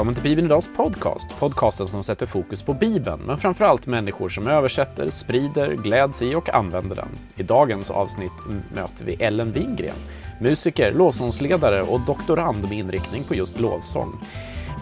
Välkommen 0.00 0.14
till 0.14 0.24
Bibeln 0.24 0.46
Idags 0.46 0.68
podcast. 0.76 1.30
Podcasten 1.38 1.86
som 1.86 2.04
sätter 2.04 2.26
fokus 2.26 2.62
på 2.62 2.74
Bibeln, 2.74 3.20
men 3.26 3.38
framförallt 3.38 3.86
människor 3.86 4.28
som 4.28 4.48
översätter, 4.48 5.10
sprider, 5.10 5.74
gläds 5.74 6.22
i 6.22 6.34
och 6.34 6.54
använder 6.54 6.96
den. 6.96 7.08
I 7.36 7.42
dagens 7.42 7.90
avsnitt 7.90 8.32
möter 8.74 9.04
vi 9.04 9.14
Ellen 9.14 9.52
Wingren, 9.52 9.94
musiker, 10.40 10.92
lovsångsledare 10.92 11.82
och 11.82 12.00
doktorand 12.00 12.62
med 12.62 12.72
inriktning 12.72 13.24
på 13.24 13.34
just 13.34 13.60
lovsång. 13.60 14.12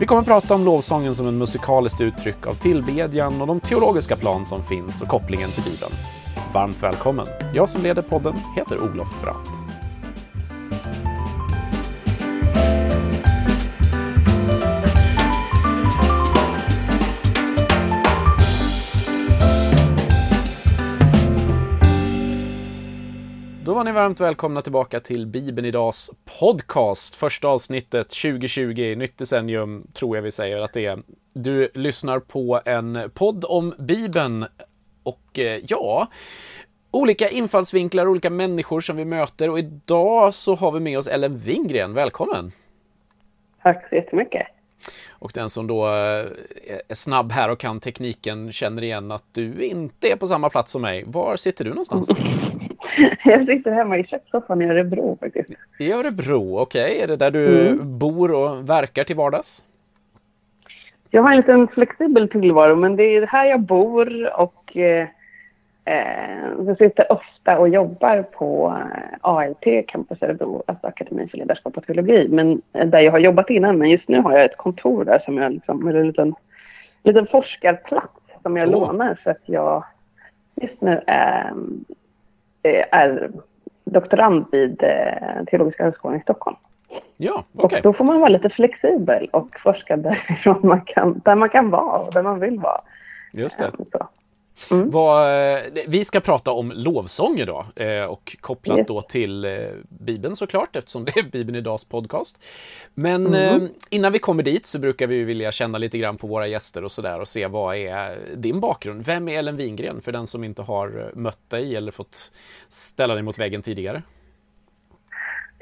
Vi 0.01 0.07
kommer 0.07 0.21
att 0.21 0.27
prata 0.27 0.55
om 0.55 0.65
lovsången 0.65 1.15
som 1.15 1.27
en 1.29 1.39
musikaliskt 1.39 2.01
uttryck 2.01 2.47
av 2.47 2.55
tillbedjan 2.55 3.41
och 3.41 3.47
de 3.47 3.61
teologiska 3.61 4.17
plan 4.17 4.47
som 4.47 4.63
finns 4.63 5.03
och 5.03 5.09
kopplingen 5.09 5.51
till 5.51 5.65
Bibeln. 5.65 5.93
Varmt 6.53 6.83
välkommen! 6.83 7.27
Jag 7.55 7.69
som 7.69 7.83
leder 7.83 8.03
podden 8.03 8.35
heter 8.57 8.85
Olof 8.85 9.23
Brandt. 9.23 9.49
Var 23.79 23.85
ni 23.85 23.93
varmt 23.93 24.21
välkomna 24.21 24.63
tillbaka 24.63 25.01
till 25.01 25.27
Bibeln 25.27 25.67
Idags 25.67 26.11
podcast. 26.41 27.17
Första 27.17 27.49
avsnittet 27.49 28.09
2020, 28.09 28.95
nytt 28.97 29.19
decennium 29.19 29.87
tror 29.93 30.17
jag 30.17 30.23
vi 30.23 30.31
säger 30.31 30.59
att 30.59 30.73
det 30.73 30.87
är. 30.87 30.99
Du 31.33 31.69
lyssnar 31.75 32.19
på 32.19 32.61
en 32.65 33.11
podd 33.15 33.45
om 33.45 33.75
Bibeln 33.79 34.47
och 35.03 35.39
eh, 35.39 35.61
ja, 35.69 36.07
olika 36.91 37.29
infallsvinklar, 37.29 38.09
olika 38.09 38.31
människor 38.31 38.81
som 38.81 38.97
vi 38.97 39.05
möter 39.05 39.51
och 39.51 39.59
idag 39.59 40.35
så 40.35 40.55
har 40.55 40.73
vi 40.73 40.81
med 40.81 40.99
oss 40.99 41.07
Ellen 41.07 41.39
Wingren. 41.39 41.95
Välkommen! 41.95 42.53
Tack 43.63 43.89
så 43.89 43.95
jättemycket! 43.95 44.47
Och 45.09 45.31
den 45.35 45.51
som 45.51 45.67
då 45.67 45.87
eh, 45.87 46.27
är 46.89 46.95
snabb 46.95 47.33
här 47.33 47.51
och 47.51 47.61
kan 47.61 47.81
tekniken 47.81 48.53
känner 48.53 48.85
igen 48.85 49.13
att 49.13 49.25
du 49.33 49.65
inte 49.65 50.13
är 50.13 50.17
på 50.17 50.27
samma 50.27 50.51
plats 50.51 50.73
som 50.73 50.83
mig. 50.83 51.05
Var 51.07 51.37
sitter 51.37 51.65
du 51.65 51.71
någonstans? 51.71 52.11
Jag 53.25 53.47
sitter 53.47 53.71
hemma 53.71 53.99
i 53.99 54.05
kökssoffan 54.05 54.63
i 54.63 54.65
Örebro 54.65 55.19
faktiskt. 55.21 55.51
I 55.79 55.93
Örebro, 55.93 56.59
okej. 56.59 56.91
Okay. 56.91 57.03
Är 57.03 57.07
det 57.07 57.17
där 57.17 57.31
du 57.31 57.69
mm. 57.69 57.99
bor 57.99 58.33
och 58.33 58.69
verkar 58.69 59.05
till 59.05 59.17
vardags? 59.17 59.65
Jag 61.11 61.23
har 61.23 61.31
en 61.31 61.37
liten 61.37 61.69
flexibel 61.69 62.29
tillvaro, 62.29 62.77
men 62.77 62.97
det 62.97 63.03
är 63.03 63.27
här 63.27 63.47
jag 63.47 63.61
bor 63.61 64.41
och 64.41 64.77
eh, 64.77 65.09
jag 66.67 66.79
sitter 66.79 67.13
ofta 67.13 67.59
och 67.59 67.69
jobbar 67.69 68.23
på 68.23 68.79
ALT, 69.21 69.65
Campus 69.89 70.23
Örebro, 70.23 70.63
alltså 70.67 70.87
Akademin 70.87 71.29
för 71.29 71.39
ledarskap 71.39 71.77
och 71.77 71.87
teologi, 71.87 72.29
men 72.29 72.63
där 72.73 73.01
jag 73.01 73.13
har 73.13 73.19
jobbat 73.19 73.51
innan. 73.51 73.79
Men 73.79 73.91
just 73.91 74.09
nu 74.09 74.21
har 74.21 74.33
jag 74.33 74.45
ett 74.45 74.57
kontor 74.57 75.05
där 75.05 75.19
som 75.19 75.39
jag 75.39 75.53
liksom, 75.53 75.89
eller 75.89 76.01
en 76.01 76.07
liten, 76.07 76.35
liten 77.03 77.27
forskarplats 77.27 78.13
som 78.43 78.57
jag 78.57 78.69
oh. 78.69 78.73
lånar 78.73 79.19
för 79.25 79.31
att 79.31 79.43
jag 79.45 79.85
just 80.63 80.81
nu 80.81 81.03
Eh, 81.07 81.53
är 82.77 83.31
doktorand 83.85 84.45
vid 84.53 84.83
eh, 84.83 85.45
Teologiska 85.47 85.85
högskolan 85.85 86.19
i 86.19 86.23
Stockholm. 86.23 86.57
Ja, 87.17 87.45
okay. 87.55 87.79
Och 87.79 87.83
då 87.83 87.93
får 87.93 88.05
man 88.05 88.21
vara 88.21 88.29
lite 88.29 88.51
flexibel 88.51 89.29
och 89.33 89.49
forska 89.63 89.97
därifrån 89.97 90.61
man 90.63 90.81
kan, 90.81 91.21
där 91.25 91.35
man 91.35 91.49
kan 91.49 91.71
vara 91.71 91.99
och 91.99 92.13
där 92.13 92.23
man 92.23 92.41
vill 92.41 92.59
vara. 92.59 92.81
Just 93.33 93.59
det. 93.59 93.71
Så. 93.93 94.09
Mm. 94.71 94.91
Vad, 94.91 95.53
eh, 95.55 95.63
vi 95.89 96.05
ska 96.05 96.21
prata 96.21 96.53
om 96.53 96.73
lovsång 96.75 97.39
idag 97.39 97.67
eh, 97.77 98.05
och 98.05 98.37
kopplat 98.41 98.79
yes. 98.79 98.87
då 98.87 99.03
till 99.03 99.45
eh, 99.45 99.53
Bibeln 99.89 100.37
såklart 100.37 100.77
eftersom 100.77 101.05
det 101.05 101.19
är 101.19 101.23
Bibeln 101.23 101.57
idags 101.57 101.85
podcast. 101.85 102.45
Men 102.95 103.27
mm. 103.27 103.69
innan 103.91 104.13
vi 104.13 104.19
kommer 104.19 104.43
dit 104.43 104.67
så 104.67 104.79
brukar 104.79 105.07
vi 105.07 105.25
vilja 105.25 105.53
känna 105.53 105.79
lite 105.79 105.99
grann 105.99 106.17
på 106.17 106.27
våra 106.27 106.47
gäster 106.47 106.85
och 106.85 106.93
sådär 106.93 107.21
och 107.21 107.29
se 107.29 107.47
vad 107.47 107.77
är 107.77 108.19
din 108.35 108.61
bakgrund? 108.61 109.05
Vem 109.05 109.29
är 109.29 109.39
Ellen 109.39 109.57
Wingren 109.57 110.01
för 110.01 110.13
den 110.13 110.27
som 110.27 110.45
inte 110.45 110.63
har 110.63 111.13
mött 111.15 111.51
dig 111.51 111.77
eller 111.77 111.93
fått 111.93 112.33
ställa 112.69 113.15
dig 113.15 113.23
mot 113.23 113.39
väggen 113.39 113.63
tidigare? 113.63 114.03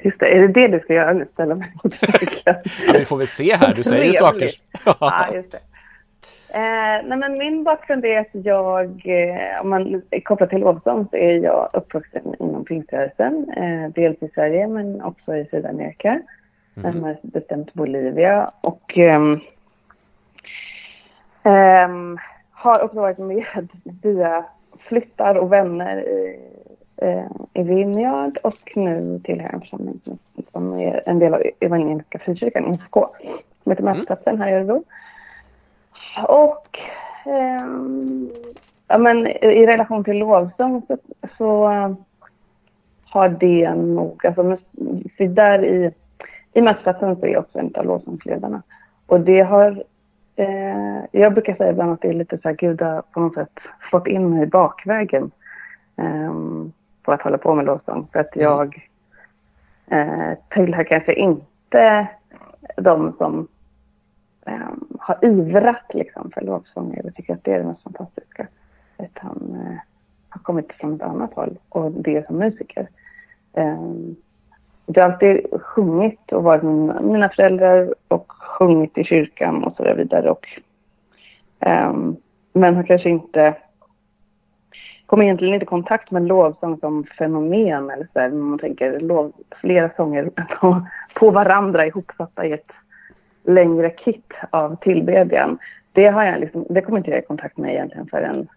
Just 0.03 0.19
det, 0.19 0.25
är 0.25 0.47
det 0.47 0.47
det 0.47 0.67
du 0.67 0.79
ska 0.79 0.93
göra 0.93 1.13
nu? 1.13 1.27
Ställa 1.33 1.55
mig 1.55 1.71
mot 1.83 1.93
väggen? 2.03 2.55
ja, 2.87 2.93
vi 2.99 3.05
får 3.05 3.17
väl 3.17 3.27
se 3.27 3.55
här, 3.55 3.73
du 3.73 3.83
säger 3.91 4.05
ju 4.05 4.13
saker. 4.13 4.49
ja, 4.85 5.27
just 5.33 5.51
det. 5.51 5.59
Eh, 6.49 7.07
nej 7.07 7.17
men 7.17 7.37
min 7.37 7.63
bakgrund 7.63 8.05
är 8.05 8.19
att 8.19 8.45
jag, 8.45 9.01
eh, 9.05 9.61
om 9.61 9.69
man 9.69 10.01
kopplar 10.23 10.47
till 10.47 10.59
lovsång, 10.59 11.07
så 11.11 11.17
är 11.17 11.33
jag 11.33 11.69
uppvuxen 11.73 12.35
inom 12.39 12.65
pingströrelsen. 12.65 13.49
Eh, 13.57 13.91
dels 13.95 14.23
i 14.23 14.29
Sverige 14.33 14.67
men 14.67 15.01
också 15.01 15.35
i 15.35 15.45
Sydamerika. 15.51 16.09
Mm. 16.09 16.23
Närmare 16.75 17.17
bestämt 17.21 17.73
Bolivia. 17.73 18.51
Och 18.61 18.97
ehm, 18.97 19.39
ehm, 21.43 22.17
har 22.51 22.83
också 22.83 22.99
varit 22.99 23.17
med 23.17 23.45
via 24.01 24.45
flyttar 24.79 25.35
och 25.35 25.51
vänner 25.51 25.97
i, 25.97 26.39
eh, 26.97 27.25
i 27.53 27.63
Vineyard 27.63 28.37
och 28.43 28.71
nu 28.75 29.21
tillhör 29.23 29.49
en 29.53 29.61
församling 29.61 30.01
som 30.51 30.73
är 30.73 31.01
en 31.05 31.19
del 31.19 31.33
av 31.33 31.41
Evangeliska 31.59 32.19
Frikyrkan, 32.19 32.73
IFK, 32.73 33.07
som 33.63 33.71
heter 33.71 33.83
Mätplatsen 33.83 34.35
mm. 34.35 34.41
här 34.41 34.51
i 34.51 34.53
Örebro. 34.53 34.83
Och 36.27 36.79
eh, 37.25 37.65
ja, 38.87 38.97
men 38.97 39.27
i 39.27 39.65
relation 39.65 40.03
till 40.03 40.17
lovsång 40.17 40.81
så, 40.87 40.97
så 41.37 41.67
har 43.09 43.29
det 43.29 43.75
nog, 43.75 44.25
alltså, 44.25 44.57
för 45.17 45.25
där 45.27 45.65
i, 45.65 45.91
i 46.53 46.61
Mässplatsen 46.61 47.15
så 47.15 47.25
är 47.25 47.29
jag 47.29 47.39
också 47.43 47.59
en 47.59 47.71
av 47.75 47.85
lovsångsledarna. 47.85 48.61
Och 49.05 49.19
det 49.19 49.41
har, 49.41 49.83
eh, 50.35 50.97
jag 51.11 51.33
brukar 51.33 51.55
säga 51.55 51.71
ibland 51.71 51.91
att 51.91 52.01
det 52.01 52.09
är 52.09 52.13
lite 52.13 52.37
så 52.37 52.47
här, 52.47 52.55
Gud 52.55 52.81
har 52.81 53.01
på 53.01 53.19
något 53.19 53.33
sätt 53.33 53.59
fått 53.91 54.07
in 54.07 54.29
mig 54.29 54.45
bakvägen 54.45 55.31
eh, 55.97 56.33
på 57.03 57.11
att 57.11 57.21
hålla 57.21 57.37
på 57.37 57.55
med 57.55 57.65
lovsång. 57.65 58.07
För 58.11 58.19
att 58.19 58.35
mm. 58.35 58.45
jag 58.45 58.89
eh, 59.87 60.37
tillhör 60.49 60.83
kanske 60.83 61.13
inte 61.13 62.07
de 62.77 63.13
som 63.17 63.47
um, 64.47 64.97
har 64.99 65.17
ivrat 65.21 65.93
liksom, 65.93 66.31
för 66.33 66.41
lovsånger 66.41 67.05
och 67.05 67.15
tycker 67.15 67.33
att 67.33 67.43
det 67.43 67.53
är 67.53 67.59
det 67.59 67.65
mest 67.65 67.83
fantastiska. 67.83 68.47
Utan 68.97 69.55
uh, 69.55 69.71
eh, 69.71 69.77
har 70.29 70.41
kommit 70.41 70.73
från 70.73 70.95
ett 70.95 71.01
annat 71.01 71.33
håll 71.33 71.57
och 71.69 71.91
det 71.91 72.27
som 72.27 72.37
musiker. 72.37 72.87
Ehm, 73.53 73.77
um, 73.77 74.15
jag 74.85 75.03
har 75.03 75.11
alltid 75.11 75.61
sjungit 75.61 76.31
och 76.31 76.43
varit 76.43 76.63
med 76.63 77.03
mina 77.03 77.29
föräldrar 77.29 77.95
och 78.07 78.31
sjungit 78.31 78.97
i 78.97 79.03
kyrkan 79.03 79.63
och 79.63 79.75
så 79.77 79.83
där 79.83 79.95
vidare. 79.95 80.31
Och, 80.31 80.47
um, 81.59 82.17
men 82.53 82.75
har 82.75 82.83
kanske 82.83 83.09
inte 83.09 83.55
kom 85.07 85.21
egentligen 85.21 85.53
inte 85.53 85.63
i 85.63 85.67
kontakt 85.67 86.11
med 86.11 86.27
lovsång 86.27 86.79
som 86.79 87.03
fenomen 87.03 87.89
eller 87.89 88.03
så 88.13 88.19
där, 88.19 88.29
man 88.29 88.59
tänker 88.59 88.99
lov, 88.99 89.31
flera 89.61 89.89
sånger 89.95 90.29
på, 90.59 90.87
på 91.19 91.31
varandra 91.31 91.85
ihopsatta 91.85 92.45
i 92.45 92.51
ett 92.51 92.71
längre 93.47 93.89
kit 93.89 94.33
av 94.49 94.75
tillbedjan. 94.75 95.57
Det, 95.93 96.07
har 96.07 96.23
jag 96.23 96.39
liksom, 96.39 96.65
det 96.69 96.81
kom 96.81 96.97
inte 96.97 97.11
jag 97.11 97.19
i 97.19 97.25
kontakt 97.25 97.57
med 97.57 97.73
egentligen 97.73 98.07
förrän 98.07 98.47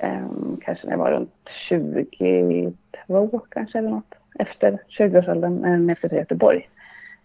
um, 0.00 0.60
kanske 0.64 0.86
när 0.86 0.92
jag 0.92 0.98
var 0.98 1.10
runt 1.10 1.34
22 1.68 3.40
kanske 3.48 3.78
eller 3.78 3.90
något. 3.90 4.14
Efter 4.38 4.78
20-årsåldern 4.98 5.64
eh, 5.64 5.70
när 5.70 5.88
jag 5.88 5.98
flyttade 5.98 6.08
till 6.08 6.18
Göteborg. 6.18 6.68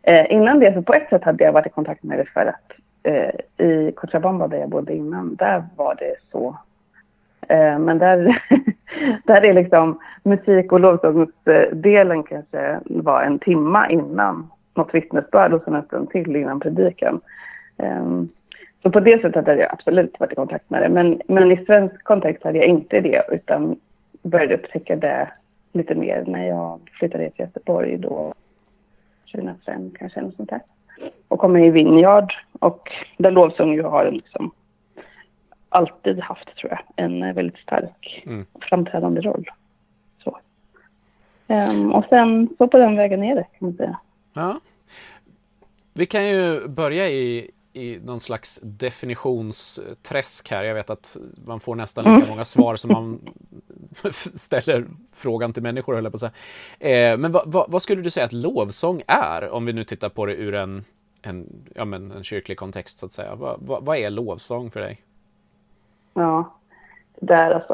Eh, 0.04 0.32
innan 0.32 0.60
det 0.60 0.74
så 0.74 0.82
på 0.82 0.94
ett 0.94 1.10
sätt 1.10 1.24
hade 1.24 1.44
jag 1.44 1.52
varit 1.52 1.68
i 1.68 1.70
kontakt 1.70 2.04
med 2.04 2.20
det 2.20 2.26
för 2.26 2.46
att 2.46 2.72
eh, 3.04 3.68
i 3.68 3.92
Cochabamba 3.92 4.48
där 4.48 4.58
jag 4.58 4.70
bodde 4.70 4.96
innan, 4.96 5.36
där 5.36 5.64
var 5.76 5.96
det 5.96 6.16
så. 6.32 6.58
Eh, 7.48 7.80
men 7.80 7.98
där, 7.98 8.44
där 9.26 9.46
är 9.46 9.54
liksom 9.54 10.00
musik 10.24 10.72
och 10.72 10.80
lovsångsdelen 10.80 12.24
kanske 12.24 12.80
var 12.86 13.22
en 13.22 13.40
timma 13.40 13.90
innan 13.90 14.52
något 14.74 14.94
vittnesbörd 14.94 15.54
och 15.54 15.64
sen 15.64 15.76
en 15.76 15.84
stund 15.84 16.10
till 16.10 16.36
innan 16.36 16.60
predikan. 16.60 17.22
Um, 17.78 18.30
så 18.84 18.92
på 18.92 19.00
det 19.00 19.22
sättet 19.22 19.48
hade 19.48 19.62
jag 19.62 19.74
absolut 19.74 20.20
varit 20.20 20.32
i 20.32 20.36
kontakt 20.36 20.70
med 20.70 20.82
det. 20.82 20.90
Men, 20.90 21.22
men 21.28 21.52
i 21.52 21.66
svensk 21.66 22.04
kontext 22.04 22.44
hade 22.44 22.58
jag 22.58 22.68
inte 22.68 23.02
det 23.02 23.24
utan 23.32 23.80
började 24.24 24.56
upptäcka 24.56 24.96
det 24.96 25.32
lite 25.74 25.96
mer 25.96 26.24
när 26.28 26.48
jag 26.48 26.80
flyttade 27.00 27.30
till 27.30 27.46
Göteborg 27.46 27.98
då 27.98 28.34
2005 29.32 29.92
kanske, 30.00 30.22
något 30.22 30.36
sånt 30.36 30.50
där. 30.50 30.62
Och 31.28 31.40
kom 31.40 31.54
med 31.54 31.68
i 31.68 31.70
Vineyard 31.70 32.34
och 32.60 32.92
där 33.18 33.32
lovsång 33.32 33.74
ju 33.74 33.84
har 33.84 34.12
liksom 34.12 34.52
alltid 35.70 36.20
haft, 36.20 36.56
tror 36.56 36.72
jag, 36.72 36.80
en 36.96 37.34
väldigt 37.34 37.58
stark 37.58 38.24
mm. 38.26 38.46
framträdande 38.62 39.22
roll. 39.22 39.46
Så. 40.24 40.38
Um, 41.48 41.94
och 41.94 42.06
sen 42.10 42.50
så 42.58 42.68
på 42.68 42.78
den 42.78 42.96
vägen 42.96 43.24
är 43.24 43.36
det, 43.36 43.44
kan 43.44 43.68
man 43.68 43.74
säga. 43.74 44.00
Ja. 44.34 44.60
Vi 45.94 46.06
kan 46.06 46.28
ju 46.28 46.68
börja 46.68 47.10
i, 47.10 47.52
i 47.74 48.00
någon 48.04 48.20
slags 48.20 48.60
definitionsträsk 48.64 50.52
här. 50.52 50.64
Jag 50.64 50.76
vet 50.76 50.90
att 50.90 51.18
man 51.46 51.60
får 51.60 51.76
nästan 51.76 52.04
lika 52.04 52.16
mm. 52.16 52.30
många 52.30 52.46
svar 52.46 52.76
som 52.76 52.92
man 52.92 53.20
ställer 54.36 54.86
frågan 55.14 55.54
till 55.54 55.64
människor, 55.64 55.94
höll 55.94 56.04
jag 56.04 56.14
på 56.14 56.26
att 56.26 56.34
säga. 56.80 57.12
Eh, 57.12 57.18
men 57.18 57.32
vad, 57.32 57.52
vad, 57.52 57.72
vad, 57.72 57.82
skulle 57.82 58.02
du 58.02 58.10
säga 58.10 58.26
att 58.26 58.34
lovsång 58.34 59.02
är, 59.08 59.50
om 59.50 59.66
vi 59.66 59.74
nu 59.74 59.84
tittar 59.84 60.10
på 60.10 60.26
det 60.26 60.36
ur 60.36 60.56
en 60.56 60.86
en, 61.22 61.46
ja, 61.76 61.86
men 61.86 62.12
en 62.12 62.24
kyrklig 62.24 62.58
kontext 62.58 63.00
så 63.00 63.06
att 63.06 63.14
säga. 63.14 63.36
Vad, 63.36 63.60
vad, 63.62 63.86
vad 63.86 63.98
är 63.98 64.10
lovsång 64.10 64.72
för 64.72 64.80
dig? 64.80 65.02
Ja, 66.14 66.54
där 67.16 67.52
alltså. 67.52 67.74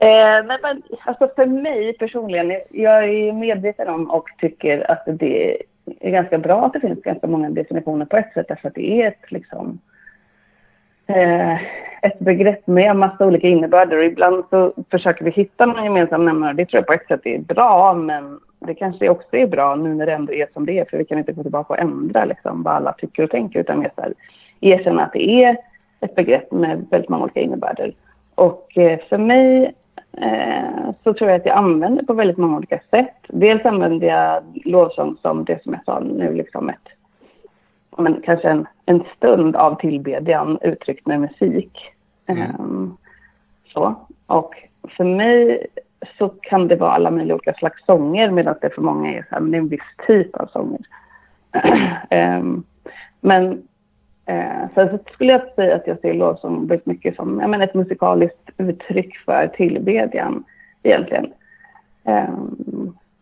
Eh, 0.00 0.46
men, 0.46 0.58
men, 0.62 0.82
alltså 1.04 1.30
för 1.36 1.46
mig 1.46 1.98
personligen, 1.98 2.60
jag 2.70 3.04
är 3.04 3.32
medveten 3.32 3.88
om 3.88 4.10
och 4.10 4.28
tycker 4.38 4.90
att 4.90 5.02
det 5.06 5.62
är 6.00 6.10
ganska 6.10 6.38
bra 6.38 6.66
att 6.66 6.72
det 6.72 6.80
finns 6.80 7.02
ganska 7.02 7.26
många 7.26 7.50
definitioner 7.50 8.04
på 8.04 8.16
ett 8.16 8.32
sätt 8.34 8.46
därför 8.48 8.68
att 8.68 8.74
det 8.74 9.02
är 9.02 9.08
ett 9.08 9.32
liksom 9.32 9.78
eh, 11.06 11.54
ett 12.02 12.18
begrepp 12.18 12.66
med 12.66 12.96
massa 12.96 13.26
olika 13.26 13.48
innebörder 13.48 13.98
och 13.98 14.04
ibland 14.04 14.44
så 14.50 14.72
försöker 14.90 15.24
vi 15.24 15.30
hitta 15.30 15.66
någon 15.66 15.84
gemensam 15.84 16.24
nämnare. 16.24 16.52
Det 16.52 16.66
tror 16.66 16.78
jag 16.78 16.86
på 16.86 16.92
ett 16.92 17.08
sätt 17.08 17.20
är 17.24 17.38
bra 17.38 17.94
men 17.94 18.40
det 18.58 18.74
kanske 18.74 19.08
också 19.08 19.36
är 19.36 19.46
bra 19.46 19.74
nu 19.74 19.94
när 19.94 20.06
det 20.06 20.12
ändå 20.12 20.32
är 20.32 20.46
som 20.52 20.66
det 20.66 20.78
är 20.78 20.84
för 20.84 20.98
vi 20.98 21.04
kan 21.04 21.18
inte 21.18 21.32
gå 21.32 21.42
tillbaka 21.42 21.72
och 21.72 21.78
ändra 21.78 22.24
liksom 22.24 22.62
vad 22.62 22.74
alla 22.74 22.92
tycker 22.92 23.22
och 23.22 23.30
tänker 23.30 23.60
utan 23.60 23.78
mer 23.78 23.90
så 23.94 24.02
här, 24.02 24.14
erkänna 24.60 25.04
att 25.04 25.12
det 25.12 25.44
är 25.44 25.56
ett 26.00 26.14
begrepp 26.14 26.52
med 26.52 26.86
väldigt 26.90 27.10
många 27.10 27.22
olika 27.22 27.40
innebörder. 27.40 27.94
Och 28.34 28.78
eh, 28.78 29.00
för 29.08 29.18
mig 29.18 29.74
så 31.04 31.14
tror 31.14 31.30
jag 31.30 31.40
att 31.40 31.46
jag 31.46 31.56
använder 31.56 32.02
på 32.02 32.12
väldigt 32.12 32.36
många 32.36 32.56
olika 32.56 32.80
sätt. 32.90 33.16
Dels 33.28 33.64
använder 33.64 34.06
jag 34.06 34.42
lovsång 34.64 35.16
som 35.22 35.44
det 35.44 35.62
som 35.62 35.72
jag 35.72 35.84
sa 35.84 36.00
nu, 36.00 36.34
liksom 36.34 36.68
ett, 36.68 36.88
men 37.98 38.22
kanske 38.24 38.48
en, 38.48 38.66
en 38.86 39.02
stund 39.16 39.56
av 39.56 39.80
tillbedjan 39.80 40.58
uttryckt 40.62 41.06
med 41.06 41.20
musik. 41.20 41.78
Mm. 42.26 42.50
Um, 42.60 42.96
så. 43.72 43.94
Och 44.26 44.54
för 44.96 45.04
mig 45.04 45.66
så 46.18 46.28
kan 46.28 46.68
det 46.68 46.76
vara 46.76 46.92
alla 46.92 47.10
möjliga 47.10 47.34
olika 47.34 47.54
slags 47.54 47.84
sånger 47.84 48.30
medan 48.30 48.54
det 48.60 48.74
för 48.74 48.82
många 48.82 49.12
är, 49.12 49.22
så 49.22 49.34
här, 49.34 49.40
men 49.40 49.50
det 49.50 49.56
är 49.56 49.60
en 49.60 49.68
viss 49.68 49.80
typ 50.06 50.36
av 50.36 50.46
sånger. 50.46 50.80
um, 52.10 52.64
men 53.20 53.62
Eh, 54.26 54.68
så 54.74 54.98
skulle 55.12 55.32
jag 55.32 55.54
säga 55.54 55.76
att 55.76 55.86
jag 55.86 56.00
ser 56.00 56.14
lovsång 56.14 56.66
väldigt 56.66 56.86
mycket 56.86 57.16
som 57.16 57.40
jag 57.40 57.50
menar, 57.50 57.64
ett 57.64 57.74
musikaliskt 57.74 58.50
uttryck 58.56 59.16
för 59.16 59.48
tillbedjan 59.48 60.44
egentligen. 60.82 61.32
Eh, 62.04 62.34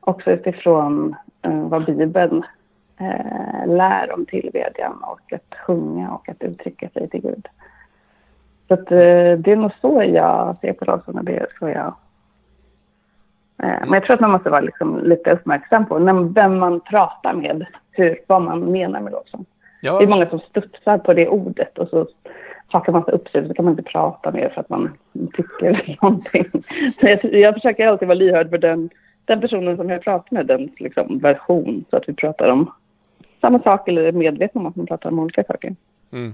också 0.00 0.30
utifrån 0.30 1.16
eh, 1.42 1.68
vad 1.68 1.84
Bibeln 1.84 2.42
eh, 3.00 3.66
lär 3.66 4.12
om 4.12 4.26
tillbedjan 4.26 5.02
och 5.02 5.32
att 5.32 5.54
sjunga 5.66 6.10
och 6.10 6.28
att 6.28 6.42
uttrycka 6.42 6.88
sig 6.88 7.08
till 7.08 7.22
Gud. 7.22 7.48
Så 8.68 8.74
att, 8.74 8.92
eh, 8.92 9.38
det 9.38 9.52
är 9.52 9.56
nog 9.56 9.72
så 9.80 10.02
jag 10.02 10.56
ser 10.56 10.72
på 10.72 10.84
lovsång 10.84 11.18
och 11.18 11.24
det 11.24 11.36
är 11.36 11.46
så 11.58 11.68
jag 11.68 11.94
eh, 13.62 13.80
men 13.80 13.92
jag 13.92 14.04
tror 14.04 14.14
att 14.14 14.20
man 14.20 14.30
måste 14.30 14.50
vara 14.50 14.60
liksom 14.60 14.98
lite 15.02 15.30
uppmärksam 15.30 15.86
på 15.86 15.98
vem 16.34 16.58
man 16.58 16.80
pratar 16.80 17.34
med, 17.34 17.66
hur, 17.90 18.18
vad 18.26 18.42
man 18.42 18.60
menar 18.60 19.00
med 19.00 19.12
lovsång. 19.12 19.46
Ja. 19.84 19.98
Det 19.98 20.04
är 20.04 20.08
många 20.08 20.28
som 20.28 20.38
studsar 20.38 20.98
på 20.98 21.14
det 21.14 21.28
ordet 21.28 21.78
och 21.78 21.88
så 21.88 22.06
hakar 22.66 22.92
man 22.92 23.04
sig 23.04 23.14
upp 23.14 23.28
sig 23.28 23.48
så 23.48 23.54
kan 23.54 23.64
man 23.64 23.72
inte 23.72 23.90
prata 23.90 24.30
mer 24.30 24.48
för 24.48 24.60
att 24.60 24.68
man 24.68 24.90
tycker 25.34 25.96
någonting. 26.02 26.50
Så 27.00 27.06
jag, 27.06 27.24
jag 27.24 27.54
försöker 27.54 27.86
alltid 27.86 28.08
vara 28.08 28.18
lyhörd 28.18 28.50
för 28.50 28.58
den, 28.58 28.90
den 29.24 29.40
personen 29.40 29.76
som 29.76 29.90
jag 29.90 30.02
pratar 30.02 30.36
med, 30.36 30.46
den 30.46 30.70
liksom, 30.76 31.18
version, 31.18 31.84
så 31.90 31.96
att 31.96 32.08
vi 32.08 32.14
pratar 32.14 32.48
om 32.48 32.72
samma 33.40 33.62
sak 33.62 33.88
eller 33.88 34.02
är 34.02 34.12
medvetna 34.12 34.60
om 34.60 34.66
att 34.66 34.76
man 34.76 34.86
pratar 34.86 35.10
om 35.10 35.18
olika 35.18 35.44
saker. 35.44 35.76
Mm. 36.12 36.32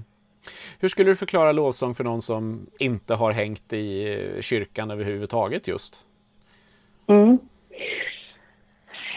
Hur 0.79 0.87
skulle 0.87 1.11
du 1.11 1.15
förklara 1.15 1.51
lovsång 1.51 1.95
för 1.95 2.03
någon 2.03 2.21
som 2.21 2.67
inte 2.79 3.13
har 3.13 3.31
hängt 3.31 3.73
i 3.73 4.17
kyrkan 4.41 4.91
överhuvudtaget 4.91 5.67
just? 5.67 6.05
Mm. 7.07 7.37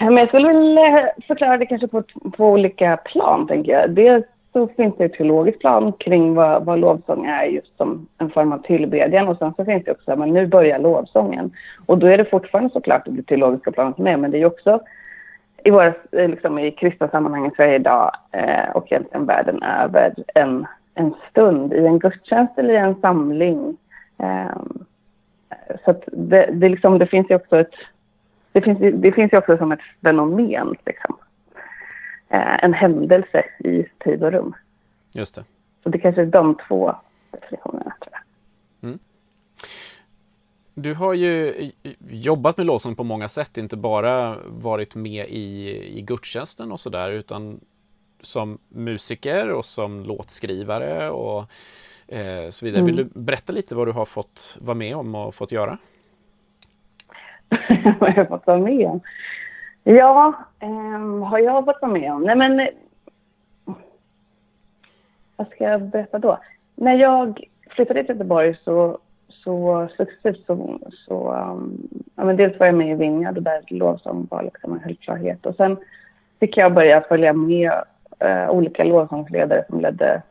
Men 0.04 0.16
jag 0.16 0.28
skulle 0.28 0.48
vilja 0.48 1.10
förklara 1.26 1.56
det 1.56 1.66
kanske 1.66 1.88
på, 1.88 2.02
på 2.36 2.46
olika 2.46 2.96
plan, 2.96 3.46
tänker 3.46 3.72
jag. 3.72 3.90
Dels 3.90 4.24
så 4.52 4.68
finns 4.68 4.96
det 4.96 5.04
ett 5.04 5.12
teologiskt 5.12 5.60
plan 5.60 5.92
kring 5.92 6.34
vad, 6.34 6.64
vad 6.64 6.78
lovsång 6.78 7.26
är 7.26 7.44
just 7.44 7.76
som 7.76 8.06
en 8.18 8.30
form 8.30 8.52
av 8.52 8.58
tillbedjan 8.58 9.28
och 9.28 9.38
sen 9.38 9.54
så 9.56 9.64
finns 9.64 9.84
det 9.84 9.90
också, 9.90 10.16
men 10.16 10.32
nu 10.32 10.46
börjar 10.46 10.78
lovsången. 10.78 11.52
Och 11.86 11.98
då 11.98 12.06
är 12.06 12.18
det 12.18 12.24
fortfarande 12.24 12.70
såklart 12.70 13.02
det 13.06 13.22
teologiska 13.22 13.72
planet 13.72 13.98
med, 13.98 14.18
men 14.18 14.30
det 14.30 14.38
är 14.38 14.46
också 14.46 14.80
i, 15.64 15.70
våra, 15.70 15.86
eh, 15.86 16.28
liksom 16.28 16.58
i 16.58 16.70
kristna 16.70 17.08
sammanhang 17.08 17.46
i 17.46 17.50
Sverige 17.56 17.74
idag 17.74 18.10
eh, 18.32 18.70
och 18.74 18.92
egentligen 18.92 19.26
världen 19.26 19.62
över 19.62 20.14
en, 20.34 20.66
en 20.94 21.14
stund 21.30 21.72
i 21.72 21.86
en 21.86 21.98
gudstjänst 21.98 22.58
eller 22.58 22.74
i 22.74 22.76
en 22.76 23.00
samling. 23.00 23.76
Eh, 24.18 24.56
så 25.84 25.90
att 25.90 26.02
det, 26.12 26.48
det, 26.52 26.68
liksom, 26.68 26.98
det 26.98 27.06
finns 27.06 27.30
ju 27.30 27.34
också 27.34 27.60
ett 27.60 27.74
det 28.54 28.62
finns, 28.62 28.78
det 28.78 29.12
finns 29.12 29.32
ju 29.32 29.38
också 29.38 29.56
som 29.56 29.72
ett 29.72 29.80
fenomen, 30.02 30.74
liksom. 30.86 31.16
Eh, 32.28 32.64
en 32.64 32.72
händelse 32.72 33.44
i 33.58 33.86
tid 34.04 34.22
och 34.22 34.32
rum. 34.32 34.54
Just 35.14 35.34
det. 35.34 35.44
Så 35.82 35.88
det 35.88 35.98
kanske 35.98 36.22
är 36.22 36.26
de 36.26 36.56
två 36.68 36.94
definitionerna, 37.30 37.96
tror 38.00 38.12
jag. 38.12 38.20
Mm. 38.88 38.98
Du 40.74 40.94
har 40.94 41.14
ju 41.14 41.54
jobbat 42.10 42.56
med 42.56 42.66
lovsång 42.66 42.96
på 42.96 43.04
många 43.04 43.28
sätt, 43.28 43.56
inte 43.56 43.76
bara 43.76 44.36
varit 44.46 44.94
med 44.94 45.26
i, 45.28 45.68
i 45.98 46.02
gudstjänsten 46.02 46.72
och 46.72 46.80
sådär, 46.80 47.10
utan 47.10 47.60
som 48.20 48.58
musiker 48.68 49.50
och 49.50 49.64
som 49.64 50.04
låtskrivare 50.04 51.10
och 51.10 51.44
eh, 52.08 52.50
så 52.50 52.64
vidare. 52.64 52.82
Mm. 52.82 52.86
Vill 52.86 52.96
du 52.96 53.20
berätta 53.20 53.52
lite 53.52 53.74
vad 53.74 53.88
du 53.88 53.92
har 53.92 54.04
fått 54.04 54.56
vara 54.60 54.74
med 54.74 54.96
om 54.96 55.14
och 55.14 55.34
fått 55.34 55.52
göra? 55.52 55.78
vad 58.00 58.10
jag 58.10 58.16
har 58.16 58.24
fått 58.24 58.46
vara 58.46 58.58
med 58.58 58.86
om? 58.86 59.00
Ja, 59.84 60.34
eh, 60.60 61.24
har 61.24 61.38
jag 61.38 61.64
fått 61.64 61.82
vara 61.82 61.92
med 61.92 62.12
om? 62.12 62.22
Nej 62.22 62.36
men... 62.36 62.68
Vad 65.36 65.48
ska 65.48 65.64
jag 65.64 65.82
berätta 65.82 66.18
då? 66.18 66.38
När 66.74 66.94
jag 66.94 67.40
flyttade 67.70 68.04
till 68.04 68.14
Göteborg 68.14 68.56
så, 68.64 68.98
så 69.28 69.88
successivt 69.96 70.46
så... 70.46 70.78
så 71.06 71.32
um, 71.32 71.88
ja, 72.16 72.24
men 72.24 72.36
dels 72.36 72.58
var 72.58 72.66
jag 72.66 72.74
med 72.74 72.90
i 72.90 72.94
Vinga, 72.94 73.28
och 73.28 73.42
där 73.42 73.62
lovsång 73.66 74.26
var 74.30 74.42
liksom 74.42 74.72
en 74.72 74.80
självklarhet. 74.80 75.46
Och 75.46 75.54
sen 75.54 75.76
fick 76.40 76.56
jag 76.56 76.74
börja 76.74 77.00
följa 77.00 77.32
med 77.32 77.72
uh, 78.24 78.50
olika 78.50 78.84
lovsångsledare 78.84 79.64
som 79.68 79.80
ledde 79.80 80.22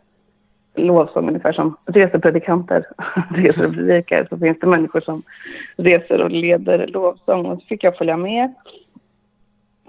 lovsång 0.76 1.28
ungefär 1.28 1.54
som 1.54 1.78
resepredikanter 1.86 2.86
reser 3.36 3.68
och 3.68 3.74
predikar 3.74 4.28
så 4.30 4.38
finns 4.38 4.60
det 4.60 4.68
människor 4.68 5.02
som 5.02 5.24
reser 5.76 6.22
och 6.22 6.32
leder 6.32 6.88
lovsång. 6.88 7.46
Och 7.46 7.60
så 7.60 7.66
fick 7.66 7.84
jag 7.84 7.98
följa 7.98 8.18
med 8.18 8.54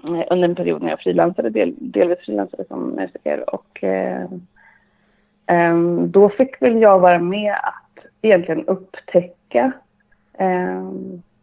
eh, 0.03 0.23
under 0.29 0.47
en 0.47 0.55
period 0.55 0.81
när 0.81 0.89
jag 0.89 0.99
frilansade, 0.99 1.49
del, 1.49 1.75
delvis 1.77 2.19
frilansade 2.19 2.65
som 2.67 2.89
musiker. 2.89 3.55
Och 3.55 3.83
eh, 3.83 4.23
eh, 5.47 5.77
då 6.07 6.29
fick 6.29 6.61
väl 6.61 6.81
jag 6.81 6.99
vara 6.99 7.19
med 7.19 7.53
att 7.53 8.05
egentligen 8.21 8.65
upptäcka 8.67 9.71
eh, 10.33 10.91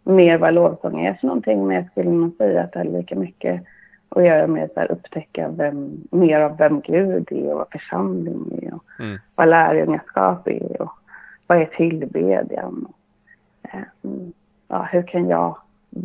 mer 0.04 0.38
vad 0.38 0.54
lovsång 0.54 1.06
är 1.06 1.14
för 1.14 1.26
någonting 1.26 1.66
men 1.66 1.76
jag 1.76 1.90
skulle 1.90 2.10
nog 2.10 2.36
säga 2.36 2.62
att 2.62 2.72
det 2.72 2.80
är 2.80 2.84
lika 2.84 3.14
mycket 3.14 3.62
och 4.14 4.24
göra 4.24 4.46
med 4.46 4.70
att 4.76 4.90
upptäcka 4.90 5.48
vem, 5.48 6.08
mer 6.10 6.40
av 6.40 6.56
vem 6.56 6.80
Gud 6.80 7.32
är 7.32 7.52
och 7.52 7.58
vad 7.58 7.70
församling 7.72 8.60
är 8.62 8.74
och 8.74 8.84
mm. 9.00 9.18
vad 9.34 9.48
lärjungaskap 9.48 10.48
är 10.48 10.82
och 10.82 10.92
vad 11.46 11.58
är 11.58 11.66
tillbedjan. 11.66 12.92
Um, 14.02 14.32
ja, 14.68 14.82
hur 14.82 15.02
kan 15.02 15.28
jag 15.28 15.56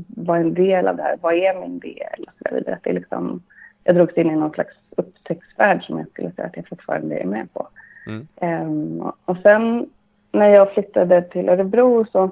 vara 0.08 0.40
en 0.40 0.54
del 0.54 0.88
av 0.88 0.98
det 0.98 1.04
här? 1.04 1.18
Vad 1.22 1.34
är 1.34 1.60
min 1.62 1.80
del? 1.80 2.26
Och 2.28 2.34
så 2.48 2.56
vidare. 2.56 2.80
Det 2.84 2.90
är 2.90 2.94
liksom, 2.94 3.42
jag 3.84 3.96
drogs 3.96 4.18
in 4.18 4.32
i 4.32 4.36
någon 4.36 4.52
slags 4.52 4.76
upptäcktsvärld 4.98 5.84
som 5.84 5.98
jag 5.98 6.08
skulle 6.08 6.32
säga 6.32 6.48
att 6.48 6.58
jag 6.58 6.68
fortfarande 6.68 7.18
är 7.18 7.26
med 7.26 7.54
på. 7.54 7.68
Mm. 8.08 8.28
Um, 8.62 9.12
och 9.26 9.38
sen 9.38 9.90
när 10.32 10.50
jag 10.50 10.74
flyttade 10.74 11.22
till 11.22 11.50
Örebro 11.50 12.06
så, 12.12 12.24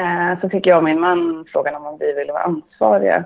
uh, 0.00 0.40
så 0.40 0.48
fick 0.48 0.66
jag 0.66 0.78
och 0.78 0.84
min 0.84 1.00
man 1.00 1.44
frågan 1.52 1.86
om 1.86 1.98
vi 2.00 2.12
ville 2.12 2.32
vara 2.32 2.42
ansvariga 2.42 3.16
eh, 3.16 3.24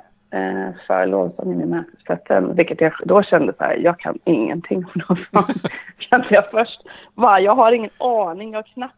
för 0.87 1.07
lovsången 1.07 1.61
i 1.61 1.67
mötesplatsen. 1.67 2.55
Vilket 2.55 2.81
jag 2.81 2.93
då 3.05 3.23
kände 3.23 3.53
så 3.59 3.65
här, 3.65 3.77
jag 3.77 3.99
kan 3.99 4.19
ingenting 4.25 4.85
om 4.85 4.91
lovsång. 5.09 5.55
kände 5.99 6.27
jag 6.31 6.51
först. 6.51 6.81
Va, 7.15 7.41
jag 7.41 7.55
har 7.55 7.73
ingen 7.73 7.91
aning, 7.99 8.53
jag 8.53 8.59
har 8.59 8.63
knappt 8.63 8.95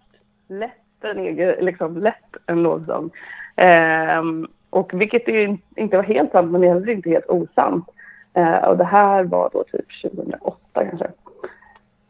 lätt 0.48 1.04
en, 1.04 1.18
egen, 1.18 1.64
liksom, 1.64 1.96
lätt 1.96 2.36
en 2.46 2.62
lovsång. 2.62 3.10
Eh, 3.56 4.22
och 4.70 4.94
vilket 4.94 5.28
ju 5.28 5.58
inte 5.76 5.96
var 5.96 6.04
helt 6.04 6.32
sant, 6.32 6.50
men 6.50 6.60
det 6.60 6.68
heller 6.68 6.90
inte 6.90 7.10
helt 7.10 7.28
osant. 7.28 7.88
Eh, 8.34 8.64
och 8.64 8.76
det 8.76 8.84
här 8.84 9.24
var 9.24 9.50
då 9.52 9.64
typ 9.64 10.02
2008 10.02 10.56
kanske. 10.74 11.06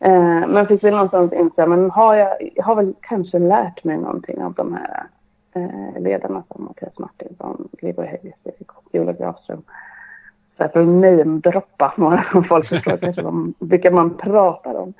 Eh, 0.00 0.46
men 0.48 0.66
fick 0.66 0.84
vi 0.84 0.90
någonstans 0.90 1.32
inse, 1.32 1.66
men 1.66 1.90
har 1.90 2.14
jag, 2.14 2.50
jag 2.54 2.64
har 2.64 2.74
väl 2.74 2.94
kanske 3.00 3.38
lärt 3.38 3.84
mig 3.84 3.96
någonting 3.96 4.42
av 4.42 4.52
de 4.52 4.74
här 4.74 5.06
eh, 5.56 6.02
ledarna 6.02 6.42
som 6.52 6.64
Mattias 6.64 6.98
Martinsson, 6.98 7.68
Gregor 7.72 8.04
Heijesvik 8.04 8.72
och 8.72 8.84
Ola 8.92 9.12
Grafström. 9.12 9.62
Så 10.56 10.68
för 10.68 10.80
att 10.80 10.88
namedroppa 10.88 11.94
några 11.96 12.24
som 12.32 12.44
folk 12.44 12.66
förstår 12.66 12.96
kanske 12.96 13.22
de, 13.22 13.54
vilka 13.58 13.90
man 13.90 14.16
pratar 14.16 14.74
om. 14.74 14.94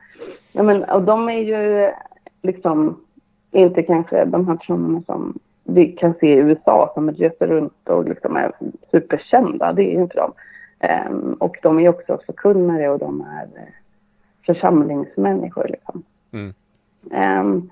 Ja, 0.52 0.62
men, 0.62 0.84
och 0.84 1.02
de 1.02 1.28
är 1.28 1.40
ju 1.40 1.90
liksom 2.42 3.00
inte 3.50 3.82
kanske 3.82 4.24
de 4.24 4.48
här 4.48 4.56
personerna 4.56 5.02
som 5.06 5.38
vi 5.64 5.86
kan 5.86 6.14
se 6.20 6.26
i 6.26 6.38
USA 6.38 6.90
som 6.94 7.10
reser 7.10 7.46
runt 7.46 7.88
och 7.88 8.08
liksom 8.08 8.36
är 8.36 8.52
superkända. 8.90 9.72
Det 9.72 9.82
är 9.82 9.92
ju 9.92 10.02
inte 10.02 10.16
de. 10.16 10.32
Um, 11.08 11.32
och 11.32 11.56
de 11.62 11.80
är 11.80 11.88
också 11.88 12.18
förkunnare 12.26 12.88
och 12.88 12.98
de 12.98 13.20
är 13.20 13.44
uh, 13.44 13.68
församlingsmänniskor. 14.46 15.68
Liksom. 15.68 16.02
Mm. 16.32 16.54
Um, 17.40 17.70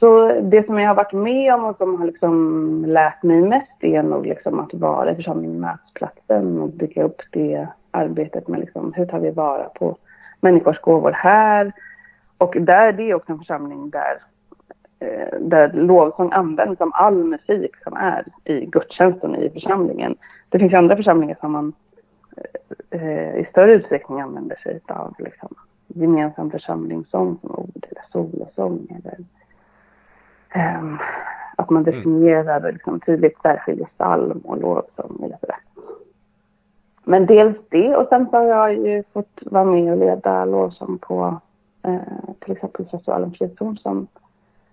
så 0.00 0.40
det 0.40 0.66
som 0.66 0.78
jag 0.78 0.88
har 0.88 0.94
varit 0.94 1.12
med 1.12 1.54
om 1.54 1.64
och 1.64 1.76
som 1.76 1.98
har 1.98 2.06
liksom 2.06 2.84
lärt 2.88 3.22
mig 3.22 3.40
mest 3.40 3.72
är 3.80 4.02
nog 4.02 4.26
liksom 4.26 4.60
att 4.60 4.74
vara 4.74 5.12
i 5.12 5.14
församlingen 5.14 5.60
mötesplatsen 5.60 6.58
och 6.58 6.68
bygga 6.68 7.02
upp 7.02 7.22
det 7.30 7.68
arbetet 7.90 8.48
med 8.48 8.60
liksom, 8.60 8.92
hur 8.92 9.06
tar 9.06 9.18
vi 9.18 9.30
vara 9.30 9.64
på 9.64 9.96
människors 10.40 10.80
gåvor 10.80 11.12
här. 11.12 11.72
Och 12.38 12.56
där, 12.60 12.92
det 12.92 13.10
är 13.10 13.14
också 13.14 13.32
en 13.32 13.38
församling 13.38 13.90
där, 13.90 14.22
eh, 14.98 15.38
där 15.40 15.72
lovsång 15.72 16.32
används 16.32 16.78
som 16.78 16.92
all 16.94 17.24
musik 17.24 17.76
som 17.84 17.96
är 17.96 18.24
i 18.44 18.66
gudstjänsten 18.66 19.36
i 19.36 19.50
församlingen. 19.50 20.16
Det 20.48 20.58
finns 20.58 20.74
andra 20.74 20.96
församlingar 20.96 21.36
som 21.40 21.52
man 21.52 21.72
eh, 22.90 23.36
i 23.36 23.46
större 23.50 23.72
utsträckning 23.72 24.20
använder 24.20 24.56
sig 24.56 24.80
av 24.86 25.14
liksom, 25.18 25.54
gemensam 25.86 26.50
församlingssång 26.50 27.38
som 27.40 27.50
ord 27.50 27.86
eller 27.90 28.02
solosång 28.12 28.86
eller 28.90 29.18
um, 30.54 30.98
att 31.56 31.70
man 31.70 31.82
mm. 31.82 31.94
definierar 31.94 32.60
mm. 32.60 32.72
liksom, 32.72 33.00
tydligt 33.00 33.40
särskiljer 33.42 33.86
psalm 33.86 34.38
och 34.44 34.58
lovsång 34.60 35.32
sådär. 35.40 35.56
Men 37.04 37.26
dels 37.26 37.56
det 37.68 37.96
och 37.96 38.08
sen 38.08 38.26
så 38.30 38.36
har 38.36 38.44
jag 38.44 38.74
ju 38.74 39.02
fått 39.12 39.38
vara 39.40 39.64
med 39.64 39.92
och 39.92 39.98
leda 39.98 40.44
lovsång 40.44 40.98
på 40.98 41.40
eh, 41.82 41.98
till 42.40 42.52
exempel 42.52 42.86
festivalen 42.90 43.32
Frizon 43.32 43.76
som 43.76 44.06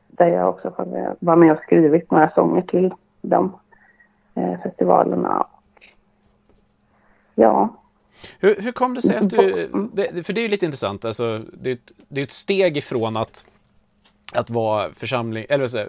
där 0.07 0.27
jag 0.27 0.50
också 0.50 0.74
vara 1.19 1.36
med 1.36 1.51
och 1.51 1.63
skrivit 1.63 2.12
några 2.12 2.29
sånger 2.29 2.62
till 2.62 2.93
de 3.22 3.55
eh, 4.36 4.62
festivalerna. 4.63 5.48
Ja. 7.36 7.69
Hur, 8.39 8.55
hur 8.62 8.72
kom 8.72 8.93
det 8.93 9.01
sig 9.01 9.17
att 9.17 9.29
du, 9.29 9.69
det, 9.93 10.25
för 10.25 10.34
det 10.34 10.41
är 10.41 10.43
ju 10.43 10.48
lite 10.48 10.65
intressant, 10.65 11.05
alltså, 11.05 11.41
det, 11.53 11.69
är 11.69 11.74
ett, 11.74 11.91
det 12.07 12.22
är 12.22 12.25
ett 12.25 12.31
steg 12.31 12.77
ifrån 12.77 13.17
att, 13.17 13.46
att 14.38 14.50
vara 14.50 14.94
församling, 14.94 15.46
eller 15.50 15.67
säga, 15.67 15.88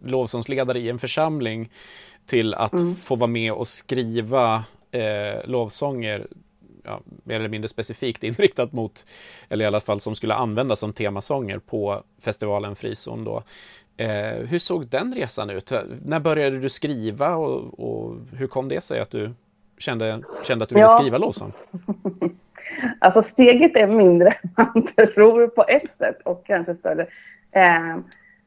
lovsångsledare 0.00 0.78
i 0.78 0.90
en 0.90 0.98
församling 0.98 1.70
till 2.26 2.54
att 2.54 2.72
mm. 2.72 2.94
få 2.94 3.16
vara 3.16 3.30
med 3.30 3.52
och 3.52 3.68
skriva 3.68 4.64
eh, 4.90 5.44
lovsånger 5.44 6.26
ja, 6.84 7.00
mer 7.24 7.36
eller 7.36 7.48
mindre 7.48 7.68
specifikt 7.68 8.24
inriktat 8.24 8.72
mot, 8.72 9.06
eller 9.48 9.64
i 9.64 9.66
alla 9.66 9.80
fall 9.80 10.00
som 10.00 10.14
skulle 10.14 10.34
användas 10.34 10.80
som 10.80 10.92
temasånger 10.92 11.58
på 11.58 12.02
festivalen 12.20 12.76
Frizon 12.76 13.24
då. 13.24 13.42
Eh, 13.96 14.46
hur 14.48 14.58
såg 14.58 14.86
den 14.86 15.14
resan 15.14 15.50
ut? 15.50 15.72
När 16.04 16.20
började 16.20 16.58
du 16.58 16.68
skriva 16.68 17.36
och, 17.36 17.80
och 17.80 18.16
hur 18.36 18.46
kom 18.46 18.68
det 18.68 18.80
sig 18.80 19.00
att 19.00 19.10
du 19.10 19.30
kände, 19.78 20.22
kände 20.42 20.62
att 20.62 20.68
du 20.68 20.74
ville 20.74 20.86
ja. 20.86 20.98
skriva 20.98 21.18
lovsång? 21.18 21.52
alltså 22.98 23.24
steget 23.32 23.76
är 23.76 23.86
mindre 23.86 24.28
än 24.42 24.50
man 24.56 24.88
tror 25.14 25.46
på 25.46 25.64
ett 25.68 25.98
sätt 25.98 26.18
och 26.24 26.46
kanske 26.46 26.74
större. 26.74 27.06
Eh, 27.54 27.96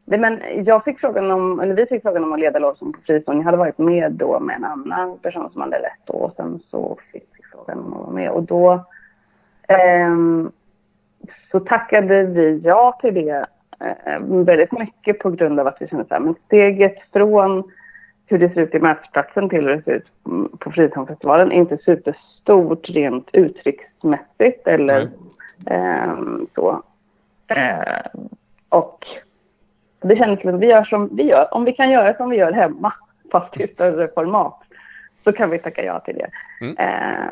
men 0.05 0.41
jag 0.65 0.83
fick 0.83 0.99
frågan 0.99 1.31
om, 1.31 1.59
eller 1.59 1.73
vi 1.73 1.85
fick 1.85 2.01
frågan 2.01 2.23
om 2.23 2.33
att 2.33 2.39
leda 2.39 2.59
lovsång 2.59 2.93
på 2.93 2.99
Frizon. 3.01 3.37
Jag 3.37 3.43
hade 3.43 3.57
varit 3.57 3.77
med 3.77 4.11
då 4.11 4.39
med 4.39 4.55
en 4.55 4.65
annan 4.65 5.17
person 5.17 5.49
som 5.51 5.61
hade 5.61 5.79
lett 5.79 6.05
då 6.05 6.13
och 6.13 6.33
sen 6.35 6.59
så 6.71 6.97
fick 7.11 7.23
vi 7.37 7.43
frågan 7.51 7.79
om 7.79 7.93
att 7.93 7.99
vara 7.99 8.11
med 8.11 8.29
och 8.29 8.43
då 8.43 8.73
eh, 9.67 10.15
så 11.51 11.59
tackade 11.59 12.23
vi 12.23 12.61
ja 12.63 12.97
till 13.01 13.13
det 13.13 13.45
eh, 13.79 14.19
väldigt 14.19 14.71
mycket 14.71 15.19
på 15.19 15.31
grund 15.31 15.59
av 15.59 15.67
att 15.67 15.77
vi 15.79 15.87
kände 15.87 16.05
så 16.05 16.13
här, 16.13 16.21
men 16.21 16.35
steget 16.45 16.97
från 17.13 17.71
hur 18.25 18.39
det 18.39 18.49
ser 18.49 18.61
ut 18.61 18.75
i 18.75 18.79
mötesplatsen 18.79 19.49
till 19.49 19.61
hur 19.61 19.75
det 19.75 19.83
ser 19.83 19.91
ut 19.91 20.07
på 20.59 20.71
Frizonfestivalen 20.71 21.51
är 21.51 21.55
inte 21.55 21.77
superstort 21.77 22.89
rent 22.89 23.29
uttrycksmässigt 23.33 24.67
eller 24.67 25.09
eh, 25.65 26.15
så. 26.55 26.83
Eh, 27.47 28.21
och 28.69 29.05
det 30.01 30.15
kändes 30.15 30.41
som 30.41 30.55
att 30.55 30.61
vi 30.61 30.67
gör 30.67 30.83
som 30.83 31.15
vi 31.15 31.23
gör. 31.23 31.53
Om 31.53 31.65
vi 31.65 31.73
kan 31.73 31.89
göra 31.89 32.13
som 32.13 32.29
vi 32.29 32.37
gör 32.37 32.51
hemma, 32.51 32.93
fast 33.31 33.59
i 33.59 33.67
större 33.67 34.07
format, 34.07 34.59
så 35.23 35.33
kan 35.33 35.49
vi 35.49 35.59
tacka 35.59 35.83
ja 35.83 35.99
till 35.99 36.15
det. 36.17 36.29
Mm. 36.61 36.75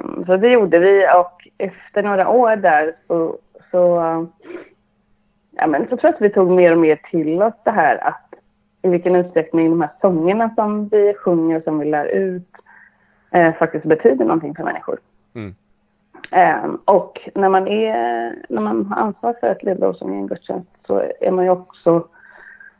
Um, 0.04 0.26
så 0.26 0.38
det 0.38 0.50
gjorde 0.50 0.80
vi 0.80 1.08
och 1.16 1.48
efter 1.58 2.04
några 2.04 2.30
år 2.30 2.56
där 2.56 2.94
så, 3.08 3.38
så, 3.72 4.02
ja, 5.52 5.68
men 5.68 5.82
så 5.82 5.88
tror 5.88 6.00
jag 6.04 6.14
att 6.14 6.22
vi 6.22 6.30
tog 6.30 6.52
mer 6.52 6.72
och 6.72 6.78
mer 6.78 6.96
till 6.96 7.42
oss 7.42 7.54
det 7.64 7.72
här 7.72 8.08
att 8.08 8.34
i 8.82 8.90
vilken 8.90 9.16
utsträckning 9.16 9.70
de 9.70 9.82
här 9.82 9.90
sångerna 10.02 10.52
som 10.56 10.88
vi 10.88 11.14
sjunger 11.14 11.58
och 11.58 11.64
som 11.64 11.80
vi 11.80 11.86
lär 11.86 12.06
ut 12.06 12.52
eh, 13.32 13.54
faktiskt 13.54 13.86
betyder 13.86 14.26
någonting 14.26 14.56
för 14.56 14.64
människor. 14.64 15.00
Mm. 15.36 15.56
Um, 16.32 16.82
och 16.86 17.30
när 17.36 17.50
man, 17.50 17.68
är, 17.68 18.36
när 18.50 18.62
man 18.62 18.86
har 18.86 18.98
ansvar 19.02 19.36
för 19.40 19.48
att 19.48 19.64
leda 19.64 19.86
lovsång 19.86 20.16
i 20.16 20.18
en 20.18 20.28
gudstjänst 20.28 20.70
så 20.88 21.12
är 21.20 21.32
man 21.32 21.46
ju 21.46 21.52
också 21.52 22.08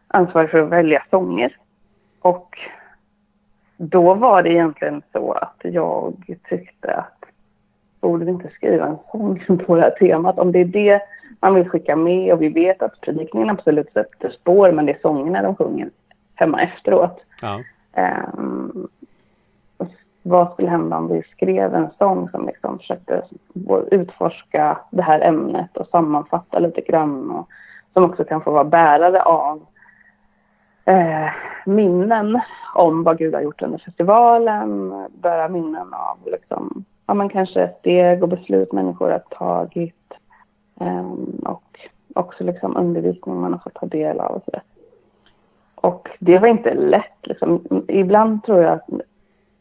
ansvarig 0.08 0.50
för 0.50 0.58
att 0.58 0.70
välja 0.70 1.04
sånger. 1.10 1.58
Och 2.22 2.58
då 3.78 4.14
var 4.14 4.44
det 4.44 4.50
egentligen 4.50 5.02
så 5.12 5.32
att 5.32 5.58
jag 5.62 6.38
tyckte 6.50 6.94
att 6.94 7.26
borde 8.02 8.26
vi 8.26 8.32
inte 8.32 8.50
skriva 8.50 8.86
en 8.86 8.98
sång 9.12 9.58
på 9.66 9.76
det 9.76 9.82
här 9.82 9.90
temat? 9.90 10.40
Om 10.40 10.52
det 10.52 10.60
är 10.60 10.66
det 10.66 11.02
man 11.40 11.56
vill 11.56 11.70
skicka 11.70 11.96
med 11.96 12.34
och 12.34 12.42
vi 12.42 12.50
vet 12.50 12.82
att 12.82 13.02
predikningen 13.02 13.50
absolut 13.50 13.94
sätter 13.94 14.30
spår 14.30 14.72
men 14.72 14.86
det 14.86 14.92
är 14.92 15.00
sångerna 15.02 15.42
de 15.42 15.56
sjunger 15.56 15.90
hemma 16.36 16.62
efteråt. 16.62 17.22
Ja. 17.42 17.60
Um, 18.38 18.88
vad 20.28 20.52
skulle 20.52 20.70
hända 20.70 20.98
om 20.98 21.08
vi 21.08 21.22
skrev 21.22 21.76
en 21.76 21.90
sång 21.98 22.30
som 22.30 22.46
liksom 22.46 22.80
försökte 22.80 23.24
utforska 23.92 24.78
det 24.92 25.02
här 25.02 25.22
ämnet 25.22 25.78
och 25.78 25.88
sammanfatta 25.88 26.60
lite 26.60 26.82
grann 26.82 27.32
och 27.32 27.50
som 27.94 28.04
också 28.04 28.24
kan 28.24 28.42
få 28.42 28.52
vara 28.52 28.64
bärare 28.64 29.22
av 29.22 29.66
eh, 30.86 31.30
minnen 31.66 32.40
om 32.76 33.04
vad 33.04 33.18
Gud 33.18 33.34
har 33.34 33.42
gjort 33.42 33.62
under 33.62 33.78
festivalen, 33.78 34.94
bära 35.22 35.48
minnen 35.50 35.94
av 35.94 36.18
liksom, 36.26 36.86
ja, 37.06 37.14
men 37.14 37.30
kanske 37.30 37.72
steg 37.80 38.24
och 38.24 38.30
beslut 38.30 38.72
människor 38.72 39.10
har 39.10 39.20
tagit 39.20 40.14
eh, 40.80 41.12
och 41.44 41.80
också 42.16 42.44
liksom 42.44 42.78
undervisning 42.78 43.42
man 43.42 43.52
har 43.54 43.60
fått 43.60 43.74
ta 43.74 43.86
del 43.86 44.20
av 44.20 44.32
och 44.32 44.44
så 44.46 44.60
Och 45.76 46.10
det 46.20 46.40
var 46.40 46.48
inte 46.48 46.74
lätt. 46.74 47.20
Liksom. 47.24 47.84
Ibland 47.88 48.44
tror 48.44 48.62
jag 48.62 48.74
att 48.74 48.90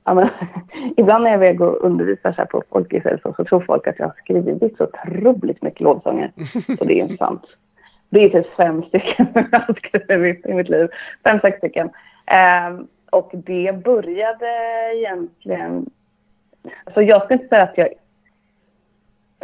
Ja, 0.04 0.14
men, 0.14 0.28
ibland 0.96 1.24
när 1.24 1.30
jag 1.30 1.40
är 1.40 1.44
iväg 1.44 1.60
och 1.60 1.84
undervisar 1.84 2.32
så 2.32 2.36
här 2.36 2.44
på 2.44 2.62
folkhälsa 2.70 3.32
så 3.36 3.44
tror 3.44 3.60
folk 3.60 3.86
att 3.86 3.98
jag 3.98 4.06
har 4.06 4.14
skrivit 4.22 4.76
så 4.76 4.84
otroligt 4.84 5.62
mycket 5.62 5.80
lovsånger. 5.80 6.32
Och 6.80 6.86
det 6.86 7.00
är 7.00 7.02
inte 7.02 7.16
sant. 7.16 7.42
Det 8.08 8.24
är 8.24 8.28
typ 8.28 8.56
fem 8.56 8.82
stycken 8.82 9.26
jag 9.52 9.58
har 9.60 9.74
skrivit 9.74 10.46
i 10.46 10.54
mitt 10.54 10.68
liv. 10.68 10.88
Fem, 11.24 11.40
sex 11.40 11.58
stycken. 11.58 11.90
Um, 12.68 12.88
och 13.10 13.30
det 13.32 13.84
började 13.84 14.46
egentligen... 14.94 15.86
Alltså 16.84 17.02
jag 17.02 17.24
ska 17.24 17.34
inte 17.34 17.48
säga 17.48 17.62
att 17.62 17.78
jag... 17.78 17.88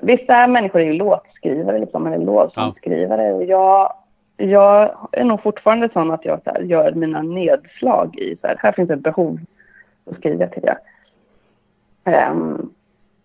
Vissa 0.03 0.47
människor 0.47 0.81
är 0.81 0.85
ju 0.85 0.93
låtskrivare, 0.93 1.79
liksom, 1.79 2.07
eller 2.07 2.27
lovsångsskrivare. 2.27 3.27
Ja. 3.27 3.35
Och 3.35 3.45
jag, 3.45 3.93
jag 4.37 5.09
är 5.13 5.25
nog 5.25 5.43
fortfarande 5.43 5.89
sån 5.93 6.11
att 6.11 6.25
jag 6.25 6.43
så 6.45 6.51
här, 6.51 6.61
gör 6.61 6.93
mina 6.93 7.23
nedslag 7.23 8.19
i 8.19 8.37
så 8.41 8.47
här, 8.47 8.57
här 8.59 8.73
finns 8.73 8.91
ett 8.91 9.01
behov, 9.01 9.39
och 10.05 10.17
skriva 10.17 10.47
till 10.47 10.63
det. 10.63 10.79
Um, 12.31 12.73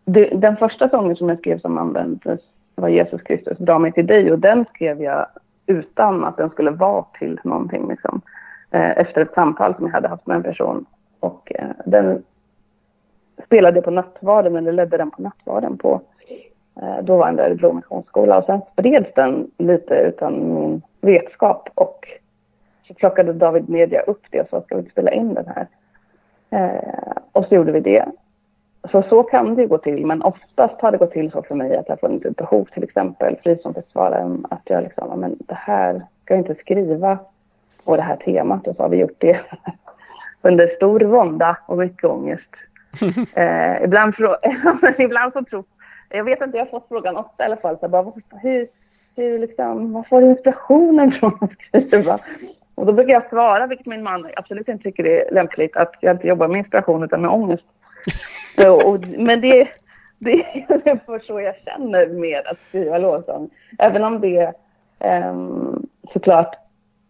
det, 0.05 0.25
den 0.25 0.57
första 0.57 0.89
sången 0.89 1.15
som 1.15 1.29
jag 1.29 1.39
skrev 1.39 1.59
som 1.59 1.77
användes 1.77 2.39
var 2.75 2.89
Jesus 2.89 3.21
Kristus, 3.21 3.57
dra 3.57 3.79
mig 3.79 3.91
till 3.91 4.07
dig 4.07 4.31
och 4.31 4.39
den 4.39 4.65
skrev 4.65 5.01
jag 5.01 5.25
utan 5.65 6.25
att 6.25 6.37
den 6.37 6.49
skulle 6.49 6.71
vara 6.71 7.05
till 7.19 7.39
någonting 7.43 7.87
liksom. 7.87 8.21
Uh, 8.75 8.99
efter 8.99 9.21
ett 9.21 9.33
samtal 9.33 9.75
som 9.75 9.85
jag 9.85 9.93
hade 9.93 10.07
haft 10.07 10.27
med 10.27 10.35
en 10.35 10.43
person 10.43 10.85
och 11.19 11.51
uh, 11.59 11.71
den 11.85 12.23
spelade 13.45 13.81
på 13.81 13.91
nattvarden 13.91 14.55
eller 14.55 14.71
ledde 14.71 14.97
den 14.97 15.11
på 15.11 15.21
nattvarden 15.21 15.77
på 15.77 16.01
eh, 16.81 17.03
dåvarande 17.03 17.43
Örebro 17.43 17.73
Missionsskola 17.73 18.37
och 18.37 18.45
sen 18.45 18.61
spreds 18.71 19.13
den 19.15 19.51
lite 19.57 19.95
utan 19.95 20.53
min 20.53 20.81
vetskap 21.01 21.69
och 21.75 22.07
så 22.87 22.93
plockade 22.93 23.33
David 23.33 23.69
Media 23.69 24.01
upp 24.01 24.21
det 24.29 24.41
och 24.41 24.47
sa 24.49 24.61
ska 24.61 24.77
vi 24.77 24.89
spela 24.89 25.11
in 25.11 25.33
den 25.33 25.47
här. 25.47 25.67
Eh, 26.55 27.11
och 27.31 27.45
så 27.45 27.55
gjorde 27.55 27.71
vi 27.71 27.79
det. 27.79 28.05
Så 28.91 29.03
så 29.09 29.23
kan 29.23 29.55
det 29.55 29.65
gå 29.65 29.77
till, 29.77 30.05
men 30.05 30.21
oftast 30.21 30.81
har 30.81 30.91
det 30.91 30.97
gått 30.97 31.11
till 31.11 31.31
så 31.31 31.41
för 31.41 31.55
mig 31.55 31.77
att 31.77 31.89
jag 31.89 31.99
funnit 31.99 32.25
ett 32.25 32.35
behov, 32.35 32.67
till 32.73 32.83
exempel 32.83 33.37
Frizonfestivalen, 33.43 34.45
att 34.49 34.61
jag 34.65 34.83
liksom, 34.83 35.19
men 35.19 35.35
det 35.39 35.55
här 35.55 36.01
ska 36.23 36.33
jag 36.33 36.41
inte 36.41 36.55
skriva 36.55 37.17
på 37.85 37.95
det 37.95 38.01
här 38.01 38.15
temat 38.15 38.67
och 38.67 38.75
så 38.75 38.81
har 38.81 38.89
vi 38.89 38.97
gjort 38.97 39.15
det 39.17 39.39
under 40.41 40.75
stor 40.75 40.99
vånda 40.99 41.57
och 41.65 41.77
mycket 41.77 42.03
ångest. 42.03 42.49
eh, 43.33 43.83
ibland, 43.83 44.13
ibland 44.97 45.33
så 45.33 45.43
tror 45.43 45.63
jag 46.09 46.23
vet 46.23 46.41
inte, 46.41 46.57
jag 46.57 46.65
har 46.65 46.71
fått 46.71 46.87
frågan 46.87 47.17
ofta 47.17 47.43
i 47.43 47.45
alla 47.45 47.57
fall, 47.57 47.77
så 47.79 47.87
bara, 47.87 48.11
hur, 48.41 48.67
hur 49.15 49.39
liksom, 49.39 49.93
var 49.93 50.03
får 50.03 50.21
du 50.21 50.27
inspirationen 50.27 51.11
från 51.11 51.37
att 51.41 51.83
skriva? 51.87 52.19
Och 52.75 52.85
då 52.85 52.93
brukar 52.93 53.13
jag 53.13 53.29
svara, 53.29 53.67
vilket 53.67 53.85
min 53.85 54.03
man 54.03 54.29
absolut 54.35 54.67
inte 54.67 54.83
tycker 54.83 55.05
är 55.05 55.33
lämpligt, 55.33 55.77
att 55.77 55.93
jag 55.99 56.15
inte 56.15 56.27
jobbar 56.27 56.47
med 56.47 56.59
inspiration 56.59 57.03
utan 57.03 57.21
med 57.21 57.31
ångest. 57.31 57.65
Så, 58.55 58.89
och, 58.89 58.99
men 59.17 59.41
det, 59.41 59.67
det 60.19 60.31
är 60.31 60.65
ungefär 60.85 61.19
så 61.19 61.41
jag 61.41 61.55
känner 61.65 62.07
med 62.07 62.41
att 62.45 62.59
skriva 62.67 62.97
lovsång. 62.97 63.49
Även 63.79 64.03
om 64.03 64.21
det 64.21 64.53
um, 64.99 65.87
såklart 66.13 66.55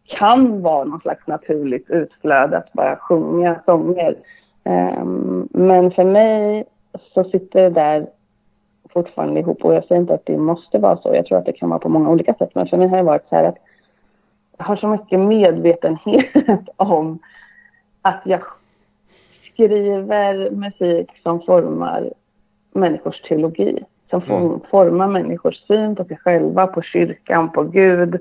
kan 0.06 0.62
vara 0.62 0.84
någon 0.84 1.02
slags 1.02 1.28
naturligt 1.28 1.90
utflöde 1.90 2.58
att 2.58 2.74
bara 2.74 2.96
sjunga 2.96 3.60
sånger. 3.66 4.16
Um, 4.64 5.48
men 5.52 5.92
för 5.92 6.04
mig 6.04 6.66
så 7.14 7.24
sitter 7.24 7.62
det 7.62 7.70
där 7.70 8.08
fortfarande 8.90 9.40
ihop 9.40 9.66
och 9.66 9.74
jag 9.74 9.86
säger 9.86 10.02
inte 10.02 10.14
att 10.14 10.26
det 10.26 10.38
måste 10.38 10.78
vara 10.78 10.98
så. 10.98 11.16
Jag 11.16 11.26
tror 11.26 11.38
att 11.38 11.46
det 11.46 11.54
kan 11.54 11.70
vara 11.70 11.80
på 11.80 11.90
många 11.90 12.10
olika 12.10 12.34
sätt. 12.34 12.50
Men 12.56 12.68
för 12.68 12.78
mig 12.78 12.88
har 12.88 12.98
det 12.98 13.04
varit 13.04 13.30
så 13.30 13.36
här 13.36 13.44
att 13.44 13.58
har 14.58 14.76
så 14.76 14.88
mycket 14.88 15.20
medvetenhet 15.20 16.70
om 16.78 17.20
att 18.02 18.22
jag 18.26 18.42
skriver 19.54 20.52
musik 20.52 21.12
som 21.24 21.42
formar 21.42 22.14
människors 22.72 23.22
teologi. 23.22 23.84
Som 24.10 24.22
mm. 24.22 24.60
formar 24.72 25.08
människors 25.08 25.68
syn 25.68 25.96
på 25.96 26.04
sig 26.06 26.18
själva, 26.18 26.68
på 26.68 26.82
kyrkan, 26.82 27.52
på 27.52 27.64
Gud 27.64 28.20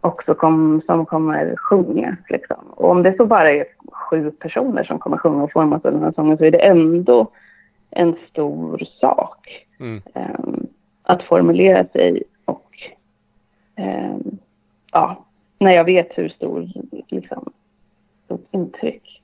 och 0.00 0.22
så 0.26 0.34
kom, 0.34 0.82
som 0.86 1.06
kommer 1.06 1.56
sjunga. 1.56 2.16
Liksom. 2.28 2.56
Och 2.70 2.90
om 2.90 3.02
det 3.02 3.16
så 3.16 3.26
bara 3.26 3.52
är 3.52 3.64
sju 3.92 4.30
personer 4.30 4.84
som 4.84 4.98
kommer 4.98 5.16
sjunga 5.16 5.42
och 5.42 5.52
formas 5.52 5.84
av 5.84 5.92
den 5.92 6.02
här 6.02 6.12
sången 6.12 6.38
så 6.38 6.44
är 6.44 6.50
det 6.50 6.66
ändå 6.66 7.28
en 7.90 8.16
stor 8.28 8.82
sak. 9.00 9.66
Mm. 9.80 10.02
Um, 10.14 10.66
att 11.02 11.22
formulera 11.22 11.84
sig 11.84 12.22
och 12.44 12.70
um, 13.76 14.38
ja, 14.92 15.25
när 15.58 15.72
jag 15.72 15.84
vet 15.84 16.18
hur 16.18 16.28
stor, 16.28 16.68
liksom, 17.08 17.52
stort 18.24 18.46
intryck 18.50 19.22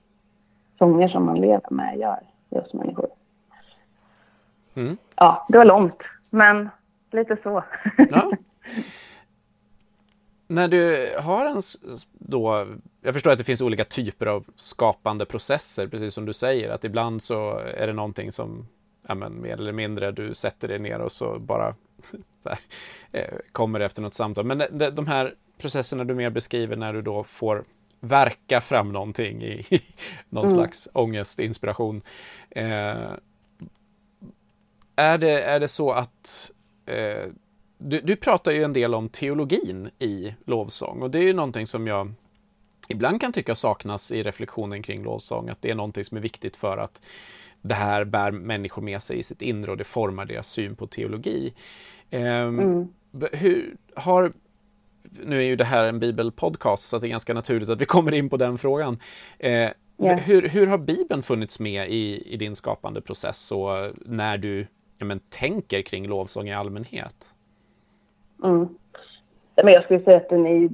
sånger 0.78 1.08
som 1.08 1.24
man 1.24 1.40
lever 1.40 1.70
med 1.70 1.98
gör 1.98 2.20
oss 2.48 2.72
människor. 2.72 3.08
Mm. 4.74 4.96
Ja, 5.16 5.46
det 5.48 5.58
var 5.58 5.64
långt, 5.64 6.02
men 6.30 6.68
lite 7.10 7.36
så. 7.42 7.64
Ja. 8.10 8.32
När 10.46 10.68
du 10.68 11.10
har 11.18 11.46
en 11.46 11.60
då, 12.12 12.66
jag 13.02 13.14
förstår 13.14 13.30
att 13.32 13.38
det 13.38 13.44
finns 13.44 13.62
olika 13.62 13.84
typer 13.84 14.26
av 14.26 14.44
skapande 14.56 15.26
processer, 15.26 15.86
precis 15.86 16.14
som 16.14 16.24
du 16.24 16.32
säger, 16.32 16.70
att 16.70 16.84
ibland 16.84 17.22
så 17.22 17.58
är 17.58 17.86
det 17.86 17.92
någonting 17.92 18.32
som, 18.32 18.66
ja 19.06 19.14
men 19.14 19.42
mer 19.42 19.52
eller 19.52 19.72
mindre, 19.72 20.10
du 20.10 20.34
sätter 20.34 20.68
dig 20.68 20.78
ner 20.78 20.98
och 20.98 21.12
så 21.12 21.38
bara 21.38 21.74
så 22.38 22.48
här, 22.48 22.58
eh, 23.12 23.38
kommer 23.52 23.80
efter 23.80 24.02
något 24.02 24.14
samtal. 24.14 24.44
Men 24.44 24.62
de, 24.70 24.90
de 24.90 25.06
här 25.06 25.34
processerna 25.62 26.04
du 26.04 26.14
mer 26.14 26.30
beskriver 26.30 26.76
när 26.76 26.92
du 26.92 27.02
då 27.02 27.24
får 27.24 27.64
verka 28.00 28.60
fram 28.60 28.92
någonting 28.92 29.42
i, 29.42 29.66
någon 30.28 30.44
mm. 30.44 30.56
slags 30.56 30.88
ångest, 30.92 31.38
inspiration. 31.38 32.02
Eh, 32.50 33.12
är, 34.96 35.18
det, 35.18 35.42
är 35.42 35.60
det 35.60 35.68
så 35.68 35.92
att 35.92 36.50
eh, 36.86 37.26
du, 37.78 38.00
du 38.00 38.16
pratar 38.16 38.52
ju 38.52 38.62
en 38.62 38.72
del 38.72 38.94
om 38.94 39.08
teologin 39.08 39.90
i 39.98 40.34
lovsång 40.44 41.02
och 41.02 41.10
det 41.10 41.18
är 41.18 41.22
ju 41.22 41.32
någonting 41.32 41.66
som 41.66 41.86
jag 41.86 42.12
ibland 42.88 43.20
kan 43.20 43.32
tycka 43.32 43.54
saknas 43.54 44.12
i 44.12 44.22
reflektionen 44.22 44.82
kring 44.82 45.04
lovsång, 45.04 45.48
att 45.48 45.62
det 45.62 45.70
är 45.70 45.74
någonting 45.74 46.04
som 46.04 46.16
är 46.16 46.22
viktigt 46.22 46.56
för 46.56 46.78
att 46.78 47.02
det 47.62 47.74
här 47.74 48.04
bär 48.04 48.30
människor 48.30 48.82
med 48.82 49.02
sig 49.02 49.18
i 49.18 49.22
sitt 49.22 49.42
inre 49.42 49.70
och 49.70 49.76
det 49.76 49.84
formar 49.84 50.24
deras 50.24 50.48
syn 50.48 50.76
på 50.76 50.86
teologi. 50.86 51.54
Eh, 52.10 52.42
mm. 52.42 52.88
hur, 53.32 53.76
har 53.94 54.32
nu 55.24 55.38
är 55.38 55.42
ju 55.42 55.56
det 55.56 55.64
här 55.64 55.88
en 55.88 55.98
bibelpodcast 55.98 56.88
så 56.88 56.98
det 56.98 57.06
är 57.06 57.10
ganska 57.10 57.34
naturligt 57.34 57.70
att 57.70 57.80
vi 57.80 57.84
kommer 57.84 58.14
in 58.14 58.28
på 58.28 58.36
den 58.36 58.58
frågan. 58.58 58.98
Eh, 59.38 59.50
yeah. 59.50 59.74
hur, 59.98 60.48
hur 60.48 60.66
har 60.66 60.78
Bibeln 60.78 61.22
funnits 61.22 61.60
med 61.60 61.88
i, 61.88 62.32
i 62.34 62.36
din 62.36 62.54
skapande 62.54 63.00
process 63.00 63.52
och 63.52 63.68
när 64.06 64.38
du 64.38 64.66
ja, 64.98 65.04
men, 65.04 65.20
tänker 65.20 65.82
kring 65.82 66.06
lovsång 66.06 66.48
i 66.48 66.54
allmänhet? 66.54 67.28
Mm. 68.44 68.68
Men 69.56 69.72
jag 69.72 69.84
skulle 69.84 70.00
säga 70.00 70.16
att 70.16 70.28
den 70.28 70.46
är, 70.46 70.68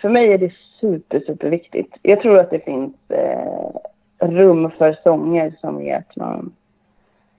för 0.00 0.08
mig 0.08 0.32
är 0.32 0.38
det 0.38 0.52
super, 0.80 1.20
super 1.26 1.50
viktigt. 1.50 1.94
Jag 2.02 2.20
tror 2.20 2.38
att 2.38 2.50
det 2.50 2.64
finns 2.64 2.94
eh, 3.08 3.70
rum 4.18 4.70
för 4.78 4.98
sånger 5.02 5.54
som 5.60 5.80
är 5.80 5.96
att 5.96 6.16
man 6.16 6.52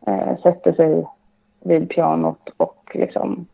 eh, 0.08 0.42
sätter 0.44 0.74
sig 0.74 1.06
vid 1.60 1.90
pianot 1.90 2.50
och 2.58 2.92
liksom 2.94 3.46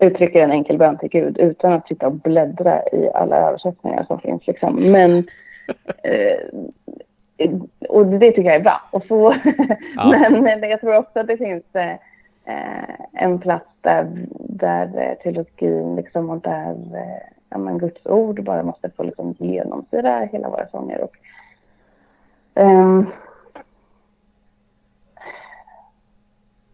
uttrycker 0.00 0.42
en 0.42 0.50
enkel 0.50 0.78
bön 0.78 0.98
till 0.98 1.08
Gud 1.08 1.38
utan 1.38 1.72
att 1.72 1.88
sitta 1.88 2.06
och 2.06 2.12
bläddra 2.12 2.82
i 2.92 3.10
alla 3.14 3.36
översättningar 3.36 4.04
som 4.04 4.20
finns. 4.20 4.46
Liksom. 4.46 4.74
Men, 4.74 5.18
eh, 6.02 7.48
och 7.88 8.06
det 8.06 8.32
tycker 8.32 8.42
jag 8.42 8.54
är 8.54 8.60
bra. 8.60 8.80
Och 8.90 9.04
så, 9.04 9.34
ja. 9.96 10.28
men, 10.30 10.70
jag 10.70 10.80
tror 10.80 10.96
också 10.96 11.20
att 11.20 11.26
det 11.26 11.36
finns 11.36 11.64
eh, 11.74 11.96
en 13.12 13.38
plats 13.38 13.66
där, 13.80 14.06
där 14.38 15.16
teologin 15.22 15.96
liksom, 15.96 16.30
och 16.30 16.40
där 16.40 16.76
eh, 16.94 17.34
ja, 17.50 17.58
men 17.58 17.78
Guds 17.78 18.06
ord 18.06 18.44
bara 18.44 18.62
måste 18.62 18.90
få 18.90 19.02
liksom, 19.02 19.34
genomsyra 19.38 20.28
hela 20.32 20.48
våra 20.48 20.68
sånger. 20.68 21.00
Och, 21.00 21.16
um, 22.54 23.06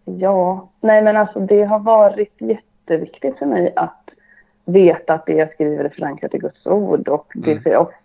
ja, 0.05 0.69
nej 0.81 1.03
men 1.03 1.17
alltså 1.17 1.41
det 1.41 1.65
har 1.65 1.79
varit 1.79 2.41
jätte 2.41 2.74
jätteviktigt 2.85 3.39
för 3.39 3.47
mig 3.47 3.73
att 3.77 4.11
veta 4.65 5.15
att 5.15 5.27
det 5.27 5.33
jag 5.33 5.53
skriver 5.53 5.85
är 5.85 5.89
förankrat 5.89 6.35
i 6.35 6.39
Guds 6.39 6.67
ord. 6.67 7.09
Och 7.09 7.33
det 7.35 7.67
mm. 7.67 7.81
också, 7.81 7.99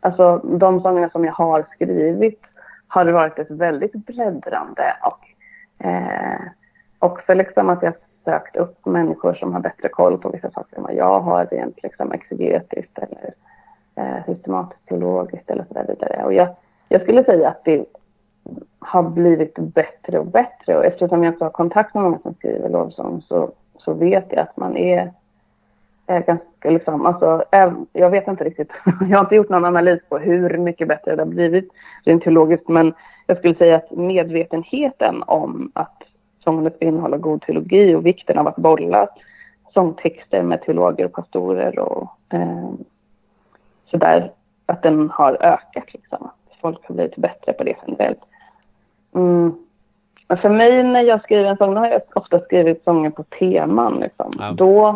alltså, 0.00 0.38
de 0.38 0.80
sångerna 0.80 1.10
som 1.10 1.24
jag 1.24 1.32
har 1.32 1.66
skrivit 1.74 2.40
har 2.88 3.04
det 3.04 3.12
varit 3.12 3.38
ett 3.38 3.50
väldigt 3.50 3.92
bläddrande 3.92 4.96
och 5.02 5.20
eh, 5.86 6.40
också 6.98 7.34
liksom 7.34 7.70
att 7.70 7.82
jag 7.82 7.94
sökt 8.24 8.56
upp 8.56 8.86
människor 8.86 9.34
som 9.34 9.52
har 9.52 9.60
bättre 9.60 9.88
koll 9.88 10.18
på 10.18 10.30
vissa 10.30 10.50
saker 10.50 10.76
än 10.76 10.82
vad 10.82 10.94
jag 10.94 11.20
har 11.20 11.46
rent 11.46 11.82
liksom 11.82 12.12
exegetiskt 12.12 12.98
eller 12.98 13.34
eh, 13.94 14.24
systematiskt 14.26 14.88
teologiskt 14.88 15.50
eller 15.50 15.64
så 15.72 15.82
vidare. 15.88 16.24
Och 16.24 16.34
jag, 16.34 16.48
jag 16.88 17.02
skulle 17.02 17.24
säga 17.24 17.48
att 17.48 17.64
det 17.64 17.84
har 18.78 19.02
blivit 19.02 19.58
bättre 19.58 20.18
och 20.18 20.26
bättre 20.26 20.76
och 20.76 20.84
eftersom 20.84 21.24
jag 21.24 21.32
också 21.32 21.44
har 21.44 21.50
kontakt 21.50 21.94
med 21.94 22.04
många 22.04 22.18
som 22.18 22.34
skriver 22.34 22.68
lovsång 22.68 23.22
så 23.28 23.50
så 23.86 23.94
vet 23.94 24.26
jag 24.30 24.38
att 24.38 24.56
man 24.56 24.76
är, 24.76 25.12
är 26.06 26.20
ganska 26.20 26.70
liksom, 26.70 27.06
alltså, 27.06 27.44
jag 27.92 28.10
vet 28.10 28.28
inte 28.28 28.44
riktigt, 28.44 28.70
jag 29.00 29.18
har 29.18 29.24
inte 29.24 29.34
gjort 29.34 29.48
någon 29.48 29.64
analys 29.64 30.00
på 30.08 30.18
hur 30.18 30.58
mycket 30.58 30.88
bättre 30.88 31.16
det 31.16 31.22
har 31.22 31.26
blivit 31.26 31.68
rent 32.04 32.22
teologiskt, 32.22 32.68
men 32.68 32.94
jag 33.26 33.38
skulle 33.38 33.54
säga 33.54 33.76
att 33.76 33.90
medvetenheten 33.90 35.22
om 35.22 35.70
att 35.74 36.02
sången 36.44 36.70
ska 36.70 36.84
innehålla 36.84 37.16
god 37.16 37.42
teologi 37.42 37.94
och 37.94 38.06
vikten 38.06 38.38
av 38.38 38.48
att 38.48 38.56
bolla 38.56 39.08
sångtexter 39.74 40.42
med 40.42 40.62
teologer 40.62 41.04
och 41.04 41.12
pastorer 41.12 41.78
och 41.78 42.08
eh, 42.28 42.70
sådär, 43.90 44.30
att 44.66 44.82
den 44.82 45.10
har 45.10 45.32
ökat 45.40 45.94
liksom. 45.94 46.26
Att 46.26 46.60
folk 46.60 46.78
har 46.86 46.94
blivit 46.94 47.16
bättre 47.16 47.52
på 47.52 47.64
det 47.64 47.76
generellt. 47.86 48.20
Mm. 49.14 49.65
Men 50.28 50.38
för 50.38 50.48
mig 50.48 50.82
när 50.82 51.00
jag 51.00 51.22
skriver 51.22 51.44
en 51.44 51.56
sång, 51.56 51.74
då 51.74 51.80
har 51.80 51.88
jag 51.88 52.00
ofta 52.14 52.40
skrivit 52.40 52.84
sånger 52.84 53.10
på 53.10 53.22
teman. 53.22 54.00
Liksom. 54.00 54.30
Ja. 54.38 54.52
Då, 54.52 54.88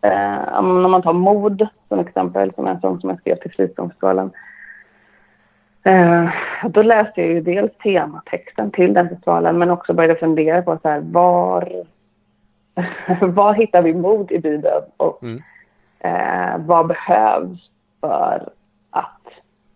eh, 0.00 0.58
om 0.58 0.90
man 0.90 1.02
tar 1.02 1.12
Mod 1.12 1.66
som 1.88 2.00
exempel, 2.00 2.54
som 2.54 2.66
är 2.66 2.70
en 2.70 2.80
sång 2.80 3.00
som 3.00 3.10
jag 3.10 3.18
skrev 3.18 3.36
till 3.36 3.50
Frisångsfestivalen. 3.50 4.30
Eh, 5.84 6.28
då 6.68 6.82
läste 6.82 7.20
jag 7.20 7.30
ju 7.30 7.40
dels 7.40 7.72
tematexten 7.82 8.70
till 8.70 8.94
den 8.94 9.08
festivalen, 9.08 9.58
men 9.58 9.70
också 9.70 9.94
började 9.94 10.20
fundera 10.20 10.62
på 10.62 10.78
så 10.82 10.88
här, 10.88 11.00
var, 11.00 11.84
var 13.20 13.54
hittar 13.54 13.82
vi 13.82 13.94
mod 13.94 14.32
i 14.32 14.38
Bibeln 14.38 14.84
och 14.96 15.22
mm. 15.22 15.42
eh, 15.98 16.66
vad 16.66 16.86
behövs 16.86 17.70
för 18.00 18.48
att 18.90 19.26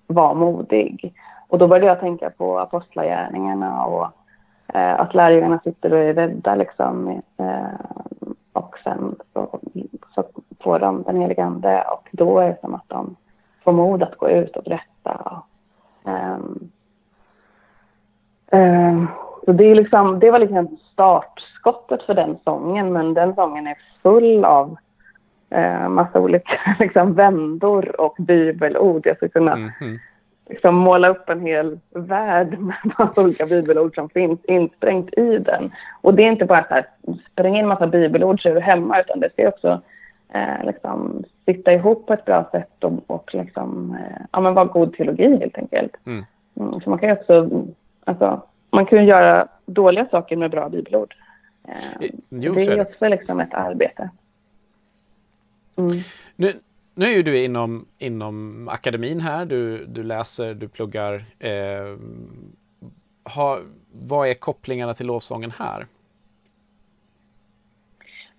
vara 0.06 0.34
modig? 0.34 1.14
Och 1.48 1.58
då 1.58 1.68
började 1.68 1.86
jag 1.86 2.00
tänka 2.00 2.30
på 2.30 2.58
apostlagärningarna 2.58 3.84
och 3.84 4.06
Eh, 4.74 5.00
att 5.00 5.14
lärjungarna 5.14 5.60
sitter 5.64 5.92
och 5.92 5.98
är 5.98 6.14
rädda 6.14 6.54
liksom. 6.54 7.22
Eh, 7.36 8.06
och 8.52 8.78
sen 8.84 9.14
så, 9.32 9.60
så 10.14 10.24
får 10.60 10.78
de 10.78 11.02
den 11.02 11.20
helige 11.20 11.44
Ande 11.44 11.82
och 11.82 12.08
då 12.12 12.38
är 12.38 12.48
det 12.48 12.60
som 12.60 12.74
att 12.74 12.88
de 12.88 13.16
får 13.64 13.72
mod 13.72 14.02
att 14.02 14.16
gå 14.16 14.30
ut 14.30 14.56
och 14.56 14.64
berätta. 14.64 15.42
Um, 16.04 16.70
um, 18.50 19.08
så 19.44 19.52
det, 19.52 19.64
är 19.64 19.74
liksom, 19.74 20.20
det 20.20 20.30
var 20.30 20.38
liksom 20.38 20.78
startskottet 20.92 22.02
för 22.02 22.14
den 22.14 22.36
sången, 22.44 22.92
men 22.92 23.14
den 23.14 23.34
sången 23.34 23.66
är 23.66 23.76
full 24.02 24.44
av 24.44 24.76
eh, 25.50 25.88
massa 25.88 26.20
olika 26.20 26.76
liksom, 26.78 27.14
vändor 27.14 28.00
och 28.00 28.16
bibelord. 28.18 29.06
Jag 29.06 29.16
skulle 29.16 29.30
kunna 29.30 29.52
mm 29.52 29.70
mm 29.80 29.98
liksom 30.48 30.74
måla 30.74 31.08
upp 31.08 31.28
en 31.28 31.40
hel 31.40 31.78
värld 31.90 32.58
med 32.58 32.76
olika 33.16 33.46
bibelord 33.46 33.94
som 33.94 34.08
finns 34.08 34.44
insprängt 34.44 35.14
i 35.18 35.38
den. 35.38 35.72
Och 36.00 36.14
det 36.14 36.22
är 36.22 36.32
inte 36.32 36.44
bara 36.44 36.64
så 36.68 36.74
här, 36.74 36.86
spräng 37.32 37.56
in 37.56 37.66
massa 37.66 37.86
bibelord 37.86 38.42
så 38.42 38.48
är 38.48 38.54
du 38.54 38.60
hemma, 38.60 39.00
utan 39.00 39.20
det 39.20 39.32
ska 39.32 39.48
också 39.48 39.80
eh, 40.34 40.66
liksom 40.66 41.24
sitta 41.44 41.72
ihop 41.72 42.06
på 42.06 42.12
ett 42.12 42.24
bra 42.24 42.48
sätt 42.52 42.84
och, 42.84 42.92
och 43.06 43.34
liksom, 43.34 43.96
eh, 44.00 44.22
ja 44.32 44.40
men 44.40 44.54
vara 44.54 44.64
god 44.64 44.96
teologi 44.96 45.36
helt 45.40 45.58
enkelt. 45.58 45.96
Mm. 46.06 46.24
Mm, 46.60 46.80
så 46.80 46.90
man 46.90 46.98
kan 46.98 47.08
ju 47.08 47.14
också, 47.14 47.50
alltså, 48.04 48.42
man 48.70 48.86
kan 48.86 48.98
ju 48.98 49.04
göra 49.04 49.48
dåliga 49.66 50.06
saker 50.10 50.36
med 50.36 50.50
bra 50.50 50.68
bibelord. 50.68 51.14
Eh, 51.68 52.10
Jo, 52.28 52.54
det 52.54 52.66
är 52.66 52.76
ju 52.76 52.82
också 52.82 53.08
liksom 53.08 53.40
ett 53.40 53.54
arbete. 53.54 54.10
Mm. 55.76 55.96
Nu, 56.36 56.52
nu 56.96 57.06
är 57.06 57.16
ju 57.16 57.22
du 57.22 57.44
inom, 57.44 57.86
inom 57.98 58.68
akademin 58.68 59.20
här, 59.20 59.44
du, 59.44 59.84
du 59.86 60.02
läser, 60.02 60.54
du 60.54 60.68
pluggar. 60.68 61.24
Eh, 61.38 61.96
ha, 63.36 63.58
vad 63.92 64.28
är 64.28 64.34
kopplingarna 64.34 64.94
till 64.94 65.06
lovsången 65.06 65.52
här? 65.58 65.86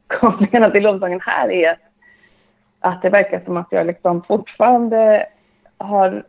Kopplingarna 0.08 0.70
till 0.70 0.84
lovsången 0.84 1.20
här 1.22 1.52
är 1.52 1.78
att, 2.80 3.02
det 3.02 3.10
verkar 3.10 3.42
som 3.46 3.58
att 3.58 3.68
jag 3.72 3.88
liksom 3.88 4.24
fortfarande 4.24 5.28
har 5.78 6.24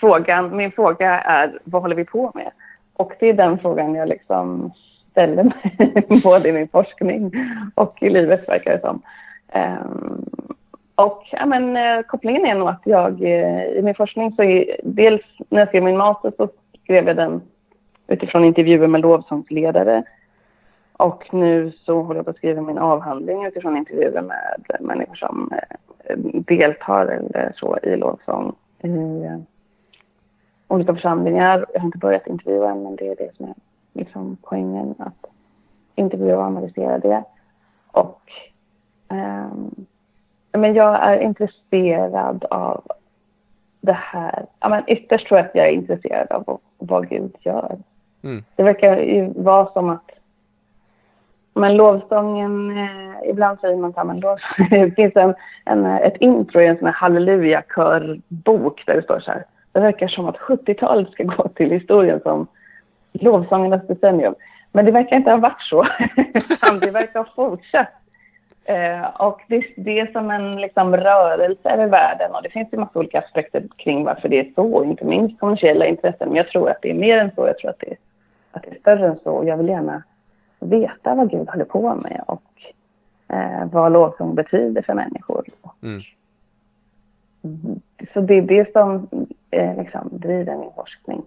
frågan, 0.00 0.56
min 0.56 0.72
fråga 0.72 1.20
är 1.20 1.58
vad 1.64 1.82
håller 1.82 1.96
vi 1.96 2.04
på 2.04 2.32
med? 2.34 2.50
Och 2.94 3.12
det 3.20 3.28
är 3.28 3.32
den 3.32 3.58
frågan 3.58 3.94
jag 3.94 4.08
liksom 4.08 4.72
ställer 5.10 5.44
mig 5.44 6.20
både 6.22 6.48
i 6.48 6.52
min 6.52 6.68
forskning 6.68 7.32
och 7.74 8.02
i 8.02 8.10
livet 8.10 8.48
verkar 8.48 8.72
det 8.72 8.80
som. 8.80 9.02
Ehm, 9.48 10.24
och 10.94 11.22
ja, 11.32 11.46
men, 11.46 11.76
eh, 11.76 12.02
kopplingen 12.02 12.46
är 12.46 12.54
nog 12.54 12.68
att 12.68 12.82
jag 12.84 13.22
eh, 13.22 13.64
i 13.64 13.82
min 13.82 13.94
forskning 13.94 14.32
så 14.32 14.42
är, 14.42 14.76
dels 14.82 15.22
när 15.48 15.58
jag 15.58 15.68
skrev 15.68 15.82
min 15.82 15.96
master 15.96 16.32
så 16.36 16.48
skrev 16.82 17.06
jag 17.06 17.16
den 17.16 17.42
utifrån 18.06 18.44
intervjuer 18.44 18.86
med 18.86 19.00
lovsångsledare. 19.00 20.02
Och 20.92 21.34
nu 21.34 21.72
så 21.84 22.02
håller 22.02 22.18
jag 22.18 22.24
på 22.24 22.30
att 22.30 22.36
skriva 22.36 22.62
min 22.62 22.78
avhandling 22.78 23.44
utifrån 23.44 23.76
intervjuer 23.76 24.22
med 24.22 24.80
människor 24.80 25.14
som 25.14 25.52
eh, 26.04 26.16
deltar 26.46 27.06
eller 27.06 27.52
så 27.56 27.78
i 27.82 27.96
lovsång 27.96 28.54
i 28.82 29.24
olika 30.68 30.94
församlingar. 30.94 31.66
Jag 31.72 31.80
har 31.80 31.86
inte 31.86 31.98
börjat 31.98 32.26
intervjua 32.26 32.70
än, 32.70 32.82
men 32.82 32.96
det 32.96 33.08
är 33.08 33.16
det 33.16 33.36
som 33.36 33.46
är 33.46 33.54
liksom 33.92 34.36
poängen. 34.42 34.94
Att 34.98 35.26
intervjua 35.94 36.36
och 36.36 36.42
analysera 36.42 36.98
det. 36.98 37.24
Och 37.86 38.20
ehm, 39.08 39.81
men 40.52 40.74
jag 40.74 41.02
är 41.02 41.20
intresserad 41.20 42.44
av 42.44 42.82
det 43.80 43.98
här. 44.00 44.46
Ja, 44.60 44.68
men 44.68 44.82
ytterst 44.86 45.26
tror 45.26 45.38
jag 45.38 45.46
att 45.46 45.54
jag 45.54 45.68
är 45.68 45.72
intresserad 45.72 46.32
av 46.32 46.60
vad, 46.78 47.08
Gud 47.08 47.36
gör. 47.40 47.76
Mm. 48.22 48.44
Det 48.56 48.62
verkar 48.62 48.96
ju 48.96 49.32
vara 49.36 49.66
som 49.72 49.90
att 49.90 50.10
men 51.54 51.76
lovsången, 51.76 52.78
eh, 52.78 53.30
ibland 53.30 53.60
säger 53.60 53.76
man 53.76 53.92
så 53.92 53.98
här, 53.98 54.04
men 54.04 54.20
lovsång, 54.20 54.68
det 54.70 54.90
finns 54.90 55.16
en, 55.16 55.34
en, 55.64 55.86
ett 55.86 56.16
intro 56.16 56.60
i 56.60 56.66
en 56.66 56.78
sån 56.78 56.86
här 56.86 56.94
halleluja-körbok 56.94 58.86
där 58.86 58.94
det 58.94 59.02
står 59.02 59.20
så 59.20 59.30
här. 59.30 59.44
Det 59.72 59.80
verkar 59.80 60.08
som 60.08 60.26
att 60.26 60.36
70-talet 60.36 61.10
ska 61.10 61.24
gå 61.24 61.48
till 61.48 61.70
historien 61.70 62.20
som 62.20 62.46
lovsångernas 63.12 63.86
decennium. 63.86 64.34
Men 64.72 64.84
det 64.84 64.90
verkar 64.90 65.16
inte 65.16 65.30
ha 65.30 65.36
varit 65.36 65.62
så. 65.62 65.82
det 66.80 66.90
verkar 66.90 67.18
ha 67.18 67.28
fortsatt. 67.36 68.01
Eh, 68.64 69.20
och 69.20 69.40
det, 69.48 69.64
det 69.76 70.00
är 70.00 70.12
som 70.12 70.30
en 70.30 70.60
liksom, 70.60 70.96
rörelse 70.96 71.70
över 71.70 71.86
världen 71.86 72.34
och 72.34 72.42
det 72.42 72.50
finns 72.50 72.68
ju 72.72 72.78
massa 72.78 72.98
olika 72.98 73.18
aspekter 73.18 73.62
kring 73.76 74.04
varför 74.04 74.28
det 74.28 74.40
är 74.40 74.52
så, 74.54 74.84
inte 74.84 75.04
minst 75.04 75.40
kommersiella 75.40 75.86
intressen. 75.86 76.28
Men 76.28 76.36
jag 76.36 76.48
tror 76.48 76.70
att 76.70 76.82
det 76.82 76.90
är 76.90 76.94
mer 76.94 77.18
än 77.18 77.30
så, 77.34 77.46
jag 77.46 77.58
tror 77.58 77.70
att 77.70 77.78
det, 77.78 77.96
att 78.52 78.62
det 78.62 78.70
är 78.70 78.80
större 78.80 79.06
än 79.06 79.18
så. 79.22 79.30
Och 79.30 79.44
jag 79.44 79.56
vill 79.56 79.68
gärna 79.68 80.02
veta 80.60 81.14
vad 81.14 81.30
Gud 81.30 81.48
håller 81.48 81.64
på 81.64 81.94
med 81.94 82.24
och 82.26 82.42
eh, 83.28 83.66
vad 83.72 83.92
lovsång 83.92 84.34
betyder 84.34 84.82
för 84.82 84.94
människor. 84.94 85.44
Mm. 85.82 86.00
Mm. 87.44 87.80
Så 88.14 88.20
det 88.20 88.34
är 88.34 88.42
det 88.42 88.72
som 88.72 89.08
eh, 89.50 89.76
liksom, 89.76 90.08
driver 90.12 90.56
min 90.56 90.70
forskning, 90.74 91.22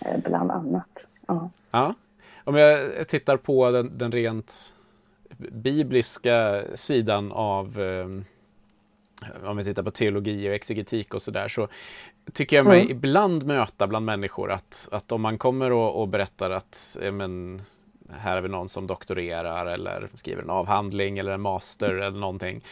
eh, 0.00 0.20
bland 0.24 0.50
annat. 0.50 0.98
Ja. 1.26 1.50
Ja. 1.70 1.94
Om 2.44 2.56
jag 2.56 3.08
tittar 3.08 3.36
på 3.36 3.70
den, 3.70 3.98
den 3.98 4.12
rent 4.12 4.74
bibliska 5.38 6.62
sidan 6.74 7.32
av 7.32 7.80
eh, 7.80 8.06
om 9.44 9.56
vi 9.56 9.64
tittar 9.64 9.82
på 9.82 9.90
teologi 9.90 10.48
och 10.48 10.54
exegetik 10.54 11.14
och 11.14 11.22
sådär 11.22 11.48
så 11.48 11.68
tycker 12.32 12.56
jag 12.56 12.66
mig 12.66 12.80
Mm. 12.80 12.90
ibland 12.90 13.46
möta 13.46 13.86
bland 13.86 14.06
människor 14.06 14.52
att, 14.52 14.88
att 14.92 15.12
om 15.12 15.20
man 15.20 15.38
kommer 15.38 15.72
och, 15.72 16.00
och 16.00 16.08
berättar 16.08 16.50
att 16.50 16.98
men, 17.12 17.62
här 18.10 18.34
har 18.34 18.42
vi 18.42 18.48
någon 18.48 18.68
som 18.68 18.86
doktorerar 18.86 19.66
eller 19.66 20.08
skriver 20.14 20.42
en 20.42 20.50
avhandling 20.50 21.18
eller 21.18 21.32
en 21.32 21.40
master 21.40 21.94
eller 21.94 22.18
någonting 22.18 22.64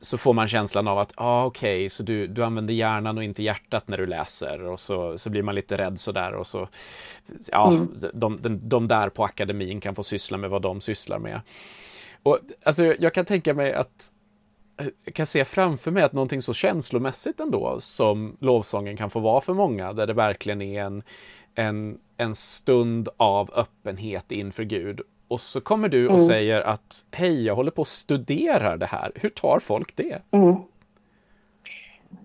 så 0.00 0.18
får 0.18 0.32
man 0.32 0.48
känslan 0.48 0.88
av 0.88 0.98
att, 0.98 1.12
ja 1.16 1.24
ah, 1.24 1.44
okej, 1.44 1.88
så 1.88 2.02
du, 2.02 2.26
du 2.26 2.44
använder 2.44 2.74
hjärnan 2.74 3.18
och 3.18 3.24
inte 3.24 3.42
hjärtat 3.42 3.88
när 3.88 3.98
du 3.98 4.06
läser 4.06 4.62
och 4.62 4.80
så, 4.80 5.18
så 5.18 5.30
blir 5.30 5.42
man 5.42 5.54
lite 5.54 5.78
rädd 5.78 6.00
sådär 6.00 6.34
och 6.34 6.46
så, 6.46 6.68
ja, 7.52 7.72
Mm. 7.72 7.88
de, 8.12 8.38
de, 8.42 8.68
de 8.68 8.88
där 8.88 9.08
på 9.08 9.24
akademin 9.24 9.80
kan 9.80 9.94
få 9.94 10.02
syssla 10.02 10.38
med 10.38 10.50
vad 10.50 10.62
de 10.62 10.80
sysslar 10.80 11.18
med. 11.18 11.40
Och 12.22 12.38
alltså 12.62 12.84
jag 12.84 13.14
kan 13.14 13.24
tänka 13.24 13.54
mig 13.54 13.72
att 13.72 14.10
jag 15.04 15.14
kan 15.14 15.26
se 15.26 15.44
framför 15.44 15.90
mig 15.90 16.02
att 16.02 16.12
någonting 16.12 16.42
så 16.42 16.54
känslomässigt 16.54 17.40
ändå 17.40 17.80
som 17.80 18.36
lovsången 18.40 18.96
kan 18.96 19.10
få 19.10 19.20
vara 19.20 19.40
för 19.40 19.54
många, 19.54 19.92
där 19.92 20.06
det 20.06 20.12
verkligen 20.12 20.62
är 20.62 20.82
en, 20.82 21.02
en, 21.54 21.98
en 22.16 22.34
stund 22.34 23.08
av 23.16 23.50
öppenhet 23.54 24.32
inför 24.32 24.62
Gud. 24.62 25.00
Och 25.28 25.40
så 25.40 25.60
kommer 25.60 25.88
du 25.88 26.04
och 26.06 26.14
Mm. 26.14 26.26
säger 26.26 26.60
att 26.60 27.06
hej, 27.12 27.46
jag 27.46 27.54
håller 27.54 27.70
på 27.70 27.82
att 27.82 27.88
studera 27.88 28.76
det 28.76 28.86
här. 28.86 29.10
Hur 29.14 29.28
tar 29.28 29.58
folk 29.58 29.96
det? 29.96 30.18
Mm. 30.30 30.54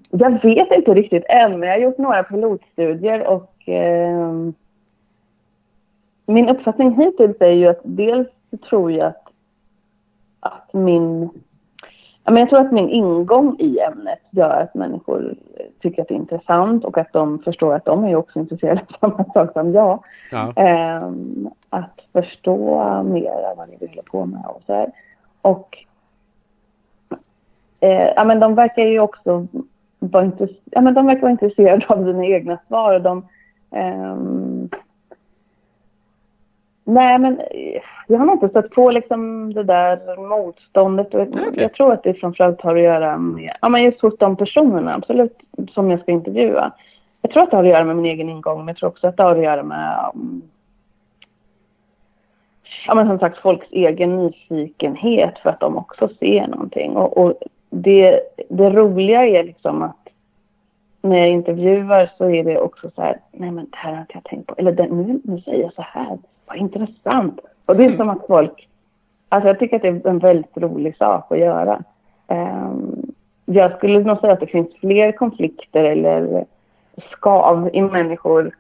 Jag 0.10 0.42
vet 0.44 0.72
inte 0.72 0.94
riktigt 0.94 1.24
än, 1.30 1.60
men 1.60 1.70
jag 1.70 1.76
har 1.76 1.82
gjort 1.82 1.98
några 1.98 2.24
pilotstudier 2.24 3.28
och 3.28 3.70
eh, 3.70 4.34
min 6.26 6.50
uppfattning 6.50 6.96
hittills 7.02 7.38
är 7.40 7.52
ju 7.52 7.68
att 7.68 7.82
dels 7.84 8.28
tror 8.70 8.92
jag 8.92 9.08
att, 9.08 9.28
att 10.40 10.74
min 10.74 11.30
men 12.26 12.38
jag 12.38 12.50
tror 12.50 12.60
att 12.60 12.72
min 12.72 12.90
ingång 12.90 13.56
i 13.60 13.80
ämnet 13.80 14.20
gör 14.32 14.62
att 14.62 14.74
människor 14.74 15.36
tycker 15.82 16.02
att 16.02 16.08
det 16.08 16.14
är 16.14 16.18
intressant 16.18 16.86
och 16.86 16.98
att 16.98 17.14
de 17.14 17.40
förstår 17.40 17.76
att 17.76 17.86
de 17.86 18.04
är 18.04 18.16
också 18.16 18.40
intresserade 18.40 18.82
av 18.82 18.96
samma 19.10 19.26
sak 19.34 19.54
som 19.54 19.72
jag. 19.72 20.04
Ja. 20.32 20.54
Ehm, 20.56 21.50
att 21.70 22.00
förstå 22.14 23.04
mer 23.04 23.50
av 23.52 23.58
vad 23.58 23.70
ni 23.70 23.78
håller 23.88 24.04
på 24.04 24.26
med 24.26 24.46
och 24.46 24.62
så 24.66 24.74
här. 24.74 24.92
Och 25.42 25.78
eh, 27.80 28.14
ja, 28.16 28.24
men 28.24 28.40
de 28.40 28.56
verkar 28.56 28.84
ju 28.84 29.00
också 29.00 29.48
vara, 30.00 30.26
intress- 30.26 30.62
ja, 30.72 30.82
men 30.82 30.94
de 30.94 31.06
verkar 31.06 31.22
vara 31.22 31.32
intresserade 31.32 31.86
av 31.88 32.06
dina 32.06 32.26
egna 32.26 32.60
svar. 32.68 32.96
Och 32.96 33.02
de, 33.02 33.26
ehm, 33.72 34.70
nej, 36.84 37.20
men 37.20 37.40
eh, 37.40 37.82
jag 38.08 38.20
har 38.20 38.26
nog 38.26 38.36
inte 38.36 38.50
stött 38.50 38.70
på 38.70 38.92
liksom 38.92 39.54
det 39.54 39.64
där 39.64 40.18
motståndet. 40.30 41.08
Okej. 41.16 41.52
Jag 41.56 41.74
tror 41.74 41.94
att 41.94 42.04
det 42.04 42.14
framförallt 42.14 42.62
har 42.62 42.76
att 42.76 42.82
göra 42.82 43.18
med, 43.18 43.56
ja, 43.62 43.70
men 43.70 43.84
just 43.84 44.02
hos 44.02 44.18
de 44.18 44.36
personerna, 44.36 44.96
absolut, 44.96 45.38
som 45.74 45.92
jag 45.92 46.00
ska 46.00 46.12
intervjua. 46.12 46.72
Jag 47.22 47.32
tror 47.32 47.44
att 47.44 47.52
det 47.52 47.58
har 47.58 47.64
att 47.64 47.70
göra 47.70 47.84
med 47.84 47.96
min 47.96 48.06
egen 48.06 48.30
ingång, 48.30 48.58
men 48.58 48.68
jag 48.68 48.78
tror 48.78 48.90
också 48.90 49.08
att 49.08 49.18
det 49.18 49.24
har 49.24 49.36
att 49.36 49.44
göra 49.44 49.64
med 49.64 50.12
um, 50.14 50.42
ja, 52.88 52.96
men 52.96 53.08
som 53.08 53.20
sagt 53.20 53.42
folks 53.42 53.68
egen 53.72 54.18
nyfikenhet 54.18 55.40
för 55.40 55.50
att 55.50 55.60
de 55.60 55.78
också 55.78 56.10
ser 56.20 56.48
någonting. 56.48 56.92
Och, 56.92 57.18
och 57.18 57.34
det, 57.70 58.20
det 58.50 58.70
roliga 58.70 59.26
är 59.26 59.44
liksom 59.44 59.82
att 59.82 60.03
när 61.04 61.18
jag 61.18 61.30
intervjuar 61.30 62.12
så 62.18 62.30
är 62.30 62.44
det 62.44 62.60
också 62.60 62.92
så 62.96 63.02
här, 63.02 63.18
nej 63.32 63.52
men 63.52 63.66
det 63.70 63.78
här 63.78 63.94
har 63.94 64.02
inte 64.02 64.14
jag 64.14 64.24
tänkt 64.24 64.48
på. 64.48 64.56
Eller 64.58 64.88
nu, 64.88 65.22
nu 65.24 65.42
säger 65.42 65.64
jag 65.64 65.74
så 65.74 65.82
här, 65.82 66.18
vad 66.48 66.58
intressant. 66.58 67.40
Och 67.66 67.76
det 67.76 67.86
är 67.86 67.98
som 67.98 68.10
att 68.10 68.28
folk, 68.28 68.68
alltså 69.30 69.48
jag 69.48 69.60
tycker 69.60 69.76
att 69.76 69.82
det 69.82 69.88
är 69.88 70.08
en 70.08 70.20
väldigt 70.20 70.58
rolig 70.58 70.98
sak 70.98 71.32
att 71.32 71.40
göra. 71.40 71.84
Um, 72.28 73.14
jag 73.46 73.78
skulle 73.78 74.00
nog 74.00 74.20
säga 74.20 74.34
att 74.34 74.40
det 74.40 74.48
finns 74.48 74.76
fler 74.80 75.12
konflikter 75.12 75.84
eller 75.84 76.46
skav 77.12 77.70
i 77.74 77.82
människor 77.82 78.52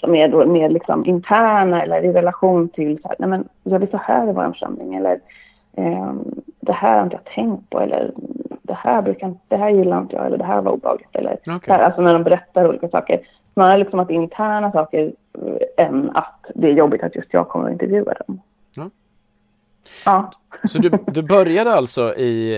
som 0.00 0.14
är 0.14 0.28
då 0.28 0.46
mer 0.46 0.68
liksom 0.68 1.06
interna 1.06 1.82
eller 1.82 2.04
i 2.04 2.12
relation 2.12 2.68
till 2.68 2.98
så 3.02 3.08
här, 3.08 3.16
nej 3.18 3.28
men 3.28 3.48
gör 3.64 3.78
vi 3.78 3.86
så 3.86 3.96
här 3.96 4.28
i 4.28 4.32
vår 4.32 4.52
församling 4.52 4.94
eller 4.94 5.20
det 6.60 6.72
här 6.72 6.96
har 6.96 7.04
inte 7.04 7.16
jag 7.16 7.34
tänkt 7.34 7.70
på 7.70 7.80
eller 7.80 8.12
det 8.62 8.74
här, 8.74 9.02
brukar, 9.02 9.34
det 9.48 9.56
här 9.56 9.70
gillar 9.70 10.00
inte 10.00 10.16
jag 10.16 10.26
eller 10.26 10.38
det 10.38 10.44
här 10.44 10.62
var 10.62 10.72
obehagligt 10.72 11.16
eller 11.16 11.38
så 11.44 11.72
här, 11.72 11.78
alltså 11.78 12.00
när 12.00 12.12
de 12.12 12.24
berättar 12.24 12.68
olika 12.68 12.88
saker. 12.88 13.20
Snarare 13.52 13.78
liksom 13.78 14.00
att 14.00 14.08
det 14.08 14.14
är 14.14 14.22
interna 14.22 14.72
saker 14.72 15.12
eh, 15.34 15.86
än 15.86 16.10
att 16.14 16.46
det 16.54 16.66
är 16.66 16.72
jobbigt 16.72 17.02
att 17.02 17.16
just 17.16 17.28
jag 17.32 17.48
kommer 17.48 17.66
att 17.66 17.72
intervjua 17.72 18.14
dem. 18.26 18.40
Ja. 18.76 18.90
Ja. 20.04 20.30
Så 20.64 20.78
du, 20.78 20.90
du 21.06 21.22
började 21.22 21.72
alltså 21.72 22.14
i, 22.14 22.54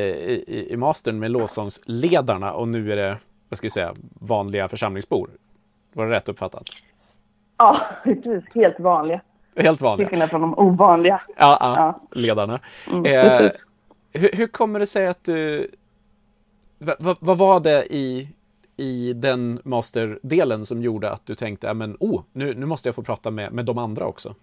i, 0.46 0.72
i 0.72 0.76
mastern 0.76 1.18
med 1.18 1.30
lovsångsledarna 1.30 2.52
och 2.52 2.68
nu 2.68 2.92
är 2.92 2.96
det, 2.96 3.16
vad 3.48 3.56
ska 3.56 3.64
vi 3.64 3.70
säga, 3.70 3.94
vanliga 4.20 4.68
församlingsbor? 4.68 5.30
Var 5.92 6.06
det 6.06 6.12
rätt 6.12 6.28
uppfattat? 6.28 6.64
Ja, 7.56 7.80
precis. 8.04 8.54
Helt 8.54 8.80
vanliga. 8.80 9.20
Helt 9.56 9.78
Till 9.78 9.84
vanliga? 9.84 10.08
skillnad 10.08 10.30
från 10.30 10.40
de 10.40 10.58
ovanliga. 10.58 11.20
Ja, 11.36 11.56
ja, 11.60 11.74
Ja. 11.76 12.18
ledarna. 12.20 12.58
Mm, 12.92 13.04
Eh, 13.04 13.50
hur, 14.12 14.30
hur 14.36 14.46
kommer 14.46 14.78
det 14.78 14.86
sig 14.86 15.06
att 15.06 15.24
du... 15.24 15.68
va- 16.78 16.96
va- 17.00 17.16
Vad 17.20 17.38
var 17.38 17.60
det 17.60 17.84
i, 17.94 18.28
i 18.76 19.12
den 19.12 19.60
masterdelen 19.64 20.66
som 20.66 20.82
gjorde 20.82 21.10
att 21.12 21.26
du 21.26 21.34
tänkte, 21.34 21.74
men 21.74 21.96
oh, 22.00 22.22
nu, 22.32 22.54
nu 22.54 22.66
måste 22.66 22.88
jag 22.88 22.94
få 22.94 23.02
prata 23.02 23.30
med, 23.30 23.52
med 23.52 23.64
de 23.64 23.78
andra 23.78 24.06
också? 24.06 24.34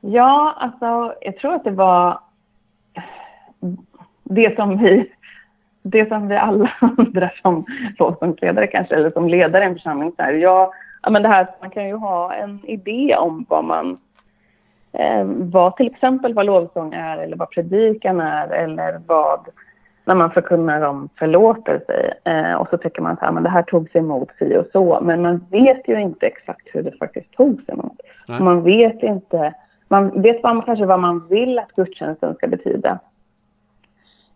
Ja, 0.00 0.54
alltså 0.58 1.14
jag 1.20 1.36
tror 1.36 1.54
att 1.54 1.64
det 1.64 1.70
var 1.70 2.20
det 4.22 4.56
som 4.56 4.78
vi, 4.78 5.12
det 5.82 6.08
som 6.08 6.28
vi 6.28 6.36
alla 6.36 6.72
andra 6.98 7.30
som 7.42 7.64
lovsångsledare 7.98 8.66
kanske, 8.66 8.94
eller 8.94 9.10
som 9.10 9.28
ledare 9.28 9.64
i 9.64 9.66
en 9.66 9.74
församling, 9.74 10.12
så 10.16 10.22
här, 10.22 10.32
jag, 10.32 10.72
ja, 11.04 11.10
men 11.10 11.22
det 11.22 11.28
här, 11.28 11.46
man 11.60 11.70
kan 11.70 11.88
ju 11.88 11.94
ha 11.94 12.34
en 12.34 12.60
idé 12.64 13.16
om 13.16 13.46
vad 13.48 13.64
man 13.64 13.98
eh, 14.92 15.24
vad 15.26 15.76
till 15.76 15.86
exempel 15.86 16.34
vad 16.34 16.46
lovsång 16.46 16.94
är 16.94 17.18
eller 17.18 17.36
vad 17.36 17.50
predikan 17.50 18.20
är 18.20 18.48
eller 18.48 19.00
vad 19.06 19.48
när 20.04 20.14
man 20.14 20.30
förkunnar 20.30 20.80
om 20.80 21.08
förlåtelse 21.18 22.14
eh, 22.24 22.54
och 22.54 22.68
så 22.70 22.78
tycker 22.78 23.02
man 23.02 23.18
att 23.20 23.44
det 23.44 23.50
här 23.50 23.62
togs 23.62 23.96
emot 23.96 24.28
si 24.38 24.56
och 24.56 24.66
så 24.72 25.00
men 25.02 25.22
man 25.22 25.46
vet 25.50 25.88
ju 25.88 26.00
inte 26.00 26.26
exakt 26.26 26.68
hur 26.72 26.82
det 26.82 26.98
faktiskt 26.98 27.32
togs 27.32 27.68
emot. 27.68 28.00
Man 28.40 28.62
vet 28.62 29.02
inte, 29.02 29.54
man 29.88 30.22
vet 30.22 30.42
man, 30.42 30.62
kanske 30.62 30.86
vad 30.86 31.00
man 31.00 31.26
vill 31.28 31.58
att 31.58 31.72
gudstjänsten 31.72 32.34
ska 32.34 32.46
betyda 32.46 32.98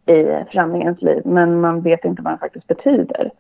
i 0.07 0.45
församlingens 0.47 1.03
liv 1.03 1.23
men 1.25 1.61
man 1.61 1.81
vet 1.81 2.05
inte 2.05 2.23
vad 2.23 2.33
den 2.33 2.39
faktiskt 2.39 2.67
betyder. 2.67 3.31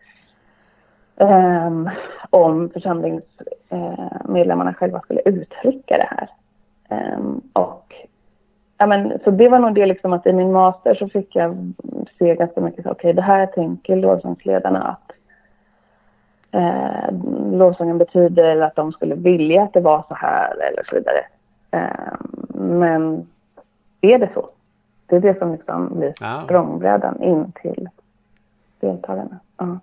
Um, 1.21 1.91
om 2.31 2.71
församlingsmedlemmarna 2.71 4.75
själva 4.75 5.01
skulle 5.01 5.21
uttrycka 5.21 5.97
det 5.97 6.09
här. 6.11 6.31
Um, 7.17 7.41
och, 7.53 7.95
ja, 8.79 8.87
men, 8.87 9.19
så 9.25 9.31
det 9.31 9.49
var 9.49 9.59
nog 9.59 9.75
det 9.75 9.87
liksom 9.87 10.13
att 10.13 10.27
i 10.27 10.33
min 10.33 10.53
master 10.53 10.95
så 10.95 11.09
fick 11.09 11.37
jag 11.37 11.73
se 12.19 12.35
ganska 12.35 12.61
mycket, 12.61 12.81
okej 12.81 12.93
okay, 12.93 13.13
det 13.13 13.23
här 13.23 13.47
tänker 13.47 13.97
lovsångsledarna 13.97 14.83
att 14.83 15.13
eh, 16.53 17.11
lovsången 17.53 17.99
betyder 17.99 18.61
att 18.61 18.77
de 18.77 18.93
skulle 18.93 19.15
vilja 19.15 19.63
att 19.63 19.73
det 19.73 19.81
var 19.81 20.05
så 20.09 20.15
här 20.15 20.51
eller 20.51 20.85
så 20.85 20.95
vidare. 20.95 21.25
Eh, 21.71 22.15
men 22.61 23.29
är 24.01 24.19
det 24.19 24.31
så? 24.35 24.49
Det 25.07 25.17
är 25.17 25.21
det 25.21 25.39
som 25.39 25.53
liksom 25.53 25.99
blir 25.99 26.13
språngbrädan 26.45 27.23
in 27.23 27.53
till 27.53 27.89
deltagarna. 28.81 29.39
Uh. 29.63 29.77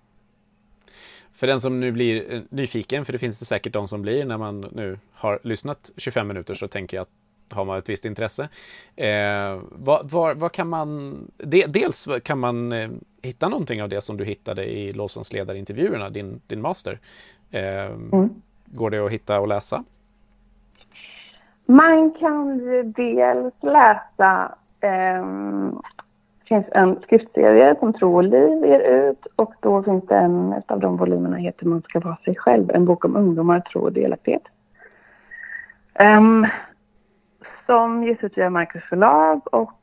För 1.36 1.48
den 1.48 1.62
som 1.62 1.80
nu 1.80 1.91
blir 1.91 2.34
eh, 2.34 2.41
nyfiken, 2.50 3.06
för 3.06 3.13
det 3.13 3.19
finns 3.19 3.39
det 3.39 3.45
säkert 3.45 3.74
de 3.74 3.88
som 3.88 4.02
blir 4.02 4.26
när 4.26 4.38
man 4.38 4.62
nu 4.62 5.00
har 5.13 5.39
lyssnat 5.43 5.91
25 5.98 6.28
minuter 6.28 6.54
så 6.54 6.67
tänker 6.67 6.98
jag 6.98 7.02
att 7.02 7.10
har 7.50 7.65
man 7.65 7.78
ett 7.78 7.89
visst 7.89 8.06
intresse. 8.06 8.50
Eh, 8.95 9.60
vad, 9.71 10.12
vad, 10.12 10.38
vad, 10.38 10.52
kan 10.52 10.69
man... 10.69 11.17
De, 11.38 11.65
dels 11.67 12.08
kan 12.24 12.39
man 12.39 12.71
eh, 12.71 12.89
hitta 13.21 13.50
någonting 13.50 13.84
av 13.84 13.89
det 13.89 14.02
som 14.02 14.17
du 14.17 14.26
hittade 14.26 14.65
i 14.65 14.93
lovsångsledarintervjuerna, 14.93 16.10
din, 16.10 16.41
din 16.48 16.62
master. 16.62 17.00
Eh, 17.52 17.86
mm. 17.86 18.30
Går 18.65 18.89
det 18.89 19.06
att 19.06 19.12
hitta 19.12 19.39
och 19.39 19.48
läsa? 19.48 19.84
Man 21.65 22.12
kan 22.12 22.58
dels 22.95 23.54
läsa 23.62 24.56
ehm, 24.82 25.82
finns 26.47 26.65
en 26.71 27.01
skriftserie 27.01 27.75
som 27.79 27.93
Tro 27.93 28.15
och 28.15 28.23
liv 28.23 28.65
ger 28.65 28.79
ut 28.79 29.25
och 29.36 29.53
då 29.60 29.84
finns 29.84 30.05
det 30.08 30.15
en 30.15 30.53
av 30.67 30.79
de 30.79 30.97
volymerna 30.97 31.38
heter 31.38 31.65
Man 31.65 31.81
ska 31.81 31.99
vara 31.99 32.17
sig 32.25 32.36
själv, 32.38 32.71
en 32.71 32.86
bok 32.86 33.05
om 33.05 33.15
ungdomar, 33.15 33.60
tro 33.60 33.81
och 33.81 33.93
delaktighet. 33.93 34.43
Um, 35.99 36.47
som 37.65 38.03
ges 38.03 38.23
ut 38.23 38.38
via 38.38 38.49
Marcus 38.49 38.84
förlag 38.84 39.41
och 39.53 39.81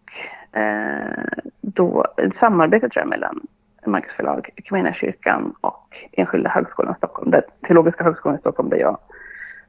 uh, 0.57 1.41
då 1.61 2.05
ett 2.17 2.37
samarbete 2.41 2.89
tror 2.89 3.01
jag 3.01 3.09
mellan 3.09 3.41
Marcus 3.87 4.13
förlag, 4.13 4.51
kyrkan 4.95 5.55
och 5.61 5.97
Enskilda 6.13 6.51
högskolan 6.51 6.93
i 6.93 6.97
Stockholm, 6.97 7.31
där, 7.31 7.43
Teologiska 7.67 8.05
högskolan 8.05 8.37
i 8.37 8.41
Stockholm 8.41 8.69
där 8.69 8.77
jag 8.77 8.99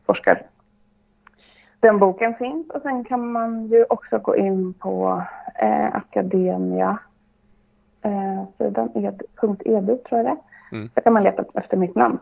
forskar. 0.06 0.41
Den 1.84 2.00
boken 2.00 2.36
finns 2.36 2.69
och 2.69 2.82
sen 2.82 3.04
kan 3.04 3.32
man 3.32 3.67
ju 3.67 3.86
också 3.89 4.17
gå 4.17 4.36
in 4.36 4.74
på 4.74 5.24
eh, 5.56 5.96
Akademia 5.96 6.98
eh, 8.02 8.43
sidan, 8.58 8.89
ed.edu 8.96 9.98
tror 9.98 10.22
jag 10.22 10.26
det 10.26 10.38
mm. 10.72 10.89
Där 10.93 11.02
kan 11.02 11.13
man 11.13 11.24
leta 11.24 11.46
efter 11.54 11.78
mitt 11.78 11.96
namn. 11.96 12.17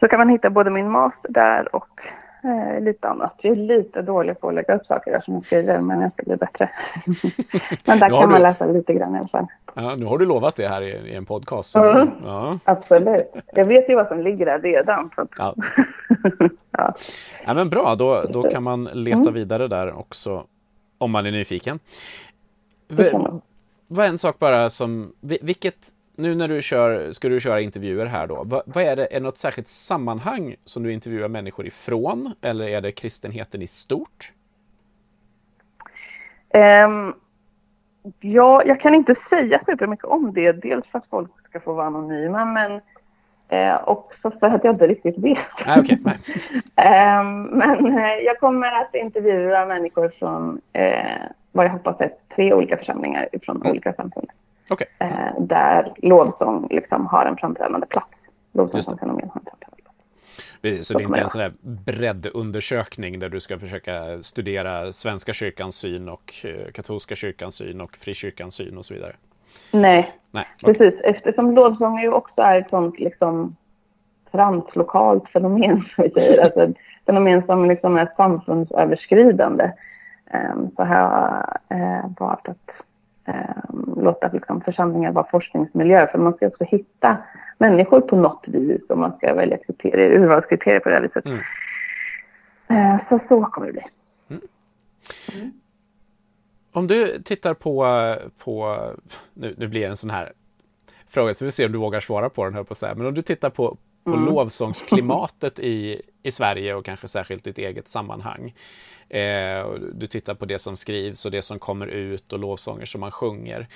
Så 0.00 0.08
kan 0.08 0.18
man 0.18 0.28
hitta 0.28 0.50
både 0.50 0.70
min 0.70 0.90
master 0.90 1.32
där 1.32 1.74
och 1.74 2.00
eh, 2.42 2.80
lite 2.80 3.08
annat. 3.08 3.34
Jag 3.38 3.52
är 3.52 3.56
lite 3.56 4.02
dålig 4.02 4.40
på 4.40 4.48
att 4.48 4.54
lägga 4.54 4.76
upp 4.76 4.86
saker 4.86 5.20
som 5.24 5.34
jag 5.34 5.46
skriver, 5.46 5.80
men 5.80 6.00
jag 6.00 6.12
ska 6.12 6.22
bli 6.22 6.36
bättre. 6.36 6.70
men 7.86 7.98
där 7.98 8.08
kan 8.08 8.20
du... 8.20 8.26
man 8.26 8.42
läsa 8.42 8.66
lite 8.66 8.94
grann 8.94 9.14
i 9.14 9.18
alla 9.18 9.28
fall. 9.28 9.46
Ja, 9.74 9.94
nu 9.94 10.04
har 10.04 10.18
du 10.18 10.26
lovat 10.26 10.56
det 10.56 10.68
här 10.68 10.82
i, 10.82 10.90
i 10.90 11.14
en 11.14 11.26
podcast. 11.26 11.70
Så... 11.70 11.84
Mm. 11.84 12.08
Ja. 12.24 12.58
Absolut. 12.64 13.32
Jag 13.52 13.64
vet 13.64 13.88
ju 13.88 13.94
vad 13.94 14.08
som 14.08 14.20
ligger 14.20 14.46
där 14.46 14.58
redan. 14.58 15.10
Så... 15.14 15.26
Ja. 15.38 15.54
ja. 16.70 16.94
ja. 17.46 17.54
men 17.54 17.70
bra, 17.70 17.94
då, 17.94 18.24
då 18.32 18.42
kan 18.42 18.62
man 18.62 18.84
leta 18.84 19.20
mm. 19.20 19.34
vidare 19.34 19.68
där 19.68 19.98
också 19.98 20.44
om 20.98 21.10
man 21.10 21.26
är 21.26 21.30
nyfiken. 21.30 21.78
Vad 23.86 24.06
en 24.06 24.18
sak 24.18 24.38
bara 24.38 24.70
som, 24.70 25.12
vilket, 25.20 25.88
nu 26.20 26.34
när 26.34 26.48
du 26.48 26.62
kör, 26.62 27.12
ska 27.12 27.28
du 27.28 27.40
köra 27.40 27.60
intervjuer 27.60 28.06
här 28.06 28.26
då, 28.26 28.42
vad, 28.44 28.62
vad, 28.66 28.84
är 28.84 28.96
det, 28.96 29.06
är 29.10 29.14
det 29.14 29.20
något 29.20 29.36
särskilt 29.36 29.68
sammanhang 29.68 30.54
som 30.64 30.82
du 30.82 30.92
intervjuar 30.92 31.28
människor 31.28 31.66
ifrån 31.66 32.34
eller 32.42 32.68
är 32.68 32.80
det 32.80 32.92
kristenheten 32.92 33.62
i 33.62 33.66
stort? 33.66 34.32
Um, 36.54 37.14
ja, 38.20 38.62
jag 38.64 38.80
kan 38.80 38.94
inte 38.94 39.14
säga 39.30 39.60
så 39.78 39.86
mycket 39.86 40.04
om 40.04 40.32
det, 40.32 40.52
dels 40.52 40.86
för 40.86 40.98
att 40.98 41.06
folk 41.10 41.30
ska 41.48 41.60
få 41.60 41.72
vara 41.72 41.86
anonyma 41.86 42.44
men 42.44 42.80
Eh, 43.50 43.88
också 43.88 44.30
för 44.40 44.46
att 44.46 44.64
jag 44.64 44.74
inte 44.74 44.86
riktigt 44.86 45.18
vet. 45.18 45.38
Ah, 45.66 45.80
okay. 45.80 45.98
eh, 46.76 47.24
men 47.50 47.98
eh, 47.98 48.14
jag 48.24 48.38
kommer 48.38 48.72
att 48.72 48.94
intervjua 48.94 49.66
människor 49.66 50.12
från 50.18 50.60
eh, 50.72 51.20
vad 51.52 51.66
jag 51.66 51.70
hoppas 51.70 52.00
är 52.00 52.12
tre 52.36 52.54
olika 52.54 52.76
församlingar 52.76 53.28
från 53.42 53.56
mm. 53.56 53.70
olika 53.70 53.92
samfund. 53.92 54.30
Okay. 54.70 54.86
Eh, 54.98 55.40
där 55.40 55.92
lovsång 55.96 56.68
liksom 56.70 57.06
har 57.06 57.26
en 57.26 57.36
framträdande 57.36 57.86
plats. 57.86 58.08
Lovsång 58.52 58.82
som 58.82 58.98
fenomen 58.98 59.28
har 59.28 59.40
en 59.40 59.44
framträdande 59.44 59.82
plats. 59.82 60.86
Så 60.88 60.94
det 60.98 61.02
är 61.02 61.06
inte 61.06 61.20
en 61.20 61.28
sån 61.28 61.40
där 61.40 61.52
breddundersökning 61.62 63.18
där 63.18 63.28
du 63.28 63.40
ska 63.40 63.58
försöka 63.58 64.22
studera 64.22 64.92
Svenska 64.92 65.32
kyrkans 65.32 65.76
syn 65.76 66.08
och 66.08 66.34
eh, 66.44 66.72
katolska 66.72 67.14
kyrkans 67.14 67.54
syn 67.54 67.80
och 67.80 67.96
frikyrkans 67.96 68.54
syn 68.54 68.78
och 68.78 68.84
så 68.84 68.94
vidare? 68.94 69.12
Nej, 69.72 70.12
Nej 70.30 70.46
okay. 70.62 70.74
precis. 70.74 71.00
Eftersom 71.00 71.54
lovsång 71.54 72.00
ju 72.00 72.12
också 72.12 72.40
är 72.40 72.60
ett 72.60 72.70
sånt 72.70 72.98
liksom 72.98 73.56
translokalt 74.30 75.28
fenomen, 75.28 75.84
som 75.94 76.04
vi 76.04 76.10
säger. 76.10 76.42
Alltså 76.44 76.62
ett 76.62 76.76
fenomen 77.06 77.42
som 77.46 77.68
liksom 77.68 77.96
är 77.96 78.12
samfundsöverskridande. 78.16 79.72
Um, 80.34 80.70
så 80.76 80.82
har 80.82 80.96
jag 80.96 81.78
uh, 81.78 82.10
valt 82.18 82.48
att 82.48 82.70
um, 83.26 83.94
låta 84.04 84.30
liksom, 84.32 84.60
församlingar 84.60 85.12
vara 85.12 85.26
forskningsmiljö. 85.30 86.06
För 86.06 86.18
man 86.18 86.34
ska 86.34 86.46
också 86.46 86.64
hitta 86.64 87.16
människor 87.58 88.00
på 88.00 88.16
något 88.16 88.44
vis 88.46 88.82
och 88.88 88.98
man 88.98 89.16
ska 89.16 89.34
välja 89.34 89.58
kriterier, 89.58 90.10
urvalskriterier 90.10 90.80
på 90.80 90.88
det 90.88 90.94
här 90.94 91.02
viset. 91.02 91.26
Mm. 91.26 91.38
Uh, 92.70 93.00
så 93.08 93.20
så 93.28 93.44
kommer 93.44 93.66
det 93.66 93.72
bli. 93.72 93.84
Mm. 94.30 94.42
Mm. 95.34 95.52
Om 96.72 96.86
du 96.86 97.22
tittar 97.24 97.54
på, 97.54 97.86
på 98.44 98.76
nu, 99.34 99.54
nu 99.58 99.68
blir 99.68 99.80
det 99.80 99.86
en 99.86 99.96
sån 99.96 100.10
här 100.10 100.32
fråga, 101.08 101.34
så 101.34 101.44
vi 101.44 101.50
ser 101.50 101.66
om 101.66 101.72
du 101.72 101.78
vågar 101.78 102.00
svara 102.00 102.30
på 102.30 102.44
den, 102.44 102.54
här 102.54 102.62
på 102.62 102.74
så 102.74 102.86
här. 102.86 102.94
men 102.94 103.06
om 103.06 103.14
du 103.14 103.22
tittar 103.22 103.50
på, 103.50 103.76
på 104.04 104.12
mm. 104.12 104.24
lovsångsklimatet 104.24 105.58
i, 105.58 106.02
i 106.22 106.30
Sverige 106.30 106.74
och 106.74 106.84
kanske 106.84 107.08
särskilt 107.08 107.44
ditt 107.44 107.58
eget 107.58 107.88
sammanhang. 107.88 108.54
Eh, 109.08 109.72
du 109.92 110.06
tittar 110.06 110.34
på 110.34 110.44
det 110.44 110.58
som 110.58 110.76
skrivs 110.76 111.24
och 111.24 111.30
det 111.30 111.42
som 111.42 111.58
kommer 111.58 111.86
ut 111.86 112.32
och 112.32 112.38
lovsånger 112.38 112.86
som 112.86 113.00
man 113.00 113.10
sjunger. 113.10 113.68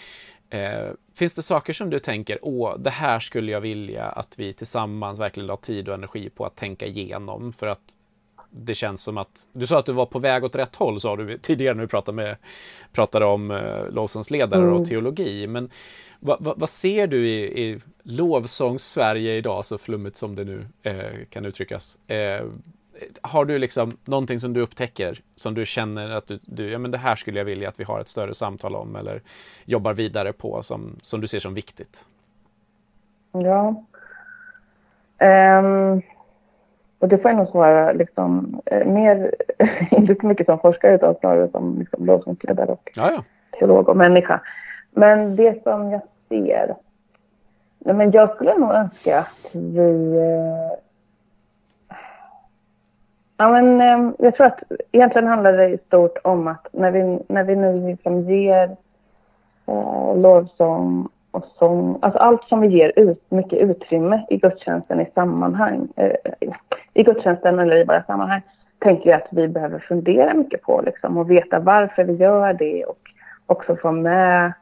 Eh, 0.51 0.91
finns 1.15 1.35
det 1.35 1.43
saker 1.43 1.73
som 1.73 1.91
du 1.91 1.99
tänker, 1.99 2.39
åh, 2.43 2.79
det 2.79 2.91
här 2.91 3.21
skulle 3.21 3.53
jag 3.53 3.61
vilja 3.61 4.05
att 4.05 4.39
vi 4.39 4.53
tillsammans 4.53 5.21
verkligen 5.21 5.47
la 5.47 5.57
tid 5.57 5.89
och 5.89 5.95
energi 5.95 6.31
på 6.31 6.47
att 6.47 6.57
tänka 6.57 6.87
igenom 6.87 7.53
för 7.53 7.67
att 7.67 7.97
det 8.57 8.75
känns 8.75 9.03
som 9.03 9.19
att, 9.19 9.49
du 9.53 9.67
sa 9.67 9.79
att 9.79 9.87
du 9.87 9.93
var 9.93 10.07
på 10.07 10.19
väg 10.19 10.45
åt 10.45 10.57
rätt 10.57 10.77
håll, 10.77 11.01
sa 11.01 11.17
du 11.17 11.39
tidigare 11.39 11.75
när 11.75 11.83
du 11.83 11.89
pratade, 11.89 12.17
med, 12.17 12.37
pratade 12.93 13.25
om 13.25 13.51
eh, 13.51 13.89
lovsångsledare 13.91 14.63
mm. 14.63 14.75
och 14.75 14.87
teologi. 14.87 15.47
Men 15.47 15.71
vad, 16.21 16.45
vad, 16.45 16.59
vad, 16.59 16.69
ser 16.69 17.07
du 17.07 17.29
i, 17.29 17.65
i 17.65 17.79
lovsångs-Sverige 18.03 19.35
idag, 19.35 19.65
så 19.65 19.79
flummigt 19.79 20.17
som 20.17 20.35
det 20.35 20.45
nu 20.45 20.67
eh, 20.83 21.27
kan 21.31 21.45
uttryckas? 21.45 22.11
Eh, 22.11 22.45
har 23.23 23.45
du 23.45 23.59
liksom 23.59 23.97
någonting 24.05 24.41
som 24.41 24.53
du 24.53 24.61
upptäcker, 24.61 25.21
som 25.37 25.55
du 25.55 25.67
känner 25.67 26.11
att 26.11 26.27
du, 26.27 26.39
du, 26.43 26.71
ja 26.71 26.79
men 26.79 26.91
det 26.91 26.99
här 26.99 27.17
skulle 27.17 27.39
jag 27.41 27.45
vilja 27.45 27.69
att 27.69 27.81
vi 27.81 27.85
har 27.85 28.01
ett 28.01 28.09
större 28.09 28.35
samtal 28.35 28.77
om 28.77 28.97
eller 28.97 29.23
jobbar 29.65 29.95
vidare 29.95 30.33
på 30.33 30.63
som, 30.63 30.97
som 31.03 31.21
du 31.21 31.27
ser 31.27 31.39
som 31.39 31.55
viktigt? 31.55 32.07
Ja. 33.33 33.85
Um 35.19 36.03
och 37.05 37.11
det 37.11 37.19
får 37.19 37.31
jag 37.31 37.39
nog 37.39 37.49
svara 37.49 37.93
liksom, 37.93 38.61
eh, 38.67 38.87
mer, 38.87 39.35
inte 39.91 40.15
så 40.21 40.27
mycket 40.27 40.47
som 40.47 40.59
forskare 40.59 40.95
utan 40.95 41.15
snarare 41.15 41.49
som 41.49 41.79
liksom, 41.79 42.07
lovsångsledare 42.07 42.73
och 42.73 42.91
ja, 42.95 43.11
ja. 43.11 43.25
teolog 43.59 43.89
och 43.89 43.97
människa. 43.97 44.41
Men 44.91 45.37
det 45.37 45.63
som 45.63 45.91
jag 45.91 46.01
ser, 46.29 46.75
men 47.79 48.11
jag 48.11 48.35
skulle 48.35 48.59
nog 48.59 48.75
önska 48.75 49.19
att 49.19 49.55
vi... 49.55 50.17
Eh, 50.17 50.79
ja, 53.37 53.49
men, 53.49 53.81
eh, 53.81 54.13
jag 54.19 54.35
tror 54.35 54.47
att 54.47 54.63
egentligen 54.93 55.29
handlar 55.29 55.53
det 55.53 55.69
i 55.69 55.79
stort 55.79 56.19
om 56.25 56.49
att 56.49 56.67
när 56.73 56.91
vi, 56.91 57.19
när 57.29 57.45
vi 57.45 57.57
nu 57.57 57.89
liksom 57.89 58.21
ger 58.21 58.77
eh, 59.67 60.17
lovsång 60.17 61.09
och 61.31 61.45
sång, 61.59 61.99
alltså 62.03 62.19
allt 62.19 62.45
som 62.45 62.61
vi 62.61 62.69
ger 62.69 62.93
ut, 62.97 63.23
mycket 63.29 63.59
utrymme 63.59 64.27
i 64.29 64.37
gudstjänsten 64.37 65.01
i 65.01 65.07
sammanhang, 65.15 65.89
eh, 65.97 66.13
i 66.95 67.03
gudstjänsten 67.03 67.59
eller 67.59 67.77
i 67.77 67.85
våra 67.85 68.03
sammanhang, 68.03 68.41
tänker 68.79 69.11
jag 69.11 69.21
att 69.23 69.29
vi 69.31 69.49
behöver 69.49 69.79
fundera 69.79 70.35
mycket 70.35 70.63
på 70.63 70.83
liksom, 70.87 71.17
och 71.17 71.31
veta 71.31 71.59
varför 71.59 72.05
vi 72.05 72.13
gör 72.13 72.53
det 72.53 72.85
och 72.85 72.99
också 73.47 73.77
få 73.77 73.93
med 73.93 74.53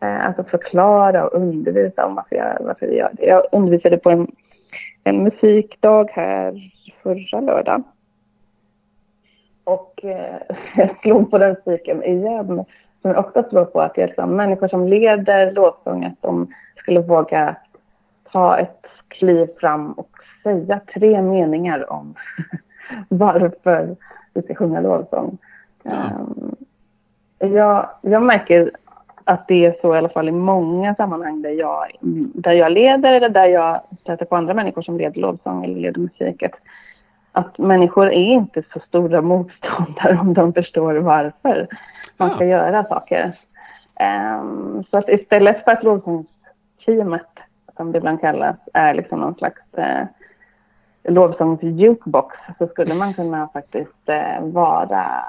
Eh, 0.00 0.26
alltså 0.26 0.44
förklara 0.44 1.26
och 1.26 1.34
undervisa 1.34 2.06
om 2.06 2.14
varför, 2.14 2.36
jag, 2.36 2.56
varför 2.60 2.86
vi 2.86 2.96
gör 2.96 3.10
det. 3.12 3.26
Jag 3.26 3.46
undervisade 3.52 3.98
på 3.98 4.10
en, 4.10 4.26
en 5.04 5.22
musikdag 5.22 6.10
här 6.12 6.72
förra 7.02 7.40
lördagen. 7.40 7.84
Och 9.64 10.04
eh, 10.04 10.40
jag 10.76 11.00
slog 11.02 11.30
på 11.30 11.38
den 11.38 11.56
cykeln 11.64 12.04
igen, 12.04 12.46
som 13.02 13.10
jag 13.10 13.18
också 13.18 13.44
slår 13.48 13.64
på 13.64 13.80
att 13.80 13.94
det 13.94 14.02
är 14.02 14.06
liksom 14.06 14.36
människor 14.36 14.68
som 14.68 14.88
leder 14.88 15.52
lovsång, 15.52 16.04
att 16.04 16.22
de 16.22 16.54
skulle 16.76 17.00
våga 17.00 17.56
ta 18.32 18.58
ett 18.58 18.86
kliv 19.08 19.48
fram 19.60 19.92
och 19.92 20.09
säga 20.42 20.80
tre 20.94 21.22
meningar 21.22 21.92
om 21.92 22.14
varför 23.08 23.96
vi 24.34 24.42
ska 24.42 24.54
sjunga 24.54 24.80
lovsång. 24.80 25.38
Ja. 25.82 25.92
Um, 25.92 26.56
jag, 27.38 27.88
jag 28.02 28.22
märker 28.22 28.70
att 29.24 29.48
det 29.48 29.66
är 29.66 29.76
så 29.80 29.94
i 29.94 29.98
alla 29.98 30.08
fall 30.08 30.28
i 30.28 30.32
många 30.32 30.94
sammanhang 30.94 31.42
där 31.42 31.50
jag, 31.50 31.86
där 32.34 32.52
jag 32.52 32.72
leder 32.72 33.12
eller 33.12 33.28
där 33.28 33.48
jag 33.48 33.80
stöter 34.00 34.24
på 34.24 34.36
andra 34.36 34.54
människor 34.54 34.82
som 34.82 34.98
leder 34.98 35.20
lovsång 35.20 35.64
eller 35.64 35.80
leder 35.80 36.00
musik. 36.00 36.42
Att, 36.42 36.54
att 37.32 37.58
människor 37.58 38.06
är 38.06 38.32
inte 38.32 38.62
så 38.72 38.80
stora 38.88 39.22
motståndare 39.22 40.18
om 40.20 40.34
de 40.34 40.52
förstår 40.52 40.94
varför 40.94 41.68
man 42.16 42.30
ska 42.30 42.44
ja. 42.44 42.50
göra 42.50 42.82
saker. 42.82 43.32
Um, 44.40 44.84
så 44.90 44.96
att 44.96 45.08
istället 45.08 45.64
för 45.64 45.72
att 45.72 45.82
lovsångsteamet, 45.82 47.28
som 47.76 47.92
det 47.92 47.98
ibland 47.98 48.20
kallas, 48.20 48.56
är 48.74 48.94
liksom 48.94 49.20
någon 49.20 49.34
slags 49.34 49.62
uh, 49.78 50.04
lovsångs-jukebox 51.02 52.36
så 52.58 52.66
skulle 52.66 52.94
man 52.94 53.14
kunna 53.14 53.48
faktiskt 53.52 54.08
uh, 54.08 54.48
vara 54.48 55.24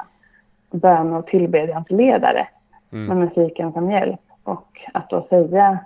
bön 0.72 1.14
och 1.14 1.28
tillbedjansledare 1.28 2.48
mm. 2.92 3.06
med 3.06 3.18
musiken 3.18 3.74
som 3.74 3.92
hjälp. 3.92 4.20
Och 4.44 4.82
att 4.94 5.10
då 5.10 5.28
säga 5.30 5.80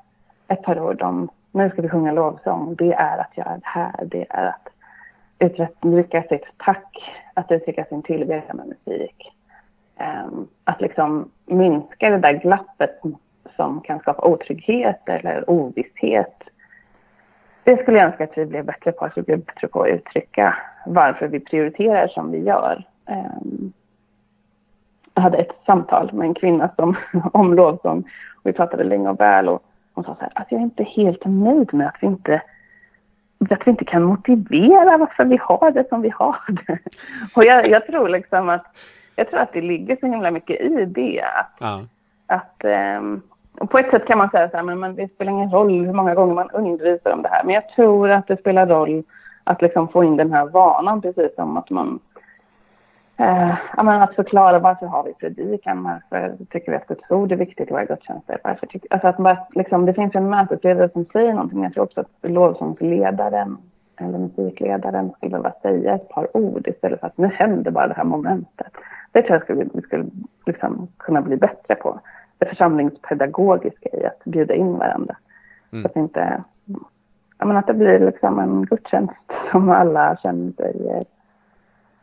ett 0.48 0.64
par 0.64 0.80
ord 0.80 1.02
om 1.02 1.30
nu 1.52 1.70
ska 1.70 1.82
vi 1.82 1.90
sjunga 1.90 2.12
lovsång, 2.12 2.76
det 2.76 2.94
är 2.94 3.18
att 3.18 3.38
göra 3.38 3.54
det 3.54 3.62
här, 3.64 4.06
det 4.06 4.26
är 4.30 4.46
att 4.46 4.68
uttrycka 5.40 6.24
sitt 6.24 6.46
tack, 6.58 7.18
att 7.34 7.52
uttrycka 7.52 7.86
sin 7.86 8.02
tillbedjan 8.02 8.58
med 8.58 8.68
musik. 8.68 9.32
Um, 10.00 10.48
att 10.64 10.82
liksom 10.82 11.30
minska 11.46 12.10
det 12.10 12.18
där 12.18 12.34
glappet 12.34 13.02
som 13.56 13.82
kan 13.82 14.00
skapa 14.00 14.28
otrygghet 14.28 15.10
eller 15.10 15.50
ovisshet. 15.50 16.44
Det 17.66 17.82
skulle 17.82 17.98
jag 17.98 18.08
önska 18.08 18.24
att 18.24 18.38
vi 18.38 18.46
blev 18.46 18.66
bättre 18.66 18.92
på, 18.92 19.06
att 19.06 19.18
vi 19.18 19.22
blev 19.22 19.40
bättre 19.40 19.68
på 19.68 19.82
att 19.82 19.90
uttrycka 19.90 20.58
varför 20.86 21.28
vi 21.28 21.40
prioriterar 21.40 22.08
som 22.08 22.32
vi 22.32 22.40
gör. 22.40 22.84
Um, 23.06 23.74
jag 25.14 25.22
hade 25.22 25.38
ett 25.38 25.62
samtal 25.66 26.14
med 26.14 26.28
en 26.28 26.34
kvinna 26.34 26.70
som, 26.76 26.96
om 27.34 27.54
lovsång. 27.54 28.00
Och 28.36 28.42
vi 28.44 28.54
pratade 28.54 28.84
länge 28.84 29.10
och 29.10 29.20
väl 29.20 29.50
och 29.50 29.64
hon 29.94 30.04
sa 30.04 30.16
så 30.16 30.22
här, 30.22 30.32
alltså 30.36 30.56
jag 30.56 30.62
är 30.62 30.64
inte 30.64 30.84
helt 30.84 31.26
nöjd 31.26 31.74
med 31.74 31.88
att 31.88 31.98
vi 32.02 32.08
inte 32.08 32.42
att 33.50 33.68
vi 33.68 33.72
inte 33.72 33.86
kan 33.86 34.04
motivera 34.04 34.98
varför 34.98 35.26
vi 35.26 35.38
har 35.42 35.72
det 35.72 35.90
som 35.90 36.02
vi 36.02 36.10
har 36.10 36.38
det. 36.48 36.80
Och 37.36 37.44
jag, 37.46 37.70
jag 37.70 37.88
tror 37.88 38.10
liksom 38.10 38.50
att 38.50 38.66
jag 39.16 39.30
tror 39.30 39.40
att 39.40 39.54
det 39.54 39.62
ligger 39.62 39.98
så 40.00 40.06
himla 40.06 40.32
mycket 40.32 40.62
i 40.62 40.86
det. 40.86 41.22
Att, 41.22 41.54
ja. 41.60 41.82
att 42.28 42.66
um, 42.98 43.22
och 43.60 43.70
på 43.70 43.78
ett 43.78 43.90
sätt 43.90 44.06
kan 44.06 44.18
man 44.18 44.30
säga 44.30 44.50
så 44.50 44.58
här, 44.58 44.64
men, 44.64 44.80
men 44.80 44.96
det 44.96 45.14
spelar 45.14 45.32
ingen 45.32 45.52
roll 45.52 45.86
hur 45.86 45.94
många 45.94 46.16
gånger 46.16 46.34
man 46.34 46.50
undervisar 46.50 47.12
om 47.12 47.22
det 47.22 47.30
här. 47.30 47.44
Men 47.44 47.56
jag 47.56 47.70
tror 47.70 48.10
att 48.10 48.28
det 48.28 48.40
spelar 48.40 48.68
roll 48.68 49.04
att 49.44 49.62
liksom 49.62 49.88
få 49.88 50.04
in 50.04 50.18
den 50.18 50.34
här 50.34 50.46
vanan, 50.46 51.02
precis 51.02 51.36
som 51.36 51.58
att 51.58 51.70
man 51.70 52.00
Eh, 53.18 53.56
att 53.78 54.16
förklara 54.16 54.60
varför 54.60 54.86
har 54.86 55.04
vi 55.04 55.14
predikan, 55.14 55.84
varför 55.84 56.36
tycker 56.50 56.72
vi 56.72 56.78
att 56.78 56.88
Guds 56.88 57.12
ord 57.12 57.32
är 57.32 57.36
viktigt 57.36 57.68
i 57.70 57.72
våra 57.72 57.86
gudstjänster. 57.86 58.40
Varför 58.44 58.68
tycker, 58.68 58.94
alltså 58.94 59.08
att 59.08 59.18
bara, 59.18 59.38
liksom, 59.56 59.86
det 59.86 59.94
finns 59.94 60.16
en 60.16 60.30
mötesledare 60.30 60.90
som 60.90 61.06
säger 61.06 61.34
någonting, 61.34 61.64
jag 61.64 61.74
tror 61.74 61.84
också 61.84 62.02
att 62.02 62.32
lovsångsledaren 62.32 63.58
eller 63.98 64.18
musikledaren 64.18 65.12
skulle 65.12 65.40
bara 65.40 65.54
säga 65.62 65.96
ett 65.96 66.10
par 66.10 66.38
ord 66.38 66.68
istället 66.68 67.00
för 67.00 67.08
att 67.08 67.18
nu 67.18 67.28
händer 67.28 67.72
bara 67.72 67.88
det 67.88 67.94
här 67.94 68.04
momentet. 68.04 68.68
Det 69.12 69.22
tror 69.22 69.34
jag 69.34 69.44
skulle, 69.44 69.66
vi 69.74 69.82
skulle 69.82 70.06
liksom 70.46 70.88
kunna 70.98 71.22
bli 71.22 71.38
bättre 71.38 71.76
på. 71.76 72.00
Det 72.38 72.46
församlingspedagogiska 72.46 73.90
i 73.94 74.06
att 74.06 74.24
bjuda 74.26 74.54
in 74.54 74.78
varandra. 74.78 75.16
Mm. 75.72 75.84
Så 75.84 75.88
att, 75.88 75.96
inte, 75.96 76.44
menar, 77.38 77.60
att 77.60 77.68
det 77.68 77.74
blir 77.74 78.00
liksom 78.00 78.40
en 78.40 78.66
gudstjänst 78.66 79.14
som 79.52 79.70
alla 79.70 80.18
känner 80.18 80.52
sig 80.52 81.02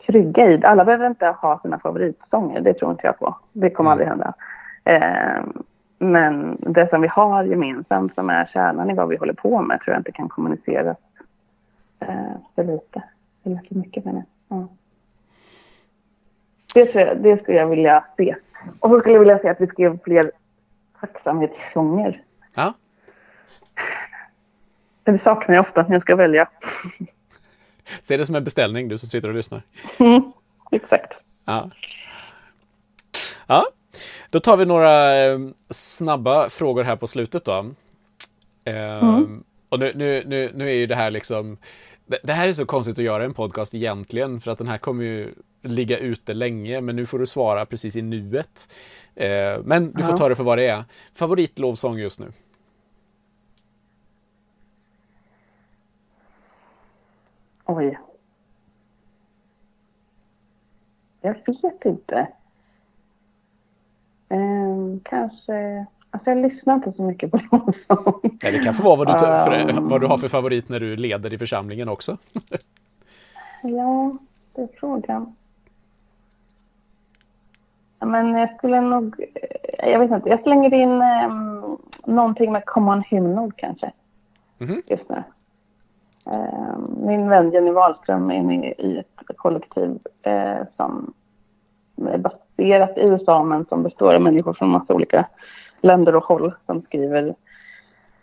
trygga 0.06 0.50
i. 0.50 0.64
Alla 0.64 0.84
behöver 0.84 1.06
inte 1.06 1.26
ha 1.26 1.58
sina 1.58 1.78
favoritsånger, 1.78 2.60
det 2.60 2.74
tror 2.74 2.90
inte 2.90 3.06
jag 3.06 3.18
på. 3.18 3.36
Det 3.52 3.70
kommer 3.70 3.92
mm. 3.92 3.92
aldrig 3.92 4.08
hända. 4.08 4.34
Eh, 4.84 5.44
men 5.98 6.56
det 6.60 6.90
som 6.90 7.00
vi 7.00 7.08
har 7.08 7.44
gemensamt 7.44 8.14
som 8.14 8.30
är 8.30 8.44
kärnan 8.44 8.90
i 8.90 8.94
vad 8.94 9.08
vi 9.08 9.16
håller 9.16 9.32
på 9.32 9.62
med 9.62 9.80
tror 9.80 9.94
jag 9.94 10.00
inte 10.00 10.12
kan 10.12 10.28
kommuniceras 10.28 10.96
eh, 12.00 12.32
för 12.54 12.64
lite. 12.64 13.02
Eller 13.44 13.60
för 13.68 13.74
mycket 13.74 14.04
menar 14.04 14.22
jag. 14.48 14.58
Ja. 14.58 14.68
Det, 16.74 16.94
jag, 16.94 17.22
det 17.22 17.42
skulle 17.42 17.58
jag 17.58 17.66
vilja 17.66 18.04
se. 18.16 18.34
Och 18.80 18.90
så 18.90 19.00
skulle 19.00 19.14
jag 19.14 19.20
vilja 19.20 19.38
se 19.38 19.48
att 19.48 19.60
vi 19.60 19.66
skrev 19.66 19.98
fler 20.04 20.30
tacksamhetssånger. 21.00 22.22
Ja. 22.54 22.74
Det 25.04 25.20
saknar 25.24 25.54
jag 25.54 25.66
ofta 25.66 25.82
när 25.82 25.92
jag 25.92 26.02
ska 26.02 26.16
välja. 26.16 26.48
Se 28.02 28.16
det 28.16 28.26
som 28.26 28.34
en 28.34 28.44
beställning, 28.44 28.88
du 28.88 28.98
som 28.98 29.08
sitter 29.08 29.28
och 29.28 29.34
lyssnar. 29.34 29.62
Mm, 29.98 30.32
exakt. 30.70 31.12
Ja. 31.44 31.70
ja, 33.46 33.64
då 34.30 34.40
tar 34.40 34.56
vi 34.56 34.64
några 34.64 35.16
eh, 35.16 35.38
snabba 35.70 36.48
frågor 36.50 36.84
här 36.84 36.96
på 36.96 37.06
slutet 37.06 37.44
då. 37.44 37.66
Eh, 38.64 39.02
mm. 39.02 39.44
Och 39.68 39.78
nu, 39.78 39.92
nu, 39.94 40.22
nu, 40.26 40.50
nu 40.54 40.68
är 40.68 40.74
ju 40.74 40.86
det 40.86 40.94
här 40.94 41.10
liksom 41.10 41.58
det 42.22 42.32
här 42.32 42.48
är 42.48 42.52
så 42.52 42.66
konstigt 42.66 42.98
att 42.98 43.04
göra 43.04 43.24
en 43.24 43.34
podcast 43.34 43.74
egentligen, 43.74 44.40
för 44.40 44.50
att 44.50 44.58
den 44.58 44.68
här 44.68 44.78
kommer 44.78 45.04
ju 45.04 45.34
ligga 45.62 45.98
ute 45.98 46.34
länge, 46.34 46.80
men 46.80 46.96
nu 46.96 47.06
får 47.06 47.18
du 47.18 47.26
svara 47.26 47.66
precis 47.66 47.96
i 47.96 48.02
nuet. 48.02 48.72
Eh, 49.14 49.58
men 49.64 49.92
du 49.92 50.04
får 50.04 50.16
ta 50.16 50.28
det 50.28 50.36
för 50.36 50.44
vad 50.44 50.58
det 50.58 50.66
är. 50.66 50.84
Favoritlovsång 51.14 51.98
just 51.98 52.20
nu? 52.20 52.32
Oj. 57.64 57.98
Jag 61.20 61.34
vet 61.34 61.84
inte. 61.84 62.28
Um, 64.28 65.00
kanske... 65.04 65.86
Alltså 66.22 66.30
jag 66.30 66.52
lyssnar 66.52 66.74
inte 66.74 66.92
så 66.92 67.02
mycket 67.02 67.30
på 67.30 67.36
lovsång. 67.50 68.38
Ja, 68.40 68.50
det 68.50 68.58
kan 68.58 68.74
få 68.74 68.82
vara 68.82 68.96
vad 68.96 69.06
du, 69.06 69.18
för, 69.18 69.70
um, 69.70 69.88
vad 69.88 70.00
du 70.00 70.06
har 70.06 70.18
för 70.18 70.28
favorit 70.28 70.68
när 70.68 70.80
du 70.80 70.96
leder 70.96 71.32
i 71.32 71.38
församlingen 71.38 71.88
också. 71.88 72.16
ja, 73.62 74.12
det 74.54 74.62
är 74.62 74.68
frågan. 74.80 75.36
Men 78.00 78.34
jag 78.34 78.56
skulle 78.56 78.80
nog... 78.80 79.24
Jag 79.78 79.98
vet 79.98 80.10
inte. 80.10 80.28
Jag 80.28 80.42
slänger 80.42 80.74
in 80.74 80.90
um, 80.90 81.78
någonting 82.04 82.52
med 82.52 82.64
Common 82.64 83.02
Hymnod 83.02 83.56
kanske. 83.56 83.92
Mm 84.58 84.74
-hmm. 84.74 84.82
Just 84.86 85.08
nu. 85.08 85.22
Eh, 86.26 86.78
min 87.06 87.28
vän 87.28 87.50
Jenny 87.50 87.70
Wahlström 87.70 88.30
är 88.30 88.42
med 88.42 88.74
i 88.78 88.98
ett 88.98 89.36
kollektiv 89.36 89.98
eh, 90.22 90.66
som 90.76 91.14
är 91.96 92.18
baserat 92.18 92.98
i 92.98 93.00
USA 93.00 93.42
men 93.42 93.64
som 93.64 93.82
består 93.82 94.14
av 94.14 94.20
människor 94.20 94.54
från 94.54 94.68
massa 94.68 94.94
olika 94.94 95.26
länder 95.82 96.16
och 96.16 96.24
håll 96.24 96.54
som 96.66 96.82
skriver 96.82 97.34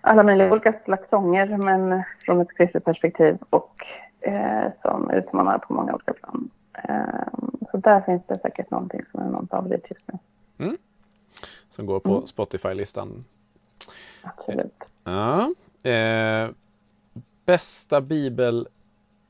alla 0.01 0.23
möjliga 0.23 0.51
olika 0.51 0.73
slags 0.85 1.09
sånger 1.09 1.57
men 1.57 2.03
från 2.25 2.41
ett 2.41 2.57
kristet 2.57 2.85
perspektiv 2.85 3.37
och 3.49 3.85
eh, 4.19 4.71
som 4.81 5.11
utmanar 5.11 5.57
på 5.57 5.73
många 5.73 5.93
olika 5.93 6.13
plan. 6.13 6.49
Eh, 6.73 7.49
så 7.71 7.77
där 7.77 8.01
finns 8.01 8.23
det 8.27 8.39
säkert 8.39 8.71
någonting 8.71 9.01
som 9.11 9.21
är 9.21 9.25
någon 9.25 9.47
favorit 9.47 9.85
just 9.89 10.05
nu. 10.07 10.19
Mm. 10.65 10.77
Som 11.69 11.85
går 11.85 11.99
på 11.99 12.11
mm. 12.15 12.27
Spotify-listan. 12.27 13.25
Absolut. 14.21 14.83
Ja. 15.03 15.53
Eh, 15.91 16.49
bästa 17.45 18.01
bibel, 18.01 18.67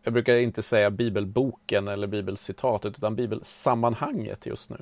jag 0.04 0.14
brukar 0.14 0.36
inte 0.36 0.62
säga 0.62 0.90
bibelboken 0.90 1.88
eller 1.88 2.08
bibelcitatet, 2.08 2.98
utan 2.98 3.16
bibelsammanhanget 3.16 4.46
just 4.46 4.70
nu? 4.70 4.78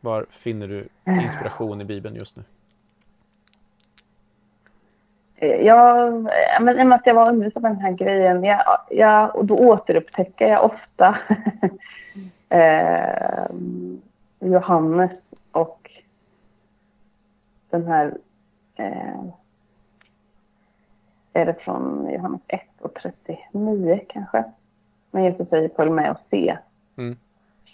Var 0.00 0.26
finner 0.30 0.68
du 0.68 0.88
inspiration 1.22 1.80
i 1.80 1.84
Bibeln 1.84 2.14
just 2.14 2.36
nu? 2.36 2.42
jag, 5.40 6.12
men 6.60 6.78
i 6.78 6.82
och 6.82 6.86
med 6.86 6.96
att 6.96 7.06
jag 7.06 7.14
var 7.14 7.30
undervisad 7.30 7.62
på 7.62 7.68
den 7.68 7.80
här 7.80 7.92
grejen, 7.92 8.44
jag, 8.44 8.78
jag, 8.90 9.36
och 9.36 9.44
då 9.44 9.54
återupptäcker 9.54 10.48
jag 10.48 10.64
ofta 10.64 11.18
eh, 12.48 13.46
Johannes 14.40 15.10
och 15.52 15.90
den 17.70 17.86
här 17.86 18.16
eh, 18.76 19.24
är 21.32 21.46
det 21.46 21.54
från 21.54 22.10
Johannes 22.12 22.40
1 22.46 22.60
och 22.80 22.94
39 22.94 24.00
kanske. 24.08 24.44
Men 25.10 25.24
Jesus 25.24 25.48
säger 25.48 25.70
följ 25.76 25.90
med 25.90 26.10
och 26.10 26.20
se. 26.30 26.58
Mm. 26.96 27.16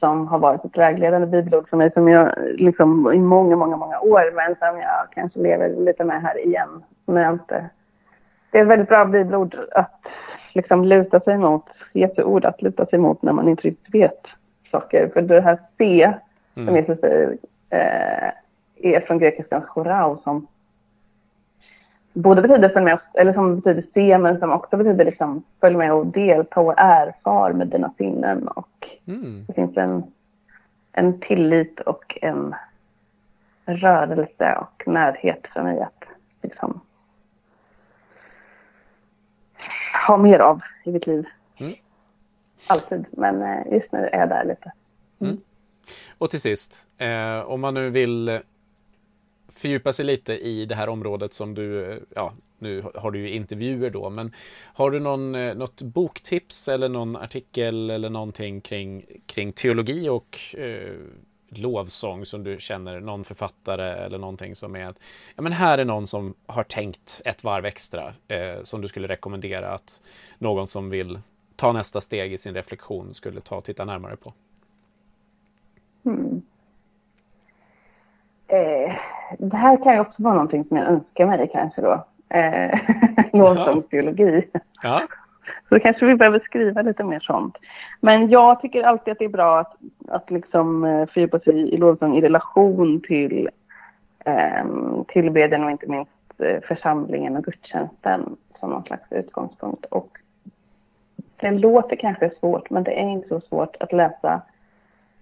Som 0.04 0.28
har 0.28 0.38
varit 0.38 0.64
ett 0.64 0.78
vägledande 0.78 1.26
bibelord 1.26 1.68
för 1.68 1.76
mig 1.76 1.92
som 1.92 2.08
jag 2.08 2.34
liksom 2.54 3.12
i 3.12 3.18
många, 3.18 3.56
många, 3.56 3.76
många 3.76 4.00
år 4.00 4.32
men 4.34 4.56
som 4.56 4.80
jag 4.80 5.06
kanske 5.14 5.38
lever 5.38 5.68
lite 5.68 6.04
med 6.04 6.22
här 6.22 6.46
igen. 6.46 6.84
Men 7.06 7.32
inte. 7.32 7.70
Det 8.50 8.58
är 8.58 8.62
ett 8.62 8.68
väldigt 8.68 8.88
bra 8.88 9.04
bibelord 9.04 9.56
att 9.72 10.00
liksom 10.54 10.84
luta 10.84 11.20
sig 11.20 11.38
mot, 11.38 11.64
Jesu 11.92 12.22
ord 12.22 12.44
att 12.44 12.62
luta 12.62 12.86
sig 12.86 12.98
mot 12.98 13.22
när 13.22 13.32
man 13.32 13.48
inte 13.48 13.62
riktigt 13.62 13.94
vet 13.94 14.20
saker. 14.70 15.08
För 15.08 15.22
det 15.22 15.40
här 15.40 15.58
se, 15.78 16.02
mm. 16.54 16.66
som 16.66 16.76
Jesus 16.76 17.00
säger, 17.00 17.36
eh, 17.70 18.30
är 18.76 19.00
från 19.00 19.18
grekiskans 19.18 19.64
chorao 19.64 20.18
som 20.24 20.46
både 22.14 22.42
betyder 22.42 22.68
följ 22.68 22.84
med, 22.84 22.98
eller 23.14 23.32
som 23.32 23.60
betyder 23.60 23.84
se, 23.94 24.18
men 24.18 24.38
som 24.38 24.52
också 24.52 24.76
betyder 24.76 25.04
liksom 25.04 25.44
följ 25.60 25.76
med 25.76 25.92
och 25.92 26.06
delta 26.06 26.60
och 26.60 26.74
erfar 26.76 27.52
med 27.52 27.68
dina 27.68 27.92
sinnen. 27.98 28.48
Och 28.48 28.88
mm. 29.06 29.44
det 29.46 29.52
finns 29.52 29.76
en, 29.76 30.02
en 30.92 31.20
tillit 31.20 31.80
och 31.80 32.18
en 32.22 32.54
rörelse 33.66 34.58
och 34.60 34.82
närhet 34.86 35.46
för 35.52 35.62
mig 35.62 35.80
att 35.80 36.04
liksom 36.42 36.80
ha 40.06 40.16
mer 40.16 40.38
av 40.38 40.60
i 40.84 40.92
mitt 40.92 41.06
liv. 41.06 41.24
Mm. 41.56 41.74
Alltid, 42.66 43.06
men 43.10 43.42
eh, 43.42 43.72
just 43.72 43.92
nu 43.92 44.08
är 44.12 44.18
jag 44.18 44.28
där 44.28 44.44
lite. 44.44 44.72
Mm. 45.20 45.40
Och 46.18 46.30
till 46.30 46.40
sist, 46.40 46.88
eh, 46.98 47.50
om 47.50 47.60
man 47.60 47.74
nu 47.74 47.90
vill 47.90 48.40
fördjupa 49.54 49.92
sig 49.92 50.04
lite 50.04 50.32
i 50.32 50.66
det 50.66 50.74
här 50.74 50.88
området 50.88 51.34
som 51.34 51.54
du, 51.54 52.00
ja, 52.14 52.32
nu 52.58 52.84
har 52.94 53.10
du 53.10 53.18
ju 53.18 53.30
intervjuer 53.30 53.90
då, 53.90 54.10
men 54.10 54.32
har 54.74 54.90
du 54.90 55.00
någon, 55.00 55.34
eh, 55.34 55.54
något 55.54 55.82
boktips 55.82 56.68
eller 56.68 56.88
någon 56.88 57.16
artikel 57.16 57.90
eller 57.90 58.10
någonting 58.10 58.60
kring, 58.60 59.06
kring 59.26 59.52
teologi 59.52 60.08
och 60.08 60.38
eh, 60.58 60.94
lovsång 61.48 62.26
som 62.26 62.44
du 62.44 62.56
känner, 62.60 63.00
någon 63.00 63.24
författare 63.24 64.04
eller 64.04 64.18
någonting 64.18 64.54
som 64.54 64.76
är 64.76 64.86
att, 64.86 64.98
ja 65.36 65.42
men 65.42 65.52
här 65.52 65.78
är 65.78 65.84
någon 65.84 66.06
som 66.06 66.34
har 66.46 66.64
tänkt 66.64 67.22
ett 67.24 67.44
varv 67.44 67.64
extra 67.64 68.14
eh, 68.28 68.62
som 68.62 68.80
du 68.80 68.88
skulle 68.88 69.08
rekommendera 69.08 69.68
att 69.68 70.02
någon 70.38 70.68
som 70.68 70.90
vill 70.90 71.18
ta 71.56 71.72
nästa 71.72 72.00
steg 72.00 72.32
i 72.32 72.38
sin 72.38 72.54
reflektion 72.54 73.14
skulle 73.14 73.40
ta 73.40 73.56
och 73.56 73.64
titta 73.64 73.84
närmare 73.84 74.16
på? 74.16 74.32
Mm. 76.04 76.42
Eh, 78.54 78.94
det 79.38 79.56
här 79.56 79.84
kan 79.84 79.94
ju 79.94 80.00
också 80.00 80.22
vara 80.22 80.34
någonting 80.34 80.64
som 80.64 80.76
jag 80.76 80.86
önskar 80.86 81.26
mig 81.26 81.50
kanske 81.52 81.80
då. 81.80 82.04
Eh, 82.28 82.78
Lovsångsteologi. 83.32 84.48
Ja. 84.82 85.02
Så 85.68 85.80
kanske 85.80 86.06
vi 86.06 86.14
behöver 86.14 86.38
skriva 86.38 86.82
lite 86.82 87.04
mer 87.04 87.20
sånt. 87.20 87.56
Men 88.00 88.28
jag 88.30 88.60
tycker 88.60 88.82
alltid 88.82 89.12
att 89.12 89.18
det 89.18 89.24
är 89.24 89.28
bra 89.28 89.60
att, 89.60 89.76
att 90.08 90.30
liksom 90.30 90.84
eh, 90.84 91.06
fördjupa 91.06 91.38
sig 91.38 91.74
i 91.74 91.76
lovsång 91.76 92.16
i 92.16 92.20
relation 92.20 93.00
till 93.00 93.48
eh, 94.24 94.64
tillbedjan 95.08 95.64
och 95.64 95.70
inte 95.70 95.86
minst 95.86 96.10
församlingen 96.68 97.36
och 97.36 97.44
gudstjänsten 97.44 98.36
som 98.60 98.70
någon 98.70 98.84
slags 98.84 99.12
utgångspunkt. 99.12 99.84
Och 99.84 100.18
det 101.36 101.50
låter 101.50 101.96
kanske 101.96 102.30
svårt, 102.40 102.70
men 102.70 102.84
det 102.84 103.00
är 103.00 103.08
inte 103.08 103.28
så 103.28 103.40
svårt 103.40 103.76
att 103.80 103.92
läsa 103.92 104.42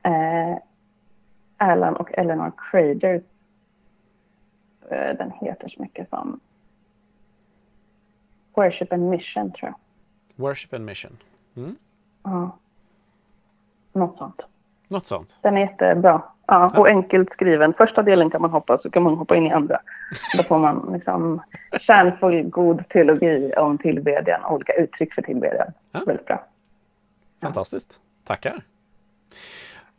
eh, 0.03 0.57
Alan 1.63 1.97
och 1.97 2.19
Eleanor 2.19 2.53
Crader. 2.57 3.23
Eh, 4.91 5.17
den 5.17 5.31
heter 5.31 5.69
så 5.69 5.83
mycket 5.83 6.09
som 6.09 6.41
Worship 8.55 8.93
and 8.93 9.11
Mission, 9.11 9.53
tror 9.53 9.69
jag. 9.71 9.75
Worship 10.37 10.75
and 10.75 10.85
Mission. 10.85 11.17
Mm. 11.57 11.77
Ja. 12.23 12.57
Något 13.93 14.19
sånt. 14.19 14.41
Något 14.89 15.07
sånt. 15.07 15.39
Den 15.43 15.57
är 15.57 15.61
jättebra. 15.61 16.23
Ja, 16.47 16.67
och 16.67 16.89
ja. 16.89 16.93
enkelt 16.93 17.33
skriven. 17.33 17.75
Första 17.75 18.03
delen 18.03 18.31
kan 18.31 18.43
man 18.43 18.51
hoppa, 18.51 18.79
så 18.79 18.91
kan 18.91 19.03
man 19.03 19.17
hoppa 19.17 19.37
in 19.37 19.47
i 19.47 19.53
andra. 19.53 19.81
Då 20.37 20.43
får 20.43 20.59
man 20.59 20.91
liksom 20.93 21.43
kärnfull, 21.81 22.43
god 22.43 22.89
teologi 22.89 23.53
om 23.57 23.79
tillbedjan, 23.79 24.45
olika 24.45 24.73
uttryck 24.73 25.15
för 25.15 25.23
tillbedjan. 25.23 25.73
Ja. 25.93 26.01
Väldigt 26.07 26.27
bra. 26.27 26.45
Fantastiskt. 27.41 28.01
Tackar. 28.25 28.63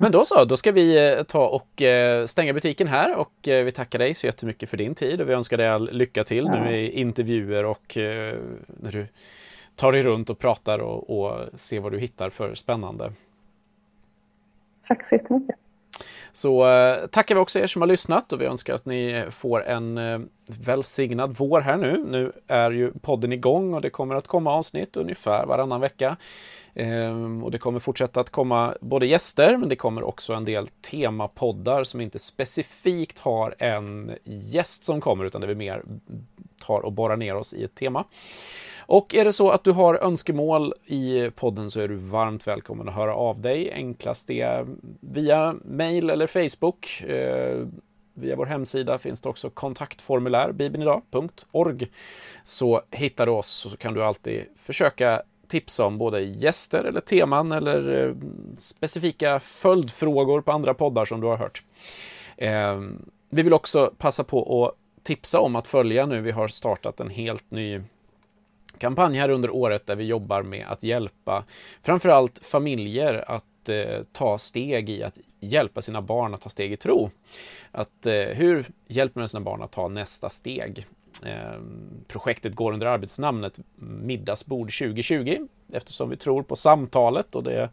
Men 0.03 0.11
då 0.11 0.25
så, 0.25 0.45
då 0.45 0.57
ska 0.57 0.71
vi 0.71 1.15
eh, 1.17 1.23
ta 1.23 1.47
och 1.47 1.81
eh, 1.81 2.25
stänga 2.25 2.53
butiken 2.53 2.87
här 2.87 3.15
och 3.15 3.47
eh, 3.47 3.65
vi 3.65 3.71
tackar 3.71 3.99
dig 3.99 4.13
så 4.13 4.25
jättemycket 4.25 4.69
för 4.69 4.77
din 4.77 4.95
tid 4.95 5.21
och 5.21 5.29
vi 5.29 5.33
önskar 5.33 5.57
dig 5.57 5.69
all 5.69 5.89
lycka 5.91 6.23
till 6.23 6.45
ja. 6.45 6.63
nu 6.63 6.77
i 6.77 6.99
intervjuer 6.99 7.65
och 7.65 7.97
när 8.67 8.91
du 8.91 9.07
tar 9.75 9.91
dig 9.91 10.01
runt 10.01 10.29
och 10.29 10.39
pratar 10.39 10.79
och, 10.79 11.19
och 11.19 11.59
ser 11.59 11.79
vad 11.79 11.91
du 11.91 11.99
hittar 11.99 12.29
för 12.29 12.55
spännande. 12.55 13.13
Tack 14.87 15.09
så 15.09 15.15
jättemycket. 15.15 15.55
Så 16.31 16.65
tackar 17.11 17.35
vi 17.35 17.41
också 17.41 17.59
er 17.59 17.67
som 17.67 17.81
har 17.81 17.87
lyssnat 17.87 18.33
och 18.33 18.41
vi 18.41 18.45
önskar 18.45 18.73
att 18.73 18.85
ni 18.85 19.25
får 19.31 19.65
en 19.65 19.99
välsignad 20.65 21.35
vår 21.37 21.61
här 21.61 21.77
nu. 21.77 22.05
Nu 22.07 22.31
är 22.47 22.71
ju 22.71 22.91
podden 22.91 23.33
igång 23.33 23.73
och 23.73 23.81
det 23.81 23.89
kommer 23.89 24.15
att 24.15 24.27
komma 24.27 24.53
avsnitt 24.53 24.97
ungefär 24.97 25.45
varannan 25.45 25.81
vecka. 25.81 26.17
Ehm, 26.75 27.43
och 27.43 27.51
det 27.51 27.57
kommer 27.57 27.79
fortsätta 27.79 28.19
att 28.19 28.29
komma 28.29 28.75
både 28.81 29.05
gäster, 29.05 29.57
men 29.57 29.69
det 29.69 29.75
kommer 29.75 30.03
också 30.03 30.33
en 30.33 30.45
del 30.45 30.67
temapoddar 30.67 31.83
som 31.83 32.01
inte 32.01 32.19
specifikt 32.19 33.19
har 33.19 33.55
en 33.57 34.11
gäst 34.23 34.83
som 34.83 35.01
kommer, 35.01 35.25
utan 35.25 35.41
det 35.41 35.47
vi 35.47 35.55
mer 35.55 35.83
tar 36.61 36.79
och 36.79 36.91
borrar 36.91 37.17
ner 37.17 37.35
oss 37.35 37.53
i 37.53 37.63
ett 37.63 37.75
tema. 37.75 38.05
Och 38.85 39.15
är 39.15 39.25
det 39.25 39.33
så 39.33 39.49
att 39.49 39.63
du 39.63 39.71
har 39.71 39.95
önskemål 39.95 40.73
i 40.85 41.29
podden 41.35 41.71
så 41.71 41.79
är 41.79 41.87
du 41.87 41.95
varmt 41.95 42.47
välkommen 42.47 42.89
att 42.89 42.95
höra 42.95 43.15
av 43.15 43.41
dig. 43.41 43.71
Enklast 43.71 44.29
är 44.29 44.65
via 44.99 45.55
mail 45.65 46.09
eller 46.09 46.27
Facebook. 46.27 47.03
Ehm, 47.07 47.81
via 48.13 48.35
vår 48.35 48.45
hemsida 48.45 48.99
finns 48.99 49.21
det 49.21 49.29
också 49.29 49.49
kontaktformulär, 49.49 50.51
bibelnidag.org. 50.51 51.87
Så 52.43 52.81
hittar 52.91 53.25
du 53.25 53.31
oss 53.31 53.65
och 53.65 53.71
så 53.71 53.77
kan 53.77 53.93
du 53.93 54.03
alltid 54.03 54.45
försöka 54.55 55.21
tipsa 55.47 55.85
om 55.85 55.97
både 55.97 56.21
gäster 56.21 56.83
eller 56.83 57.01
teman 57.01 57.51
eller 57.51 58.07
eh, 58.07 58.15
specifika 58.57 59.39
följdfrågor 59.39 60.41
på 60.41 60.51
andra 60.51 60.73
poddar 60.73 61.05
som 61.05 61.21
du 61.21 61.27
har 61.27 61.37
hört. 61.37 61.63
Ehm, 62.37 63.09
vi 63.29 63.41
vill 63.41 63.53
också 63.53 63.93
passa 63.97 64.23
på 64.23 64.65
att 64.65 65.03
tipsa 65.03 65.39
om 65.39 65.55
att 65.55 65.67
följa 65.67 66.05
nu. 66.05 66.21
Vi 66.21 66.31
har 66.31 66.47
startat 66.47 66.99
en 66.99 67.09
helt 67.09 67.51
ny 67.51 67.81
kampanj 68.77 69.17
här 69.17 69.29
under 69.29 69.55
året 69.55 69.85
där 69.87 69.95
vi 69.95 70.03
jobbar 70.03 70.43
med 70.43 70.65
att 70.67 70.83
hjälpa 70.83 71.43
framförallt 71.81 72.39
familjer 72.45 73.23
att 73.27 73.69
eh, 73.69 74.03
ta 74.11 74.37
steg 74.37 74.89
i 74.89 75.03
att 75.03 75.17
hjälpa 75.39 75.81
sina 75.81 76.01
barn 76.01 76.33
att 76.33 76.41
ta 76.41 76.49
steg 76.49 76.71
i 76.71 76.77
tro. 76.77 77.09
Att, 77.71 78.05
eh, 78.05 78.13
hur 78.13 78.65
hjälper 78.87 79.19
man 79.19 79.29
sina 79.29 79.41
barn 79.41 79.61
att 79.61 79.71
ta 79.71 79.87
nästa 79.87 80.29
steg? 80.29 80.85
Eh, 81.25 81.59
projektet 82.07 82.55
går 82.55 82.73
under 82.73 82.87
arbetsnamnet 82.87 83.59
Middagsbord 83.75 84.77
2020 84.77 85.47
eftersom 85.73 86.09
vi 86.09 86.17
tror 86.17 86.43
på 86.43 86.55
samtalet 86.55 87.35
och 87.35 87.43
det 87.43 87.53
är 87.53 87.69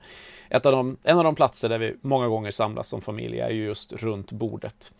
ett 0.49 0.67
av 0.67 0.73
de, 0.73 0.97
en 1.03 1.19
av 1.19 1.25
de 1.25 1.35
platser 1.35 1.69
där 1.69 1.79
vi 1.79 1.97
många 2.01 2.29
gånger 2.29 2.51
samlas 2.51 2.89
som 2.89 3.01
familj 3.01 3.41
är 3.41 3.51
ju 3.51 3.65
just 3.65 3.93
runt 3.93 4.33
bordet. 4.33 4.95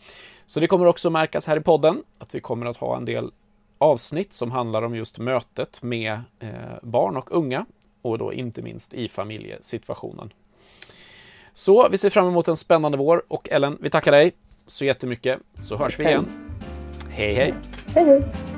Så 0.45 0.59
det 0.59 0.67
kommer 0.67 0.85
också 0.85 1.09
märkas 1.09 1.47
här 1.47 1.57
i 1.57 1.61
podden 1.61 2.03
att 2.19 2.35
vi 2.35 2.39
kommer 2.39 2.65
att 2.65 2.77
ha 2.77 2.97
en 2.97 3.05
del 3.05 3.31
avsnitt 3.77 4.33
som 4.33 4.51
handlar 4.51 4.81
om 4.81 4.95
just 4.95 5.19
mötet 5.19 5.81
med 5.83 6.19
eh, 6.39 6.49
barn 6.81 7.17
och 7.17 7.31
unga 7.31 7.65
och 8.01 8.17
då 8.17 8.33
inte 8.33 8.61
minst 8.61 8.93
i 8.93 9.09
familjesituationen. 9.09 10.33
Så 11.53 11.89
vi 11.89 11.97
ser 11.97 12.09
fram 12.09 12.27
emot 12.27 12.47
en 12.47 12.57
spännande 12.57 12.97
vår 12.97 13.23
och 13.27 13.49
Ellen, 13.51 13.77
vi 13.81 13.89
tackar 13.89 14.11
dig 14.11 14.31
så 14.67 14.85
jättemycket 14.85 15.39
så 15.59 15.77
hörs 15.77 15.99
vi 15.99 16.03
igen. 16.03 16.25
Hej 17.09 17.33
hej! 17.33 17.80
Hej 17.95 18.05
hej! 18.05 18.50